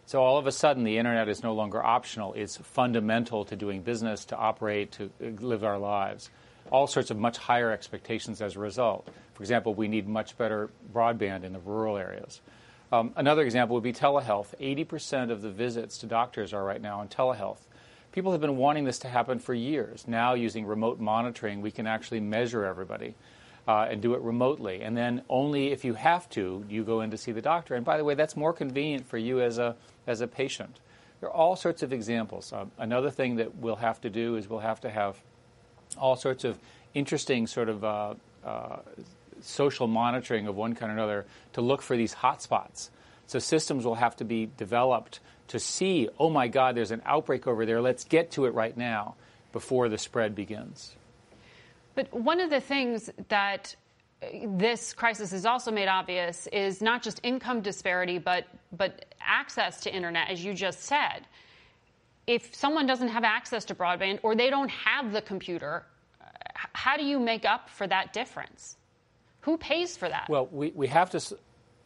So 0.05 0.23
all 0.23 0.37
of 0.37 0.47
a 0.47 0.53
sudden, 0.53 0.85
the 0.85 0.99
internet 0.99 1.29
is 1.29 1.43
no 1.43 1.55
longer 1.55 1.83
optional. 1.83 2.35
It's 2.35 2.59
fundamental 2.59 3.47
to 3.47 3.57
doing 3.57 3.81
business, 3.81 4.27
to 4.27 4.37
operate, 4.37 4.93
to 4.93 5.11
live 5.21 5.65
our 5.65 5.79
lives. 5.79 6.29
All 6.73 6.87
sorts 6.87 7.11
of 7.11 7.19
much 7.19 7.37
higher 7.37 7.71
expectations 7.71 8.41
as 8.41 8.57
a 8.57 8.59
result. 8.59 9.07
For 9.35 9.43
example, 9.43 9.75
we 9.75 9.89
need 9.89 10.09
much 10.09 10.37
better 10.39 10.71
broadband 10.93 11.45
in 11.45 11.53
the 11.53 11.59
rural 11.61 11.99
areas. 11.99 12.41
Um, 12.91 13.13
another 13.17 13.43
example 13.43 13.75
would 13.75 13.85
be 13.85 13.93
telehealth. 13.93 14.55
80% 14.61 15.31
of 15.31 15.43
the 15.43 15.51
visits 15.51 15.99
to 15.99 16.07
doctors 16.07 16.53
are 16.53 16.65
right 16.65 16.81
now 16.81 17.01
on 17.01 17.09
telehealth. 17.09 17.59
People 18.13 18.33
have 18.33 18.41
been 18.41 18.57
wanting 18.57 18.85
this 18.85 18.99
to 19.01 19.09
happen 19.09 19.39
for 19.39 19.55
years. 19.55 20.07
Now, 20.07 20.35
using 20.35 20.67
remote 20.67 20.99
monitoring, 20.99 21.63
we 21.63 21.71
can 21.71 21.87
actually 21.87 22.21
measure 22.21 22.65
everybody 22.65 23.15
uh, 23.67 23.89
and 23.91 24.03
do 24.03 24.15
it 24.15 24.21
remotely. 24.21 24.83
And 24.83 24.97
then 24.97 25.23
only 25.29 25.73
if 25.73 25.85
you 25.85 25.95
have 25.95 26.29
to, 26.31 26.65
you 26.69 26.85
go 26.85 27.01
in 27.01 27.11
to 27.11 27.17
see 27.17 27.33
the 27.33 27.43
doctor. 27.43 27.75
And 27.75 27.85
by 27.85 27.97
the 27.97 28.05
way, 28.05 28.15
that's 28.15 28.37
more 28.37 28.53
convenient 28.53 29.07
for 29.07 29.19
you 29.19 29.41
as 29.41 29.59
a, 29.59 29.77
as 30.07 30.21
a 30.21 30.27
patient. 30.27 30.81
There 31.21 31.31
are 31.31 31.35
all 31.35 31.57
sorts 31.57 31.83
of 31.83 31.93
examples. 31.93 32.53
Uh, 32.53 32.67
another 32.79 33.11
thing 33.11 33.37
that 33.37 33.57
we'll 33.57 33.77
have 33.77 34.01
to 34.03 34.11
do 34.11 34.37
is 34.37 34.49
we'll 34.49 34.61
have 34.61 34.81
to 34.81 34.91
have 34.91 35.21
all 35.99 36.17
sorts 36.17 36.45
of 36.45 36.59
interesting 36.95 37.47
sort 37.47 37.69
of 37.69 37.85
uh, 37.85 38.15
uh 38.45 38.77
social 39.41 39.87
monitoring 39.87 40.47
of 40.47 40.57
one 40.57 40.75
kind 40.75 40.91
or 40.91 40.95
another 40.95 41.25
to 41.53 41.61
look 41.61 41.83
for 41.83 41.97
these 41.97 42.15
hotspots. 42.15 42.91
So 43.27 43.39
systems 43.39 43.85
will 43.85 43.97
have 43.97 44.17
to 44.17 44.25
be 44.25 44.49
developed 44.57 45.21
to 45.49 45.59
see, 45.59 46.09
oh 46.19 46.31
my 46.31 46.49
God, 46.49 46.77
there's 46.77 46.91
an 46.91 47.03
outbreak 47.05 47.47
over 47.47 47.67
there. 47.67 47.81
Let's 47.81 48.05
get 48.05 48.31
to 48.33 48.47
it 48.47 48.55
right 48.55 48.77
now 48.77 49.15
before 49.53 49.89
the 49.89 49.99
spread 49.99 50.35
begins. 50.35 50.95
But 51.95 52.13
one 52.13 52.41
of 52.41 52.51
the 52.51 52.61
things 52.61 53.11
that 53.29 53.75
this 54.45 54.93
crisis 54.93 55.33
has 55.33 55.45
also 55.45 55.71
made 55.71 55.89
obvious 55.89 56.47
is 56.49 56.81
not 56.81 57.03
just 57.03 57.21
income 57.23 57.61
disparity, 57.61 58.19
but 58.19 58.47
but 58.73 59.05
access 59.21 59.81
to 59.81 59.95
internet, 59.95 60.31
as 60.31 60.45
you 60.45 60.55
just 60.55 60.85
said. 60.85 61.27
If 62.27 62.55
someone 62.55 62.87
doesn't 62.87 63.09
have 63.09 63.25
access 63.25 63.65
to 63.67 63.75
broadband 63.75 64.21
or 64.23 64.35
they 64.35 64.51
don't 64.51 64.71
have 64.71 65.13
the 65.13 65.23
computer, 65.23 65.85
how 66.73 66.97
do 66.97 67.05
you 67.05 67.19
make 67.19 67.45
up 67.45 67.69
for 67.69 67.87
that 67.87 68.13
difference? 68.13 68.77
Who 69.41 69.57
pays 69.57 69.97
for 69.97 70.09
that? 70.09 70.29
Well, 70.29 70.49
we, 70.51 70.71
we 70.75 70.87
have 70.87 71.11
to 71.11 71.37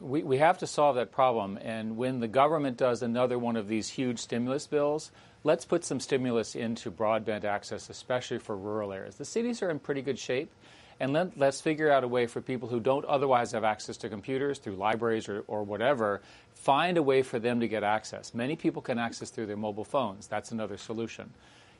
we, 0.00 0.22
we 0.22 0.38
have 0.38 0.58
to 0.58 0.66
solve 0.66 0.96
that 0.96 1.10
problem. 1.10 1.58
And 1.62 1.96
when 1.96 2.20
the 2.20 2.28
government 2.28 2.76
does 2.76 3.02
another 3.02 3.38
one 3.38 3.56
of 3.56 3.66
these 3.66 3.88
huge 3.88 4.18
stimulus 4.18 4.66
bills, 4.66 5.10
let's 5.42 5.64
put 5.64 5.84
some 5.84 6.00
stimulus 6.00 6.54
into 6.54 6.90
broadband 6.90 7.44
access, 7.44 7.88
especially 7.88 8.38
for 8.38 8.56
rural 8.56 8.92
areas. 8.92 9.16
The 9.16 9.24
cities 9.24 9.62
are 9.62 9.70
in 9.70 9.78
pretty 9.78 10.02
good 10.02 10.18
shape. 10.18 10.50
And 10.98 11.12
let, 11.12 11.40
us 11.40 11.60
figure 11.60 11.90
out 11.90 12.04
a 12.04 12.08
way 12.08 12.26
for 12.26 12.40
people 12.40 12.68
who 12.68 12.80
don't 12.80 13.04
otherwise 13.04 13.52
have 13.52 13.64
access 13.64 13.98
to 13.98 14.08
computers 14.08 14.58
through 14.58 14.76
libraries 14.76 15.28
or, 15.28 15.44
or 15.46 15.62
whatever, 15.62 16.22
find 16.54 16.96
a 16.96 17.02
way 17.02 17.22
for 17.22 17.38
them 17.38 17.60
to 17.60 17.68
get 17.68 17.82
access. 17.82 18.32
Many 18.32 18.56
people 18.56 18.80
can 18.80 18.98
access 18.98 19.28
through 19.28 19.46
their 19.46 19.56
mobile 19.56 19.84
phones. 19.84 20.26
That's 20.26 20.52
another 20.52 20.78
solution. 20.78 21.34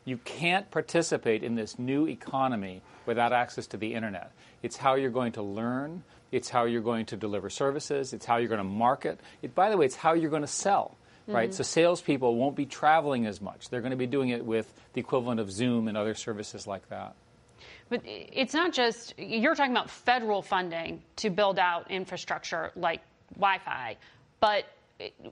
You 0.04 0.18
can't 0.18 0.70
participate 0.70 1.42
in 1.42 1.54
this 1.54 1.78
new 1.78 2.06
economy 2.06 2.82
without 3.06 3.32
access 3.32 3.66
to 3.68 3.76
the 3.76 3.94
internet. 3.94 4.32
It's 4.62 4.76
how 4.76 4.94
you're 4.94 5.10
going 5.10 5.32
to 5.32 5.42
learn, 5.42 6.04
it's 6.30 6.48
how 6.48 6.64
you're 6.64 6.82
going 6.82 7.06
to 7.06 7.16
deliver 7.16 7.50
services. 7.50 8.12
It's 8.12 8.26
how 8.26 8.36
you're 8.36 8.48
going 8.48 8.58
to 8.58 8.64
market. 8.64 9.20
It, 9.42 9.54
by 9.54 9.70
the 9.70 9.76
way, 9.76 9.86
it's 9.86 9.96
how 9.96 10.14
you're 10.14 10.30
going 10.30 10.42
to 10.42 10.48
sell. 10.48 10.96
Right, 11.28 11.50
mm-hmm. 11.50 11.56
so 11.56 11.64
salespeople 11.64 12.36
won't 12.36 12.54
be 12.54 12.66
traveling 12.66 13.26
as 13.26 13.40
much. 13.40 13.68
They're 13.68 13.80
going 13.80 13.90
to 13.90 13.96
be 13.96 14.06
doing 14.06 14.28
it 14.28 14.44
with 14.44 14.72
the 14.92 15.00
equivalent 15.00 15.40
of 15.40 15.50
Zoom 15.50 15.88
and 15.88 15.96
other 15.96 16.14
services 16.14 16.68
like 16.68 16.88
that. 16.90 17.16
But 17.88 18.02
it's 18.04 18.54
not 18.54 18.72
just 18.72 19.14
you're 19.18 19.54
talking 19.54 19.72
about 19.72 19.90
federal 19.90 20.42
funding 20.42 21.02
to 21.16 21.30
build 21.30 21.58
out 21.58 21.90
infrastructure 21.90 22.72
like 22.74 23.00
Wi-Fi, 23.34 23.96
but 24.40 24.64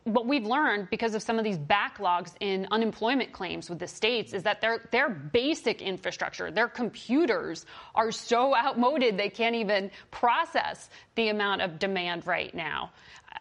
what 0.04 0.26
we've 0.26 0.44
learned 0.44 0.88
because 0.90 1.14
of 1.14 1.22
some 1.22 1.38
of 1.38 1.44
these 1.44 1.56
backlogs 1.56 2.34
in 2.40 2.66
unemployment 2.70 3.32
claims 3.32 3.70
with 3.70 3.78
the 3.78 3.86
states 3.86 4.34
is 4.34 4.42
that 4.42 4.60
their 4.60 4.86
their 4.92 5.08
basic 5.08 5.80
infrastructure, 5.80 6.50
their 6.50 6.68
computers 6.68 7.64
are 7.94 8.12
so 8.12 8.54
outmoded 8.54 9.16
they 9.16 9.30
can't 9.30 9.54
even 9.54 9.90
process 10.10 10.90
the 11.14 11.28
amount 11.28 11.62
of 11.62 11.78
demand 11.78 12.26
right 12.26 12.54
now. 12.54 12.90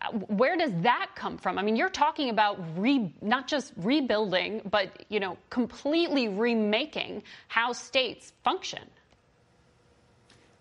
Uh, 0.01 0.11
where 0.11 0.55
does 0.55 0.71
that 0.81 1.09
come 1.13 1.37
from? 1.37 1.57
I 1.57 1.61
mean, 1.61 1.75
you're 1.75 1.89
talking 1.89 2.29
about 2.29 2.57
re, 2.77 3.13
not 3.21 3.47
just 3.47 3.73
rebuilding, 3.77 4.61
but 4.71 5.05
you 5.09 5.19
know, 5.19 5.37
completely 5.49 6.29
remaking 6.29 7.23
how 7.49 7.73
states 7.73 8.31
function. 8.43 8.83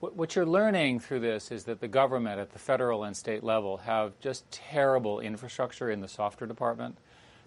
What 0.03 0.35
you're 0.35 0.45
learning 0.45 0.99
through 0.99 1.21
this 1.21 1.53
is 1.53 1.63
that 1.67 1.79
the 1.79 1.87
government 1.87 2.41
at 2.41 2.51
the 2.51 2.59
federal 2.59 3.05
and 3.05 3.17
state 3.17 3.45
level 3.45 3.77
have 3.77 4.19
just 4.19 4.51
terrible 4.51 5.21
infrastructure 5.21 5.93
in 5.93 6.01
the 6.01 6.09
software 6.09 6.49
department. 6.49 6.99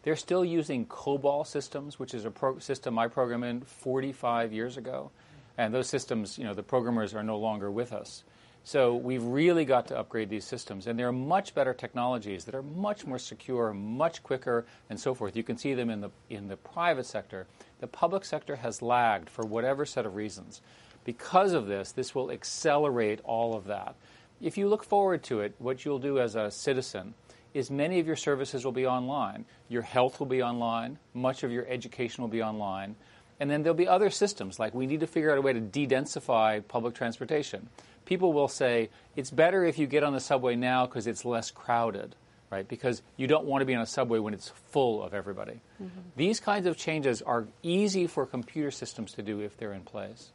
They're 0.04 0.16
still 0.16 0.46
using 0.46 0.86
COBOL 0.86 1.46
systems, 1.46 2.00
which 2.00 2.14
is 2.14 2.24
a 2.24 2.32
pro- 2.32 2.60
system 2.60 2.98
I 2.98 3.10
programmed 3.10 3.44
in 3.44 3.60
45 3.60 4.54
years 4.54 4.78
ago. 4.78 5.12
And 5.58 5.74
those 5.74 5.90
systems, 5.90 6.38
you 6.38 6.46
know, 6.46 6.54
the 6.54 6.64
programmers 6.64 7.14
are 7.14 7.24
no 7.24 7.38
longer 7.38 7.70
with 7.70 7.92
us. 7.92 8.24
So 8.64 8.96
we've 8.96 9.24
really 9.24 9.66
got 9.66 9.88
to 9.88 10.00
upgrade 10.00 10.30
these 10.30 10.46
systems. 10.46 10.88
And 10.88 10.98
there 10.98 11.10
are 11.10 11.12
much 11.12 11.54
better 11.56 11.74
technologies 11.74 12.46
that 12.46 12.56
are 12.56 12.64
much 12.64 13.06
more 13.06 13.20
secure, 13.20 13.74
much 13.74 14.24
quicker, 14.24 14.66
and 14.90 14.98
so 14.98 15.14
forth. 15.14 15.36
You 15.36 15.44
can 15.44 15.58
see 15.58 15.74
them 15.74 15.90
in 15.90 16.00
the, 16.00 16.10
in 16.30 16.48
the 16.48 16.56
private 16.56 17.06
sector. 17.06 17.48
The 17.82 17.88
public 17.88 18.24
sector 18.24 18.56
has 18.56 18.82
lagged 18.82 19.30
for 19.30 19.46
whatever 19.46 19.86
set 19.86 20.06
of 20.06 20.16
reasons. 20.16 20.62
Because 21.06 21.54
of 21.54 21.68
this, 21.68 21.92
this 21.92 22.14
will 22.14 22.32
accelerate 22.32 23.22
all 23.24 23.56
of 23.56 23.66
that. 23.66 23.96
If 24.42 24.58
you 24.58 24.68
look 24.68 24.84
forward 24.84 25.24
to 25.24 25.40
it, 25.40 25.56
what 25.60 25.86
you'll 25.86 26.00
do 26.00 26.20
as 26.20 26.36
a 26.36 26.52
citizen 26.52 27.14
is 27.54 27.72
many 27.72 28.00
of 28.00 28.08
your 28.08 28.18
services 28.18 28.66
will 28.66 28.74
be 28.74 28.86
online. 28.86 29.46
Your 29.70 29.84
health 29.84 30.20
will 30.20 30.28
be 30.28 30.44
online, 30.44 31.00
much 31.14 31.44
of 31.44 31.52
your 31.52 31.66
education 31.68 32.22
will 32.22 32.30
be 32.30 32.44
online, 32.44 32.96
and 33.40 33.50
then 33.50 33.64
there'll 33.64 33.76
be 33.76 33.88
other 33.88 34.10
systems 34.10 34.60
like 34.60 34.74
we 34.74 34.86
need 34.86 35.00
to 35.00 35.08
figure 35.08 35.32
out 35.32 35.38
a 35.38 35.42
way 35.42 35.54
to 35.54 35.62
de 35.62 35.88
densify 35.88 36.66
public 36.68 36.96
transportation. 36.96 37.70
People 38.06 38.34
will 38.34 38.48
say 38.48 38.90
it's 39.16 39.32
better 39.32 39.64
if 39.64 39.80
you 39.80 39.88
get 39.88 40.04
on 40.04 40.14
the 40.14 40.20
subway 40.20 40.56
now 40.56 40.86
because 40.86 41.08
it's 41.08 41.24
less 41.24 41.50
crowded, 41.50 42.16
right? 42.52 42.68
Because 42.68 43.02
you 43.18 43.28
don't 43.28 43.46
want 43.46 43.62
to 43.62 43.66
be 43.66 43.74
on 43.74 43.82
a 43.82 43.88
subway 43.88 44.20
when 44.20 44.34
it's 44.34 44.50
full 44.50 45.02
of 45.02 45.14
everybody. 45.14 45.60
Mm-hmm. 45.82 46.02
These 46.16 46.40
kinds 46.40 46.68
of 46.68 46.78
changes 46.78 47.22
are 47.22 47.48
easy 47.64 48.06
for 48.06 48.26
computer 48.26 48.72
systems 48.72 49.14
to 49.14 49.22
do 49.22 49.40
if 49.40 49.58
they're 49.58 49.74
in 49.74 49.82
place. 49.82 50.32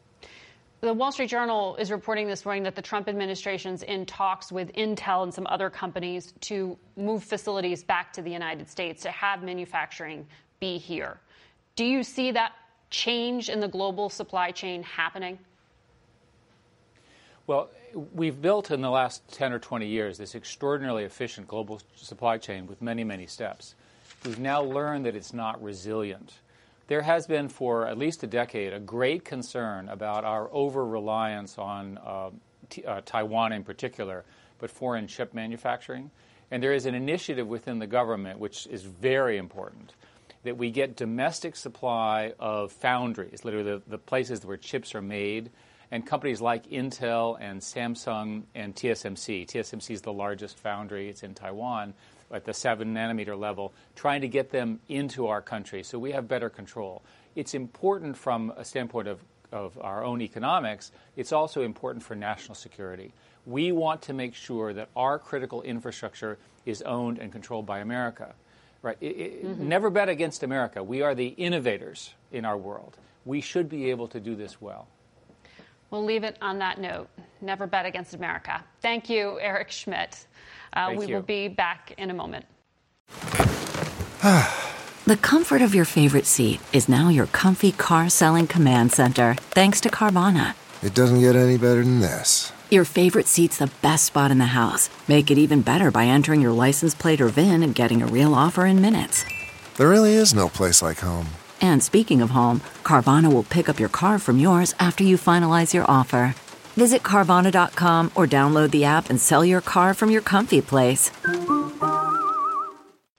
The 0.83 0.95
Wall 0.95 1.13
Street 1.13 1.29
Journal 1.29 1.77
is 1.77 1.91
reporting 1.91 2.27
this 2.27 2.47
morning 2.47 2.63
that 2.63 2.75
the 2.75 2.81
Trump 2.81 3.07
administration's 3.07 3.83
in 3.83 4.07
talks 4.07 4.51
with 4.51 4.73
Intel 4.73 5.25
and 5.25 5.35
some 5.35 5.47
other 5.51 5.69
companies 5.69 6.33
to 6.41 6.79
move 6.97 7.23
facilities 7.23 7.85
back 7.85 8.15
to 8.15 8.23
the 8.23 8.31
United 8.31 8.67
States 8.67 9.03
to 9.03 9.11
have 9.11 9.43
manufacturing 9.43 10.27
be 10.59 10.79
here. 10.79 11.21
Do 11.77 11.85
you 11.85 12.03
see 12.03 12.31
that 12.31 12.53
change 12.89 13.51
in 13.51 13.61
the 13.61 13.69
global 13.69 14.09
supply 14.09 14.53
chain 14.53 14.83
happening? 14.83 15.39
Well, 17.47 17.69
we've 18.15 18.41
built 18.41 18.71
in 18.71 18.81
the 18.81 18.91
last 18.91 19.29
10 19.35 19.53
or 19.53 19.59
20 19.59 19.87
years 19.87 20.17
this 20.17 20.35
extraordinarily 20.35 21.05
efficient 21.05 21.47
global 21.47 21.83
supply 21.95 22.39
chain 22.39 22.67
with 22.67 22.81
many, 22.81 23.05
many 23.05 23.27
steps. 23.27 23.75
We've 24.25 24.39
now 24.39 24.63
learned 24.63 25.05
that 25.05 25.15
it's 25.15 25.35
not 25.35 25.63
resilient 25.63 26.33
there 26.91 27.03
has 27.03 27.29
been 27.29 27.49
for 27.49 27.87
at 27.87 27.97
least 27.97 28.25
a 28.25 28.27
decade 28.27 28.73
a 28.73 28.81
great 28.81 29.25
concern 29.25 29.89
about 29.89 30.25
our 30.25 30.53
over 30.53 30.85
reliance 30.85 31.57
on 31.57 31.97
uh, 31.99 32.31
t- 32.69 32.85
uh, 32.85 33.01
Taiwan 33.07 33.53
in 33.53 33.63
particular, 33.63 34.25
but 34.59 34.73
foreign 34.73 35.07
chip 35.07 35.33
manufacturing. 35.33 36.11
And 36.51 36.61
there 36.61 36.73
is 36.73 36.87
an 36.87 36.97
initiative 36.97 37.47
within 37.47 37.79
the 37.79 37.87
government 37.87 38.41
which 38.41 38.67
is 38.67 38.83
very 38.83 39.39
important 39.39 39.95
that 40.43 40.57
we 40.57 40.73
get 40.73 40.97
domestic 40.97 41.55
supply 41.55 42.33
of 42.41 42.73
foundries, 42.73 43.45
literally 43.45 43.71
the, 43.71 43.83
the 43.87 43.99
places 43.99 44.45
where 44.45 44.57
chips 44.57 44.93
are 44.97 45.03
made, 45.03 45.51
and 45.93 46.05
companies 46.05 46.41
like 46.41 46.67
Intel 46.71 47.37
and 47.41 47.61
Samsung 47.61 48.43
and 48.57 48.75
TSMC. 48.75 49.47
TSMC 49.47 49.91
is 49.93 50.03
the 50.03 50.13
largest 50.13 50.59
foundry, 50.59 51.09
it's 51.09 51.23
in 51.23 51.35
Taiwan 51.35 51.95
at 52.33 52.45
the 52.45 52.55
seven 52.55 52.95
nanometer 52.95 53.39
level, 53.39 53.73
trying 53.97 54.21
to 54.21 54.29
get 54.29 54.51
them 54.51 54.81
into 54.89 55.27
our 55.27 55.43
country 55.43 55.83
so 55.83 55.99
we 55.99 56.13
have 56.13 56.29
better 56.29 56.49
control. 56.49 57.03
It's 57.35 57.55
important 57.55 58.17
from 58.17 58.53
a 58.57 58.65
standpoint 58.65 59.09
of, 59.09 59.21
of 59.53 59.79
our 59.81 60.05
own 60.05 60.21
economics, 60.21 60.93
it's 61.17 61.33
also 61.33 61.63
important 61.63 62.05
for 62.05 62.15
national 62.15 62.55
security. 62.55 63.13
We 63.47 63.73
want 63.73 64.03
to 64.03 64.13
make 64.13 64.35
sure 64.35 64.73
that 64.73 64.89
our 64.95 65.19
critical 65.19 65.63
infrastructure 65.63 66.39
is 66.67 66.83
owned 66.83 67.19
and 67.19 67.33
controlled 67.33 67.67
by 67.67 67.81
America. 67.81 68.35
Right? 68.83 68.97
It, 69.01 69.07
it, 69.07 69.45
mm-hmm. 69.45 69.69
Never 69.69 69.91
bet 69.91 70.09
against 70.09 70.43
America. 70.43 70.83
We 70.83 71.03
are 71.03 71.15
the 71.15 71.29
innovators 71.29 72.15
in 72.33 72.45
our 72.45 72.57
world. 72.57 72.97
We 73.25 73.41
should 73.41 73.69
be 73.69 73.91
able 73.91 74.09
to 74.09 74.21
do 74.21 74.35
this 74.35 74.61
well. 74.61 74.89
We'll 75.91 76.05
leave 76.05 76.25
it 76.25 76.37
on 76.41 76.59
that 76.59 76.79
note. 76.81 77.09
Never 77.41 77.67
bet 77.67 77.87
against 77.87 78.15
America. 78.15 78.63
Thank 78.81 79.11
you, 79.11 79.39
Eric 79.41 79.71
Schmidt. 79.71 80.27
Uh, 80.73 80.95
we 80.97 81.07
you. 81.07 81.15
will 81.15 81.23
be 81.23 81.49
back 81.49 81.95
in 81.99 82.11
a 82.11 82.15
moment. 82.15 82.45
the 84.23 85.17
comfort 85.21 85.63
of 85.63 85.75
your 85.75 85.85
favorite 85.85 86.27
seat 86.27 86.61
is 86.73 86.89
now 86.89 87.09
your 87.09 87.27
comfy 87.27 87.73
car 87.73 88.09
selling 88.09 88.47
command 88.47 88.93
center, 88.93 89.35
thanks 89.51 89.81
to 89.81 89.89
Carvana. 89.89 90.55
It 90.83 90.95
doesn't 90.95 91.21
get 91.21 91.35
any 91.37 91.59
better 91.59 91.83
than 91.83 92.01
this. 92.01 92.53
Your 92.71 92.85
favorite 92.85 93.27
seat's 93.27 93.59
the 93.59 93.71
best 93.83 94.05
spot 94.05 94.31
in 94.31 94.39
the 94.39 94.47
house. 94.47 94.89
Make 95.09 95.31
it 95.31 95.39
even 95.39 95.61
better 95.61 95.91
by 95.91 96.05
entering 96.05 96.41
your 96.41 96.53
license 96.53 96.95
plate 96.95 97.21
or 97.21 97.29
VIN 97.29 97.65
and 97.65 97.75
getting 97.75 98.01
a 98.01 98.07
real 98.07 98.33
offer 98.33 98.65
in 98.65 98.81
minutes. 98.81 99.25
There 99.77 99.89
really 99.89 100.13
is 100.13 100.33
no 100.33 100.49
place 100.49 100.81
like 100.81 101.01
home. 101.01 101.27
And 101.61 101.83
speaking 101.83 102.23
of 102.23 102.31
home, 102.31 102.61
Carvana 102.85 103.33
will 103.33 103.43
pick 103.43 103.69
up 103.69 103.81
your 103.81 103.89
car 103.89 104.19
from 104.19 104.39
yours 104.39 104.75
after 104.79 105.05
you 105.05 105.17
finalize 105.17 105.75
your 105.75 105.91
offer. 105.91 106.35
Visit 106.75 107.03
Carvana.com 107.03 108.13
or 108.15 108.27
download 108.27 108.71
the 108.71 108.85
app 108.85 109.11
and 109.11 109.21
sell 109.21 109.45
your 109.45 109.61
car 109.61 109.95
from 109.95 110.11
your 110.11 110.23
comfy 110.23 110.61
place. 110.61 111.11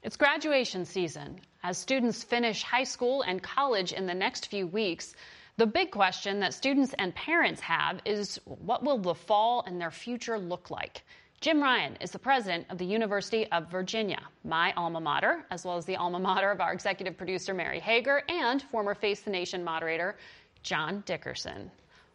It's 0.03 0.17
graduation 0.17 0.85
season. 0.85 1.39
As 1.63 1.77
students 1.77 2.23
finish 2.23 2.63
high 2.63 2.83
school 2.83 3.21
and 3.21 3.43
college 3.43 3.93
in 3.93 4.07
the 4.07 4.13
next 4.13 4.47
few 4.47 4.65
weeks, 4.65 5.15
the 5.57 5.67
big 5.67 5.91
question 5.91 6.39
that 6.39 6.53
students 6.53 6.95
and 6.97 7.13
parents 7.13 7.61
have 7.61 8.01
is 8.03 8.39
what 8.45 8.83
will 8.83 8.97
the 8.97 9.13
fall 9.13 9.63
and 9.67 9.79
their 9.79 9.91
future 9.91 10.39
look 10.39 10.71
like? 10.71 11.03
Jim 11.41 11.59
Ryan 11.59 11.97
is 11.99 12.11
the 12.11 12.19
president 12.19 12.67
of 12.69 12.77
the 12.77 12.85
University 12.85 13.51
of 13.51 13.67
Virginia, 13.71 14.21
my 14.43 14.71
alma 14.73 15.01
mater, 15.01 15.43
as 15.49 15.65
well 15.65 15.75
as 15.75 15.85
the 15.85 15.95
alma 15.95 16.19
mater 16.19 16.51
of 16.51 16.61
our 16.61 16.71
executive 16.71 17.17
producer, 17.17 17.51
Mary 17.51 17.79
Hager, 17.79 18.21
and 18.29 18.61
former 18.61 18.93
Face 18.93 19.21
the 19.21 19.31
Nation 19.31 19.63
moderator, 19.63 20.17
John 20.61 21.01
Dickerson. 21.07 21.71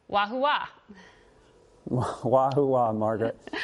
Wahoo 0.06 0.38
wah. 0.38 0.66
Wahoo 2.24 2.66
wah, 2.66 2.92
Margaret. 2.92 3.36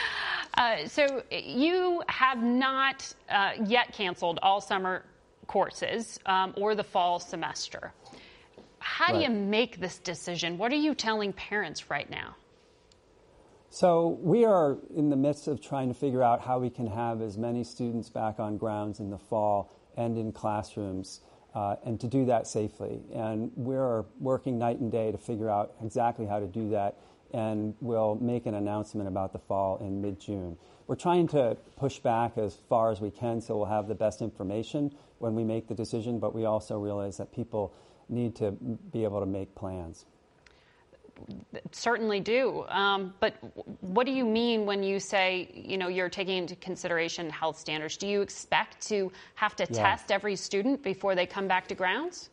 Uh, 0.59 0.87
so 0.87 1.23
you 1.31 2.03
have 2.09 2.43
not 2.43 3.11
uh, 3.31 3.53
yet 3.65 3.91
canceled 3.95 4.39
all 4.43 4.61
summer 4.61 5.03
courses 5.47 6.21
um, 6.27 6.53
or 6.59 6.75
the 6.75 6.85
fall 6.85 7.19
semester. 7.19 7.91
How 8.79 9.15
right. 9.15 9.21
do 9.21 9.25
you 9.25 9.31
make 9.31 9.81
this 9.81 9.99
decision? 9.99 10.59
What 10.59 10.71
are 10.71 10.77
you 10.77 10.95
telling 10.95 11.33
parents 11.33 11.89
right 11.89 12.09
now? 12.11 12.37
So 13.73 14.19
we 14.21 14.45
are 14.45 14.77
in 14.95 15.09
the 15.09 15.17
midst 15.17 15.49
of 15.49 15.63
trying 15.63 15.89
to 15.89 15.95
figure 15.95 16.23
out 16.23 16.43
how 16.43 16.59
we 16.59 16.69
can 16.69 16.89
have 16.89 17.23
as 17.23 17.39
many 17.39 17.65
students 17.65 18.11
back 18.11 18.39
on 18.39 18.59
grounds 18.59 19.01
in 19.01 19.09
the 19.09 19.17
fall 19.17 19.73
and 19.97 20.19
in 20.19 20.31
classrooms. 20.31 21.23
Uh, 21.55 21.77
and 21.83 21.99
to 21.99 22.07
do 22.07 22.27
that 22.27 22.47
safely. 22.47 23.01
And 23.15 23.51
we're 23.57 24.05
working 24.21 24.59
night 24.59 24.79
and 24.81 24.93
day 24.93 25.11
to 25.11 25.17
figure 25.17 25.49
out 25.49 25.73
exactly 25.83 26.27
how 26.27 26.39
to 26.39 26.47
do 26.47 26.69
that 26.71 26.99
and 27.33 27.75
we'll 27.81 28.17
make 28.17 28.45
an 28.45 28.55
announcement 28.55 29.09
about 29.09 29.33
the 29.33 29.39
fall 29.39 29.79
in 29.79 30.03
mid 30.03 30.21
June. 30.21 30.59
We're 30.87 30.97
trying 30.97 31.29
to 31.29 31.57
push 31.79 31.99
back 31.99 32.37
as 32.37 32.59
far 32.69 32.91
as 32.91 33.01
we 33.01 33.11
can 33.11 33.41
so 33.41 33.57
we'll 33.57 33.67
have 33.67 33.89
the 33.89 33.95
best 33.95 34.21
information 34.21 34.95
when 35.19 35.35
we 35.35 35.45
make 35.45 35.69
the 35.69 35.75
decision, 35.75 36.19
but 36.19 36.35
we 36.35 36.45
also 36.45 36.79
realize 36.79 37.17
that 37.17 37.35
people 37.35 37.73
need 38.11 38.37
to 38.37 38.51
be 38.51 39.05
able 39.05 39.21
to 39.21 39.27
make 39.27 39.55
plans. 39.55 40.05
Certainly 41.73 42.21
do. 42.21 42.65
Um, 42.69 43.15
but 43.21 43.35
what 43.81 44.07
do 44.07 44.13
you 44.13 44.25
mean 44.25 44.67
when 44.67 44.83
you 44.83 45.01
say, 45.01 45.51
you 45.55 45.79
know, 45.79 45.89
you're 45.89 46.09
taking 46.09 46.39
into 46.39 46.57
consideration 46.57 47.31
health 47.31 47.59
standards? 47.59 47.97
Do 47.97 48.07
you 48.07 48.23
expect 48.23 48.81
to 48.89 49.13
have 49.35 49.57
to 49.57 49.67
yeah. 49.71 49.83
test 49.83 50.11
every 50.11 50.37
student 50.37 50.83
before 50.83 51.15
they 51.15 51.27
come 51.27 51.49
back 51.49 51.69
to 51.69 51.75
grounds? 51.75 52.31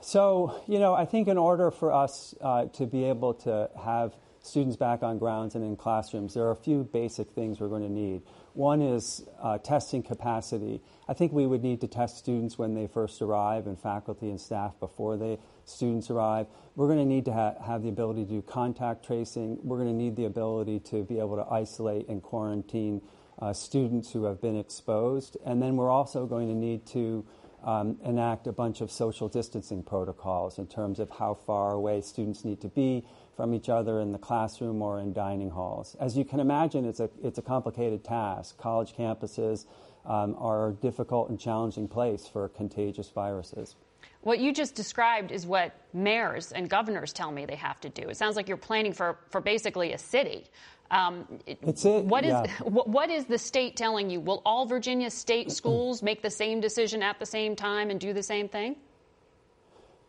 So, 0.00 0.62
you 0.68 0.78
know, 0.78 0.94
I 0.94 1.06
think 1.06 1.28
in 1.28 1.38
order 1.38 1.70
for 1.70 1.92
us 1.92 2.34
uh, 2.40 2.66
to 2.66 2.86
be 2.86 3.04
able 3.04 3.32
to 3.34 3.70
have 3.82 4.14
students 4.42 4.76
back 4.76 5.02
on 5.02 5.18
grounds 5.18 5.54
and 5.54 5.64
in 5.64 5.76
classrooms, 5.76 6.34
there 6.34 6.44
are 6.44 6.50
a 6.50 6.56
few 6.56 6.84
basic 6.92 7.30
things 7.30 7.60
we're 7.60 7.68
going 7.68 7.82
to 7.82 7.92
need. 7.92 8.20
One 8.54 8.82
is 8.82 9.24
uh, 9.42 9.58
testing 9.58 10.04
capacity. 10.04 10.80
I 11.08 11.12
think 11.12 11.32
we 11.32 11.44
would 11.44 11.62
need 11.64 11.80
to 11.80 11.88
test 11.88 12.18
students 12.18 12.56
when 12.56 12.74
they 12.74 12.86
first 12.86 13.20
arrive 13.20 13.66
and 13.66 13.76
faculty 13.76 14.30
and 14.30 14.40
staff 14.40 14.78
before 14.78 15.16
the 15.16 15.38
students 15.64 16.08
arrive. 16.08 16.46
We're 16.76 16.86
going 16.86 17.00
to 17.00 17.04
need 17.04 17.24
to 17.24 17.32
ha- 17.32 17.54
have 17.66 17.82
the 17.82 17.88
ability 17.88 18.24
to 18.26 18.30
do 18.30 18.42
contact 18.42 19.04
tracing. 19.04 19.58
We're 19.64 19.78
going 19.78 19.88
to 19.88 19.94
need 19.94 20.14
the 20.14 20.26
ability 20.26 20.78
to 20.90 21.02
be 21.02 21.18
able 21.18 21.34
to 21.36 21.52
isolate 21.52 22.08
and 22.08 22.22
quarantine 22.22 23.02
uh, 23.40 23.52
students 23.52 24.12
who 24.12 24.22
have 24.24 24.40
been 24.40 24.56
exposed. 24.56 25.36
And 25.44 25.60
then 25.60 25.76
we're 25.76 25.90
also 25.90 26.24
going 26.24 26.46
to 26.46 26.54
need 26.54 26.86
to 26.86 27.26
um, 27.64 27.98
enact 28.04 28.46
a 28.46 28.52
bunch 28.52 28.80
of 28.80 28.92
social 28.92 29.28
distancing 29.28 29.82
protocols 29.82 30.58
in 30.58 30.68
terms 30.68 31.00
of 31.00 31.10
how 31.10 31.34
far 31.34 31.72
away 31.72 32.02
students 32.02 32.44
need 32.44 32.60
to 32.60 32.68
be 32.68 33.04
from 33.36 33.54
each 33.54 33.68
other 33.68 34.00
in 34.00 34.12
the 34.12 34.18
classroom 34.18 34.80
or 34.82 35.00
in 35.00 35.12
dining 35.12 35.50
halls. 35.50 35.96
As 36.00 36.16
you 36.16 36.24
can 36.24 36.40
imagine, 36.40 36.84
it's 36.84 37.00
a, 37.00 37.10
it's 37.22 37.38
a 37.38 37.42
complicated 37.42 38.04
task. 38.04 38.56
College 38.58 38.94
campuses 38.94 39.66
um, 40.06 40.36
are 40.38 40.68
a 40.68 40.72
difficult 40.72 41.30
and 41.30 41.38
challenging 41.38 41.88
place 41.88 42.28
for 42.28 42.48
contagious 42.48 43.08
viruses. 43.10 43.76
What 44.20 44.38
you 44.38 44.52
just 44.52 44.74
described 44.74 45.32
is 45.32 45.46
what 45.46 45.74
mayors 45.92 46.52
and 46.52 46.68
governors 46.68 47.12
tell 47.12 47.30
me 47.30 47.44
they 47.44 47.56
have 47.56 47.80
to 47.82 47.88
do. 47.88 48.08
It 48.08 48.16
sounds 48.16 48.36
like 48.36 48.48
you're 48.48 48.56
planning 48.56 48.92
for, 48.92 49.18
for 49.30 49.40
basically 49.40 49.92
a 49.92 49.98
city. 49.98 50.44
Um, 50.90 51.26
it's 51.46 51.84
it. 51.84 52.04
What 52.04 52.24
is 52.24 52.30
yeah. 52.30 52.46
what 52.62 53.10
is 53.10 53.24
the 53.24 53.38
state 53.38 53.76
telling 53.76 54.10
you? 54.10 54.20
Will 54.20 54.42
all 54.44 54.66
Virginia 54.66 55.10
state 55.10 55.50
schools 55.50 56.02
make 56.02 56.22
the 56.22 56.30
same 56.30 56.60
decision 56.60 57.02
at 57.02 57.18
the 57.18 57.26
same 57.26 57.56
time 57.56 57.90
and 57.90 57.98
do 57.98 58.12
the 58.12 58.22
same 58.22 58.48
thing? 58.48 58.76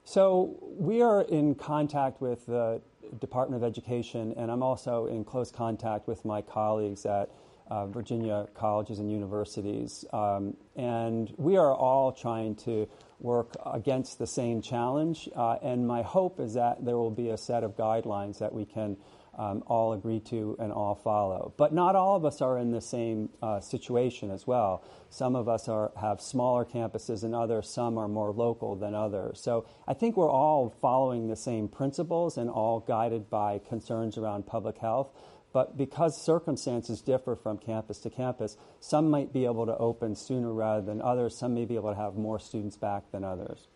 So 0.03 0.55
we 0.61 1.01
are 1.01 1.21
in 1.21 1.55
contact 1.55 2.21
with 2.21 2.45
the 2.45 2.82
Department 3.19 3.63
of 3.63 3.67
Education, 3.67 4.33
and 4.37 4.51
I'm 4.51 4.63
also 4.63 5.07
in 5.07 5.23
close 5.23 5.51
contact 5.51 6.07
with 6.07 6.23
my 6.25 6.41
colleagues 6.41 7.05
at 7.05 7.29
uh, 7.67 7.87
Virginia 7.87 8.47
colleges 8.53 8.99
and 8.99 9.11
universities. 9.11 10.05
Um, 10.13 10.55
and 10.75 11.33
we 11.37 11.57
are 11.57 11.73
all 11.73 12.11
trying 12.11 12.55
to 12.57 12.87
work 13.19 13.55
against 13.65 14.19
the 14.19 14.27
same 14.27 14.61
challenge. 14.61 15.29
Uh, 15.35 15.57
and 15.61 15.87
my 15.87 16.01
hope 16.01 16.39
is 16.39 16.53
that 16.53 16.83
there 16.85 16.97
will 16.97 17.11
be 17.11 17.29
a 17.29 17.37
set 17.37 17.63
of 17.63 17.75
guidelines 17.75 18.39
that 18.39 18.53
we 18.53 18.65
can 18.65 18.97
um, 19.38 19.63
all 19.67 19.93
agree 19.93 20.19
to 20.21 20.55
and 20.59 20.71
all 20.71 20.95
follow. 20.95 21.53
But 21.57 21.73
not 21.73 21.95
all 21.95 22.15
of 22.15 22.25
us 22.25 22.41
are 22.41 22.57
in 22.57 22.71
the 22.71 22.81
same 22.81 23.29
uh, 23.41 23.59
situation 23.59 24.31
as 24.31 24.47
well. 24.47 24.83
Some 25.09 25.36
of 25.36 25.47
us 25.47 25.67
are, 25.67 25.91
have 25.99 26.21
smaller 26.21 26.65
campuses 26.65 27.21
than 27.21 27.33
others, 27.33 27.69
some 27.69 27.97
are 27.97 28.07
more 28.07 28.31
local 28.31 28.75
than 28.75 28.93
others. 28.95 29.39
So 29.41 29.65
I 29.88 29.93
think 29.93 30.17
we're 30.17 30.29
all 30.29 30.75
following 30.81 31.27
the 31.27 31.36
same 31.36 31.67
principles 31.67 32.38
and 32.38 32.49
all 32.49 32.79
guided 32.79 33.29
by 33.29 33.59
concerns 33.59 34.17
around 34.17 34.45
public 34.45 34.77
health. 34.77 35.09
But 35.53 35.77
because 35.77 36.21
circumstances 36.21 37.01
differ 37.01 37.38
from 37.38 37.57
campus 37.57 37.99
to 37.99 38.09
campus, 38.09 38.57
some 38.81 39.09
might 39.09 39.31
be 39.31 39.45
able 39.45 39.65
to 39.67 39.77
open 39.77 40.13
sooner 40.13 40.51
rather 40.51 40.81
than 40.86 41.01
others. 41.01 41.38
Some 41.38 41.53
may 41.53 41.63
be 41.63 41.75
able 41.75 41.91
to 41.91 41.95
have 41.95 42.15
more 42.15 42.39
students 42.39 42.75
back 42.75 43.09
than 43.13 43.23
others. 43.23 43.69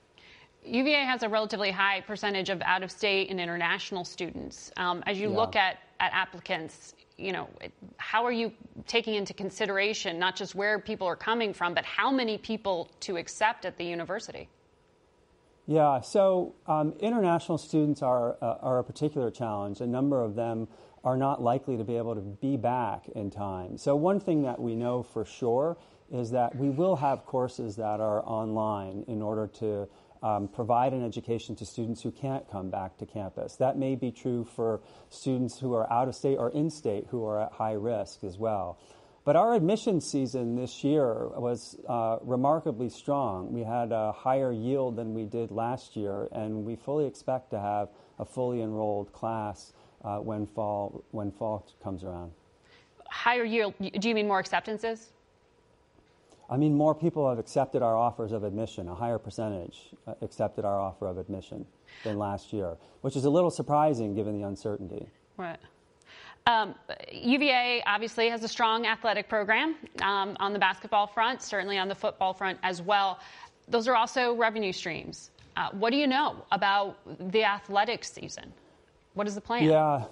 UVA 0.65 1.05
has 1.05 1.23
a 1.23 1.29
relatively 1.29 1.71
high 1.71 2.01
percentage 2.01 2.49
of 2.49 2.61
out 2.61 2.83
of 2.83 2.91
state 2.91 3.29
and 3.29 3.39
international 3.39 4.03
students. 4.03 4.71
Um, 4.77 5.03
as 5.05 5.19
you 5.19 5.29
yeah. 5.29 5.37
look 5.37 5.55
at, 5.55 5.77
at 5.99 6.11
applicants, 6.13 6.93
you 7.17 7.31
know, 7.31 7.49
how 7.97 8.25
are 8.25 8.31
you 8.31 8.51
taking 8.87 9.15
into 9.15 9.33
consideration 9.33 10.19
not 10.19 10.35
just 10.35 10.55
where 10.55 10.79
people 10.79 11.07
are 11.07 11.15
coming 11.15 11.53
from, 11.53 11.73
but 11.73 11.85
how 11.85 12.11
many 12.11 12.37
people 12.37 12.89
to 13.01 13.17
accept 13.17 13.65
at 13.65 13.77
the 13.77 13.83
university? 13.83 14.47
Yeah, 15.67 16.01
so 16.01 16.55
um, 16.65 16.93
international 16.99 17.57
students 17.57 18.01
are, 18.01 18.37
uh, 18.41 18.55
are 18.61 18.79
a 18.79 18.83
particular 18.83 19.29
challenge. 19.29 19.81
A 19.81 19.87
number 19.87 20.23
of 20.23 20.35
them 20.35 20.67
are 21.03 21.15
not 21.15 21.41
likely 21.41 21.77
to 21.77 21.83
be 21.83 21.95
able 21.95 22.15
to 22.15 22.21
be 22.21 22.57
back 22.57 23.07
in 23.09 23.29
time. 23.29 23.77
So, 23.77 23.95
one 23.95 24.19
thing 24.19 24.41
that 24.41 24.59
we 24.59 24.75
know 24.75 25.03
for 25.03 25.23
sure 25.23 25.77
is 26.11 26.31
that 26.31 26.55
we 26.55 26.69
will 26.69 26.95
have 26.95 27.25
courses 27.25 27.75
that 27.75 27.99
are 27.99 28.25
online 28.25 29.05
in 29.07 29.21
order 29.21 29.45
to 29.45 29.87
um, 30.21 30.47
provide 30.47 30.93
an 30.93 31.03
education 31.03 31.55
to 31.55 31.65
students 31.65 32.01
who 32.01 32.11
can't 32.11 32.49
come 32.49 32.69
back 32.69 32.97
to 32.97 33.05
campus. 33.05 33.55
That 33.55 33.77
may 33.77 33.95
be 33.95 34.11
true 34.11 34.43
for 34.43 34.81
students 35.09 35.59
who 35.59 35.73
are 35.73 35.91
out 35.91 36.07
of 36.07 36.15
state 36.15 36.37
or 36.37 36.49
in 36.51 36.69
state 36.69 37.07
who 37.09 37.25
are 37.25 37.41
at 37.41 37.51
high 37.53 37.73
risk 37.73 38.23
as 38.23 38.37
well. 38.37 38.79
But 39.25 39.35
our 39.35 39.53
admission 39.53 40.01
season 40.01 40.55
this 40.55 40.83
year 40.83 41.27
was 41.35 41.77
uh, 41.87 42.17
remarkably 42.21 42.89
strong. 42.89 43.53
We 43.53 43.63
had 43.63 43.91
a 43.91 44.11
higher 44.11 44.51
yield 44.51 44.95
than 44.95 45.13
we 45.13 45.25
did 45.25 45.51
last 45.51 45.95
year, 45.95 46.27
and 46.31 46.65
we 46.65 46.75
fully 46.75 47.05
expect 47.05 47.51
to 47.51 47.59
have 47.59 47.89
a 48.17 48.25
fully 48.25 48.61
enrolled 48.61 49.13
class 49.13 49.73
uh, 50.03 50.17
when 50.17 50.47
fall 50.47 51.03
when 51.11 51.31
fall 51.31 51.67
comes 51.83 52.03
around. 52.03 52.31
Higher 53.09 53.43
yield? 53.43 53.73
Do 53.79 54.07
you 54.09 54.15
mean 54.15 54.27
more 54.27 54.39
acceptances? 54.39 55.11
I 56.49 56.57
mean, 56.57 56.73
more 56.73 56.95
people 56.95 57.29
have 57.29 57.37
accepted 57.37 57.83
our 57.83 57.95
offers 57.95 58.31
of 58.31 58.43
admission. 58.43 58.87
A 58.87 58.95
higher 58.95 59.19
percentage 59.19 59.89
uh, 60.07 60.15
accepted 60.21 60.65
our 60.65 60.79
offer 60.79 61.07
of 61.07 61.17
admission 61.17 61.65
than 62.03 62.17
last 62.17 62.51
year, 62.51 62.75
which 63.01 63.15
is 63.15 63.25
a 63.25 63.29
little 63.29 63.51
surprising 63.51 64.15
given 64.15 64.39
the 64.39 64.47
uncertainty. 64.47 65.07
Right. 65.37 65.59
Um, 66.47 66.73
UVA 67.11 67.83
obviously 67.85 68.29
has 68.29 68.43
a 68.43 68.47
strong 68.47 68.87
athletic 68.87 69.29
program 69.29 69.75
um, 70.01 70.35
on 70.39 70.51
the 70.53 70.59
basketball 70.59 71.05
front, 71.05 71.43
certainly 71.43 71.77
on 71.77 71.87
the 71.87 71.95
football 71.95 72.33
front 72.33 72.57
as 72.63 72.81
well. 72.81 73.19
Those 73.67 73.87
are 73.87 73.95
also 73.95 74.33
revenue 74.33 74.73
streams. 74.73 75.29
Uh, 75.55 75.69
what 75.73 75.91
do 75.91 75.97
you 75.97 76.07
know 76.07 76.43
about 76.51 76.97
the 77.31 77.43
athletic 77.43 78.03
season? 78.03 78.51
What 79.13 79.27
is 79.27 79.35
the 79.35 79.41
plan? 79.41 79.63
Yeah, 79.63 80.05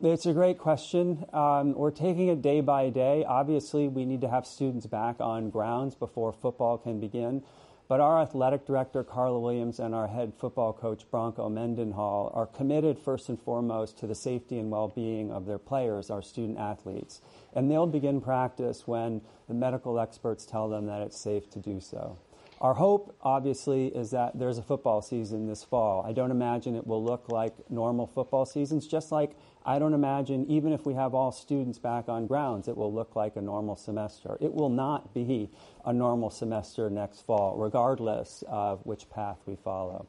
it's 0.00 0.26
a 0.26 0.32
great 0.32 0.58
question. 0.58 1.24
Um, 1.32 1.74
we're 1.74 1.90
taking 1.90 2.28
it 2.28 2.40
day 2.40 2.60
by 2.60 2.88
day. 2.88 3.24
Obviously, 3.26 3.88
we 3.88 4.04
need 4.04 4.20
to 4.20 4.28
have 4.28 4.46
students 4.46 4.86
back 4.86 5.16
on 5.20 5.50
grounds 5.50 5.94
before 5.94 6.32
football 6.32 6.78
can 6.78 7.00
begin. 7.00 7.42
But 7.88 8.00
our 8.00 8.20
athletic 8.20 8.66
director, 8.66 9.02
Carla 9.02 9.40
Williams, 9.40 9.80
and 9.80 9.94
our 9.94 10.06
head 10.06 10.34
football 10.38 10.74
coach, 10.74 11.10
Bronco 11.10 11.48
Mendenhall, 11.48 12.30
are 12.34 12.46
committed 12.46 12.98
first 12.98 13.30
and 13.30 13.40
foremost 13.40 13.98
to 13.98 14.06
the 14.06 14.14
safety 14.14 14.58
and 14.58 14.70
well 14.70 14.88
being 14.88 15.32
of 15.32 15.46
their 15.46 15.58
players, 15.58 16.10
our 16.10 16.20
student 16.20 16.58
athletes. 16.58 17.22
And 17.54 17.70
they'll 17.70 17.86
begin 17.86 18.20
practice 18.20 18.86
when 18.86 19.22
the 19.48 19.54
medical 19.54 19.98
experts 19.98 20.44
tell 20.44 20.68
them 20.68 20.86
that 20.86 21.00
it's 21.00 21.18
safe 21.18 21.48
to 21.50 21.58
do 21.58 21.80
so. 21.80 22.18
Our 22.60 22.74
hope, 22.74 23.16
obviously, 23.22 23.86
is 23.86 24.10
that 24.10 24.36
there's 24.36 24.58
a 24.58 24.62
football 24.62 25.00
season 25.00 25.46
this 25.46 25.62
fall. 25.62 26.04
I 26.04 26.12
don't 26.12 26.32
imagine 26.32 26.74
it 26.74 26.86
will 26.86 27.04
look 27.04 27.28
like 27.28 27.54
normal 27.70 28.08
football 28.08 28.44
seasons, 28.44 28.88
just 28.88 29.12
like 29.12 29.36
I 29.64 29.78
don't 29.78 29.94
imagine, 29.94 30.44
even 30.50 30.72
if 30.72 30.84
we 30.84 30.94
have 30.94 31.14
all 31.14 31.30
students 31.30 31.78
back 31.78 32.08
on 32.08 32.26
grounds, 32.26 32.66
it 32.66 32.76
will 32.76 32.92
look 32.92 33.14
like 33.14 33.36
a 33.36 33.40
normal 33.40 33.76
semester. 33.76 34.36
It 34.40 34.52
will 34.52 34.70
not 34.70 35.14
be 35.14 35.50
a 35.84 35.92
normal 35.92 36.30
semester 36.30 36.90
next 36.90 37.20
fall, 37.26 37.56
regardless 37.56 38.42
of 38.48 38.80
which 38.84 39.08
path 39.10 39.38
we 39.46 39.54
follow. 39.54 40.06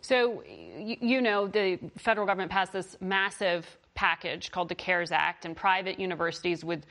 So, 0.00 0.44
you 0.46 1.20
know, 1.20 1.48
the 1.48 1.78
federal 1.96 2.26
government 2.26 2.52
passed 2.52 2.72
this 2.72 2.96
massive 3.00 3.78
package 3.94 4.52
called 4.52 4.68
the 4.68 4.76
CARES 4.76 5.10
Act, 5.10 5.44
and 5.44 5.56
private 5.56 5.98
universities 5.98 6.64
with 6.64 6.84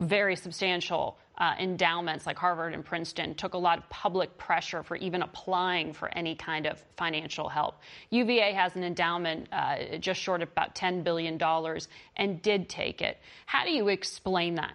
very 0.00 0.36
substantial 0.36 1.18
uh, 1.38 1.54
endowments 1.58 2.26
like 2.26 2.38
Harvard 2.38 2.74
and 2.74 2.84
Princeton 2.84 3.34
took 3.34 3.54
a 3.54 3.58
lot 3.58 3.78
of 3.78 3.88
public 3.88 4.36
pressure 4.38 4.82
for 4.82 4.96
even 4.96 5.22
applying 5.22 5.92
for 5.92 6.08
any 6.16 6.34
kind 6.34 6.66
of 6.66 6.82
financial 6.96 7.48
help. 7.48 7.80
UVA 8.10 8.52
has 8.52 8.76
an 8.76 8.84
endowment 8.84 9.48
uh, 9.52 9.96
just 9.98 10.20
short 10.20 10.42
of 10.42 10.48
about 10.50 10.74
$10 10.74 11.02
billion 11.02 11.40
and 12.16 12.42
did 12.42 12.68
take 12.68 13.02
it. 13.02 13.18
How 13.46 13.64
do 13.64 13.70
you 13.70 13.88
explain 13.88 14.56
that? 14.56 14.74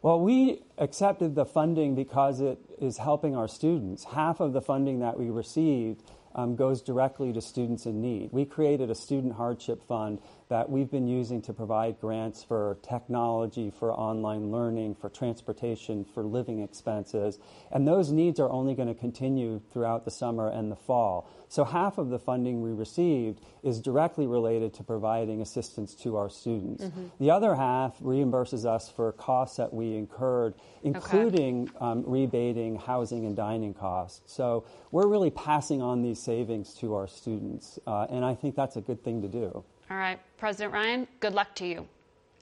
Well, 0.00 0.20
we 0.20 0.62
accepted 0.76 1.34
the 1.34 1.44
funding 1.44 1.94
because 1.94 2.40
it 2.40 2.58
is 2.80 2.98
helping 2.98 3.34
our 3.34 3.48
students. 3.48 4.04
Half 4.04 4.40
of 4.40 4.52
the 4.52 4.60
funding 4.60 5.00
that 5.00 5.18
we 5.18 5.30
received 5.30 6.02
um, 6.34 6.54
goes 6.54 6.82
directly 6.82 7.32
to 7.32 7.40
students 7.40 7.84
in 7.86 8.00
need. 8.00 8.30
We 8.30 8.44
created 8.44 8.90
a 8.90 8.94
student 8.94 9.34
hardship 9.34 9.82
fund 9.88 10.20
that 10.48 10.70
we've 10.70 10.90
been 10.90 11.06
using 11.06 11.42
to 11.42 11.52
provide 11.52 12.00
grants 12.00 12.42
for 12.42 12.78
technology, 12.82 13.70
for 13.70 13.92
online 13.92 14.50
learning, 14.50 14.94
for 14.94 15.08
transportation, 15.08 16.04
for 16.04 16.22
living 16.22 16.62
expenses. 16.62 17.38
And 17.70 17.86
those 17.86 18.10
needs 18.10 18.40
are 18.40 18.50
only 18.50 18.74
going 18.74 18.88
to 18.88 18.94
continue 18.94 19.60
throughout 19.72 20.04
the 20.04 20.10
summer 20.10 20.48
and 20.48 20.72
the 20.72 20.76
fall. 20.76 21.30
So 21.48 21.64
half 21.64 21.98
of 21.98 22.10
the 22.10 22.18
funding 22.18 22.60
we 22.62 22.72
received 22.72 23.40
is 23.62 23.80
directly 23.80 24.26
related 24.26 24.74
to 24.74 24.84
providing 24.84 25.40
assistance 25.40 25.94
to 25.96 26.16
our 26.16 26.28
students. 26.28 26.84
Mm-hmm. 26.84 27.06
The 27.18 27.30
other 27.30 27.54
half 27.54 27.98
reimburses 28.00 28.66
us 28.66 28.90
for 28.90 29.12
costs 29.12 29.56
that 29.56 29.72
we 29.72 29.96
incurred, 29.96 30.54
including 30.82 31.68
okay. 31.68 31.78
um, 31.80 32.04
rebating 32.06 32.76
housing 32.76 33.24
and 33.24 33.34
dining 33.34 33.74
costs. 33.74 34.20
So 34.26 34.64
we're 34.90 35.06
really 35.06 35.30
passing 35.30 35.80
on 35.82 36.02
these 36.02 36.20
savings 36.20 36.74
to 36.76 36.94
our 36.94 37.06
students. 37.06 37.78
Uh, 37.86 38.06
and 38.10 38.24
I 38.24 38.34
think 38.34 38.54
that's 38.54 38.76
a 38.76 38.82
good 38.82 39.02
thing 39.02 39.22
to 39.22 39.28
do. 39.28 39.64
All 39.90 39.96
right, 39.96 40.18
President 40.36 40.72
Ryan, 40.72 41.08
good 41.20 41.34
luck 41.34 41.54
to 41.56 41.66
you 41.66 41.86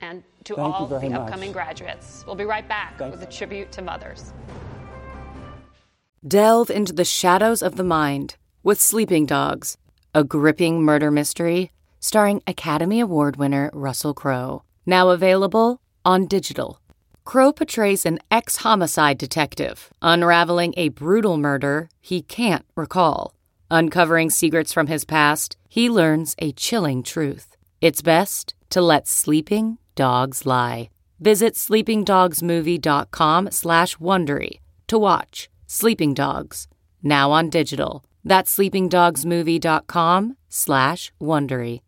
and 0.00 0.22
to 0.44 0.54
Thank 0.56 0.74
all 0.74 0.86
the 0.86 1.00
much. 1.00 1.12
upcoming 1.12 1.52
graduates. 1.52 2.24
We'll 2.26 2.34
be 2.34 2.44
right 2.44 2.68
back 2.68 2.98
Thanks. 2.98 3.16
with 3.16 3.28
a 3.28 3.30
tribute 3.32 3.72
to 3.72 3.82
mothers. 3.82 4.32
Delve 6.26 6.70
into 6.70 6.92
the 6.92 7.04
shadows 7.04 7.62
of 7.62 7.76
the 7.76 7.84
mind 7.84 8.36
with 8.62 8.80
Sleeping 8.80 9.26
Dogs, 9.26 9.78
a 10.14 10.24
gripping 10.24 10.82
murder 10.82 11.10
mystery 11.10 11.70
starring 12.00 12.42
Academy 12.46 13.00
Award 13.00 13.36
winner 13.36 13.70
Russell 13.72 14.14
Crowe. 14.14 14.62
Now 14.84 15.10
available 15.10 15.80
on 16.04 16.26
digital. 16.26 16.80
Crowe 17.24 17.52
portrays 17.52 18.06
an 18.06 18.20
ex 18.30 18.56
homicide 18.58 19.18
detective 19.18 19.90
unraveling 20.02 20.74
a 20.76 20.90
brutal 20.90 21.36
murder 21.36 21.88
he 22.00 22.22
can't 22.22 22.64
recall. 22.76 23.34
Uncovering 23.70 24.30
secrets 24.30 24.72
from 24.72 24.86
his 24.86 25.04
past, 25.04 25.56
he 25.68 25.90
learns 25.90 26.34
a 26.38 26.52
chilling 26.52 27.02
truth. 27.02 27.56
It's 27.80 28.00
best 28.02 28.54
to 28.70 28.80
let 28.80 29.08
sleeping 29.08 29.78
dogs 29.94 30.46
lie. 30.46 30.88
Visit 31.18 31.54
sleepingdogsmovie.com 31.54 33.50
slash 33.50 33.96
Wondery 33.96 34.60
to 34.86 34.98
watch 34.98 35.48
Sleeping 35.66 36.14
Dogs, 36.14 36.68
now 37.02 37.32
on 37.32 37.50
digital. 37.50 38.04
That's 38.24 38.56
sleepingdogsmovie.com 38.56 40.36
slash 40.48 41.12
Wondery. 41.20 41.80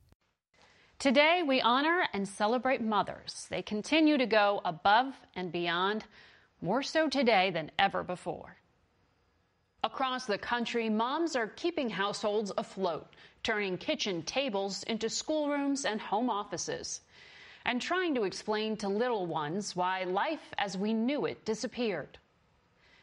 Today, 0.99 1.43
we 1.47 1.61
honor 1.61 2.09
and 2.13 2.27
celebrate 2.27 2.81
mothers. 2.81 3.47
They 3.51 3.63
continue 3.63 4.19
to 4.19 4.27
go 4.27 4.61
above 4.65 5.15
and 5.37 5.53
beyond, 5.53 6.05
more 6.61 6.83
so 6.83 7.09
today 7.09 7.53
than 7.53 7.71
ever 7.79 8.03
before. 8.03 8.58
Across 9.85 10.27
the 10.27 10.39
country, 10.39 10.89
moms 10.89 11.37
are 11.37 11.47
keeping 11.47 11.89
households 11.89 12.51
afloat, 12.59 13.07
turning 13.45 13.79
kitchen 13.79 14.23
tables 14.23 14.83
into 14.85 15.09
schoolrooms 15.09 15.85
and 15.85 16.01
home 16.01 16.29
offices, 16.29 17.01
and 17.65 17.81
trying 17.81 18.15
to 18.17 18.25
explain 18.25 18.77
to 18.79 18.89
little 18.89 19.27
ones 19.27 19.77
why 19.77 20.03
life 20.03 20.53
as 20.59 20.77
we 20.77 20.93
knew 20.93 21.27
it 21.27 21.45
disappeared. 21.45 22.19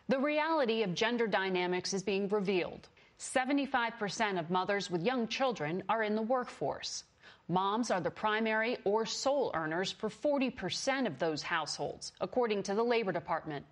The 0.09 0.19
reality 0.19 0.83
of 0.83 0.93
gender 0.93 1.27
dynamics 1.27 1.93
is 1.93 2.03
being 2.03 2.27
revealed. 2.27 2.89
75% 3.19 4.37
of 4.37 4.49
mothers 4.49 4.91
with 4.91 5.01
young 5.01 5.29
children 5.29 5.81
are 5.87 6.03
in 6.03 6.15
the 6.15 6.21
workforce. 6.21 7.05
Moms 7.47 7.89
are 7.89 8.01
the 8.01 8.11
primary 8.11 8.77
or 8.83 9.05
sole 9.05 9.51
earners 9.53 9.93
for 9.93 10.09
40% 10.09 11.07
of 11.07 11.19
those 11.19 11.41
households, 11.41 12.11
according 12.19 12.63
to 12.63 12.75
the 12.75 12.83
Labor 12.83 13.13
Department. 13.13 13.65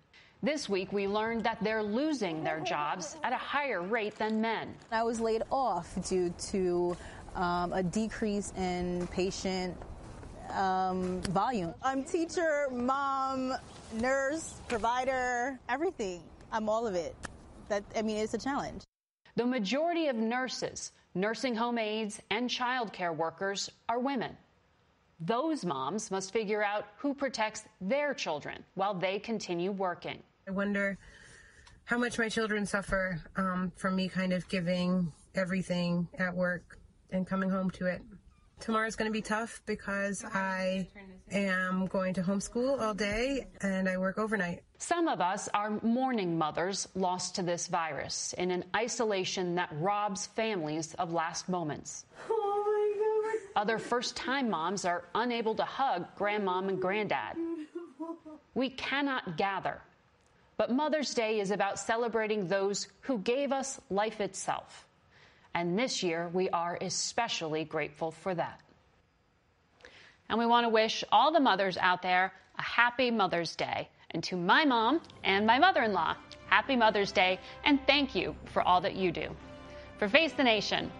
This 0.44 0.68
week, 0.68 0.92
we 0.92 1.08
learned 1.08 1.42
that 1.44 1.56
they're 1.64 1.82
losing 1.82 2.44
their 2.44 2.60
jobs 2.60 3.16
at 3.24 3.32
a 3.32 3.36
higher 3.36 3.80
rate 3.80 4.14
than 4.16 4.42
men. 4.42 4.74
I 4.92 5.02
was 5.02 5.18
laid 5.18 5.42
off 5.50 5.96
due 6.06 6.34
to 6.50 6.94
um, 7.34 7.72
a 7.72 7.82
decrease 7.82 8.52
in 8.58 9.06
patient 9.06 9.74
um, 10.50 11.22
volume. 11.30 11.72
I'm 11.82 12.04
teacher, 12.04 12.68
mom, 12.70 13.54
nurse, 13.94 14.60
provider, 14.68 15.58
everything. 15.70 16.20
I'm 16.52 16.68
all 16.68 16.86
of 16.86 16.94
it. 16.94 17.16
That 17.70 17.82
I 17.96 18.02
mean, 18.02 18.18
it's 18.18 18.34
a 18.34 18.38
challenge. 18.38 18.82
The 19.36 19.46
majority 19.46 20.08
of 20.08 20.16
nurses, 20.16 20.92
nursing 21.14 21.56
home 21.56 21.78
aides, 21.78 22.20
and 22.28 22.50
child 22.50 22.92
care 22.92 23.14
workers 23.14 23.70
are 23.88 23.98
women. 23.98 24.36
Those 25.20 25.64
moms 25.64 26.10
must 26.10 26.34
figure 26.34 26.62
out 26.62 26.84
who 26.98 27.14
protects 27.14 27.64
their 27.80 28.12
children 28.12 28.62
while 28.74 28.92
they 28.92 29.18
continue 29.18 29.72
working. 29.72 30.22
I 30.46 30.50
wonder 30.50 30.98
how 31.84 31.96
much 31.96 32.18
my 32.18 32.28
children 32.28 32.66
suffer 32.66 33.20
um, 33.36 33.72
from 33.76 33.96
me 33.96 34.08
kind 34.08 34.32
of 34.32 34.48
giving 34.48 35.12
everything 35.34 36.08
at 36.18 36.34
work 36.34 36.78
and 37.10 37.26
coming 37.26 37.48
home 37.48 37.70
to 37.72 37.86
it. 37.86 38.02
Tomorrow's 38.60 38.94
going 38.96 39.10
to 39.10 39.12
be 39.12 39.22
tough 39.22 39.62
because 39.66 40.24
I 40.24 40.88
am 41.30 41.86
going 41.86 42.14
to 42.14 42.22
homeschool 42.22 42.80
all 42.80 42.94
day 42.94 43.48
and 43.62 43.88
I 43.88 43.96
work 43.96 44.18
overnight. 44.18 44.62
Some 44.78 45.08
of 45.08 45.20
us 45.20 45.48
are 45.54 45.80
mourning 45.82 46.38
mothers 46.38 46.88
lost 46.94 47.34
to 47.36 47.42
this 47.42 47.66
virus 47.66 48.34
in 48.38 48.50
an 48.50 48.64
isolation 48.76 49.54
that 49.56 49.70
robs 49.72 50.26
families 50.26 50.94
of 50.94 51.12
last 51.12 51.48
moments. 51.48 52.04
Oh 52.30 52.64
my 52.66 53.32
God. 53.32 53.62
Other 53.62 53.78
first 53.78 54.14
time 54.14 54.50
moms 54.50 54.84
are 54.84 55.04
unable 55.14 55.54
to 55.54 55.64
hug 55.64 56.06
grandmom 56.16 56.68
and 56.68 56.80
granddad. 56.80 57.36
We 58.54 58.70
cannot 58.70 59.36
gather. 59.36 59.80
But 60.56 60.70
Mother's 60.70 61.14
Day 61.14 61.40
is 61.40 61.50
about 61.50 61.78
celebrating 61.78 62.46
those 62.46 62.88
who 63.00 63.18
gave 63.18 63.52
us 63.52 63.80
life 63.90 64.20
itself. 64.20 64.86
And 65.54 65.78
this 65.78 66.02
year, 66.02 66.30
we 66.32 66.48
are 66.50 66.78
especially 66.80 67.64
grateful 67.64 68.10
for 68.10 68.34
that. 68.34 68.60
And 70.28 70.38
we 70.38 70.46
want 70.46 70.64
to 70.64 70.68
wish 70.68 71.04
all 71.12 71.32
the 71.32 71.40
mothers 71.40 71.76
out 71.76 72.02
there 72.02 72.32
a 72.58 72.62
happy 72.62 73.10
Mother's 73.10 73.56
Day. 73.56 73.88
And 74.10 74.22
to 74.24 74.36
my 74.36 74.64
mom 74.64 75.00
and 75.24 75.46
my 75.46 75.58
mother 75.58 75.82
in 75.82 75.92
law, 75.92 76.14
happy 76.46 76.76
Mother's 76.76 77.12
Day 77.12 77.40
and 77.64 77.84
thank 77.86 78.14
you 78.14 78.34
for 78.46 78.62
all 78.62 78.80
that 78.80 78.94
you 78.94 79.10
do. 79.10 79.28
For 79.98 80.08
Face 80.08 80.32
the 80.32 80.44
Nation, 80.44 80.90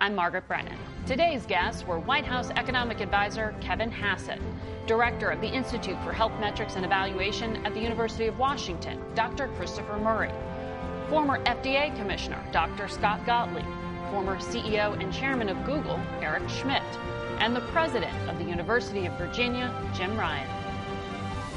I'm 0.00 0.14
Margaret 0.14 0.46
Brennan. 0.48 0.78
Today's 1.06 1.46
guests 1.46 1.86
were 1.86 1.98
White 2.00 2.24
House 2.24 2.50
Economic 2.50 3.00
Advisor 3.00 3.54
Kevin 3.60 3.90
Hassett, 3.90 4.40
Director 4.86 5.30
of 5.30 5.40
the 5.40 5.48
Institute 5.48 6.00
for 6.04 6.12
Health 6.12 6.32
Metrics 6.38 6.76
and 6.76 6.84
Evaluation 6.84 7.56
at 7.66 7.74
the 7.74 7.80
University 7.80 8.28
of 8.28 8.38
Washington, 8.38 9.02
Dr. 9.16 9.48
Christopher 9.56 9.96
Murray, 9.96 10.30
former 11.08 11.42
FDA 11.44 11.94
Commissioner 11.96 12.40
Dr. 12.52 12.86
Scott 12.86 13.26
Gottlieb, 13.26 13.66
former 14.12 14.36
CEO 14.36 14.96
and 15.02 15.12
Chairman 15.12 15.48
of 15.48 15.64
Google 15.64 16.00
Eric 16.20 16.48
Schmidt, 16.48 16.84
and 17.40 17.54
the 17.54 17.62
President 17.72 18.16
of 18.28 18.38
the 18.38 18.44
University 18.44 19.06
of 19.06 19.12
Virginia, 19.14 19.74
Jim 19.92 20.16
Ryan. 20.16 20.48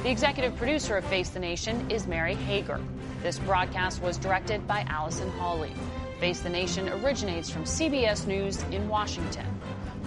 The 0.01 0.09
executive 0.09 0.55
producer 0.55 0.97
of 0.97 1.05
Face 1.05 1.29
the 1.29 1.39
Nation 1.39 1.91
is 1.91 2.07
Mary 2.07 2.33
Hager. 2.33 2.81
This 3.21 3.37
broadcast 3.37 4.01
was 4.01 4.17
directed 4.17 4.67
by 4.67 4.85
Allison 4.87 5.29
Hawley. 5.33 5.73
Face 6.19 6.39
the 6.39 6.49
Nation 6.49 6.89
originates 6.89 7.49
from 7.49 7.63
CBS 7.63 8.25
News 8.25 8.63
in 8.71 8.89
Washington. 8.89 9.45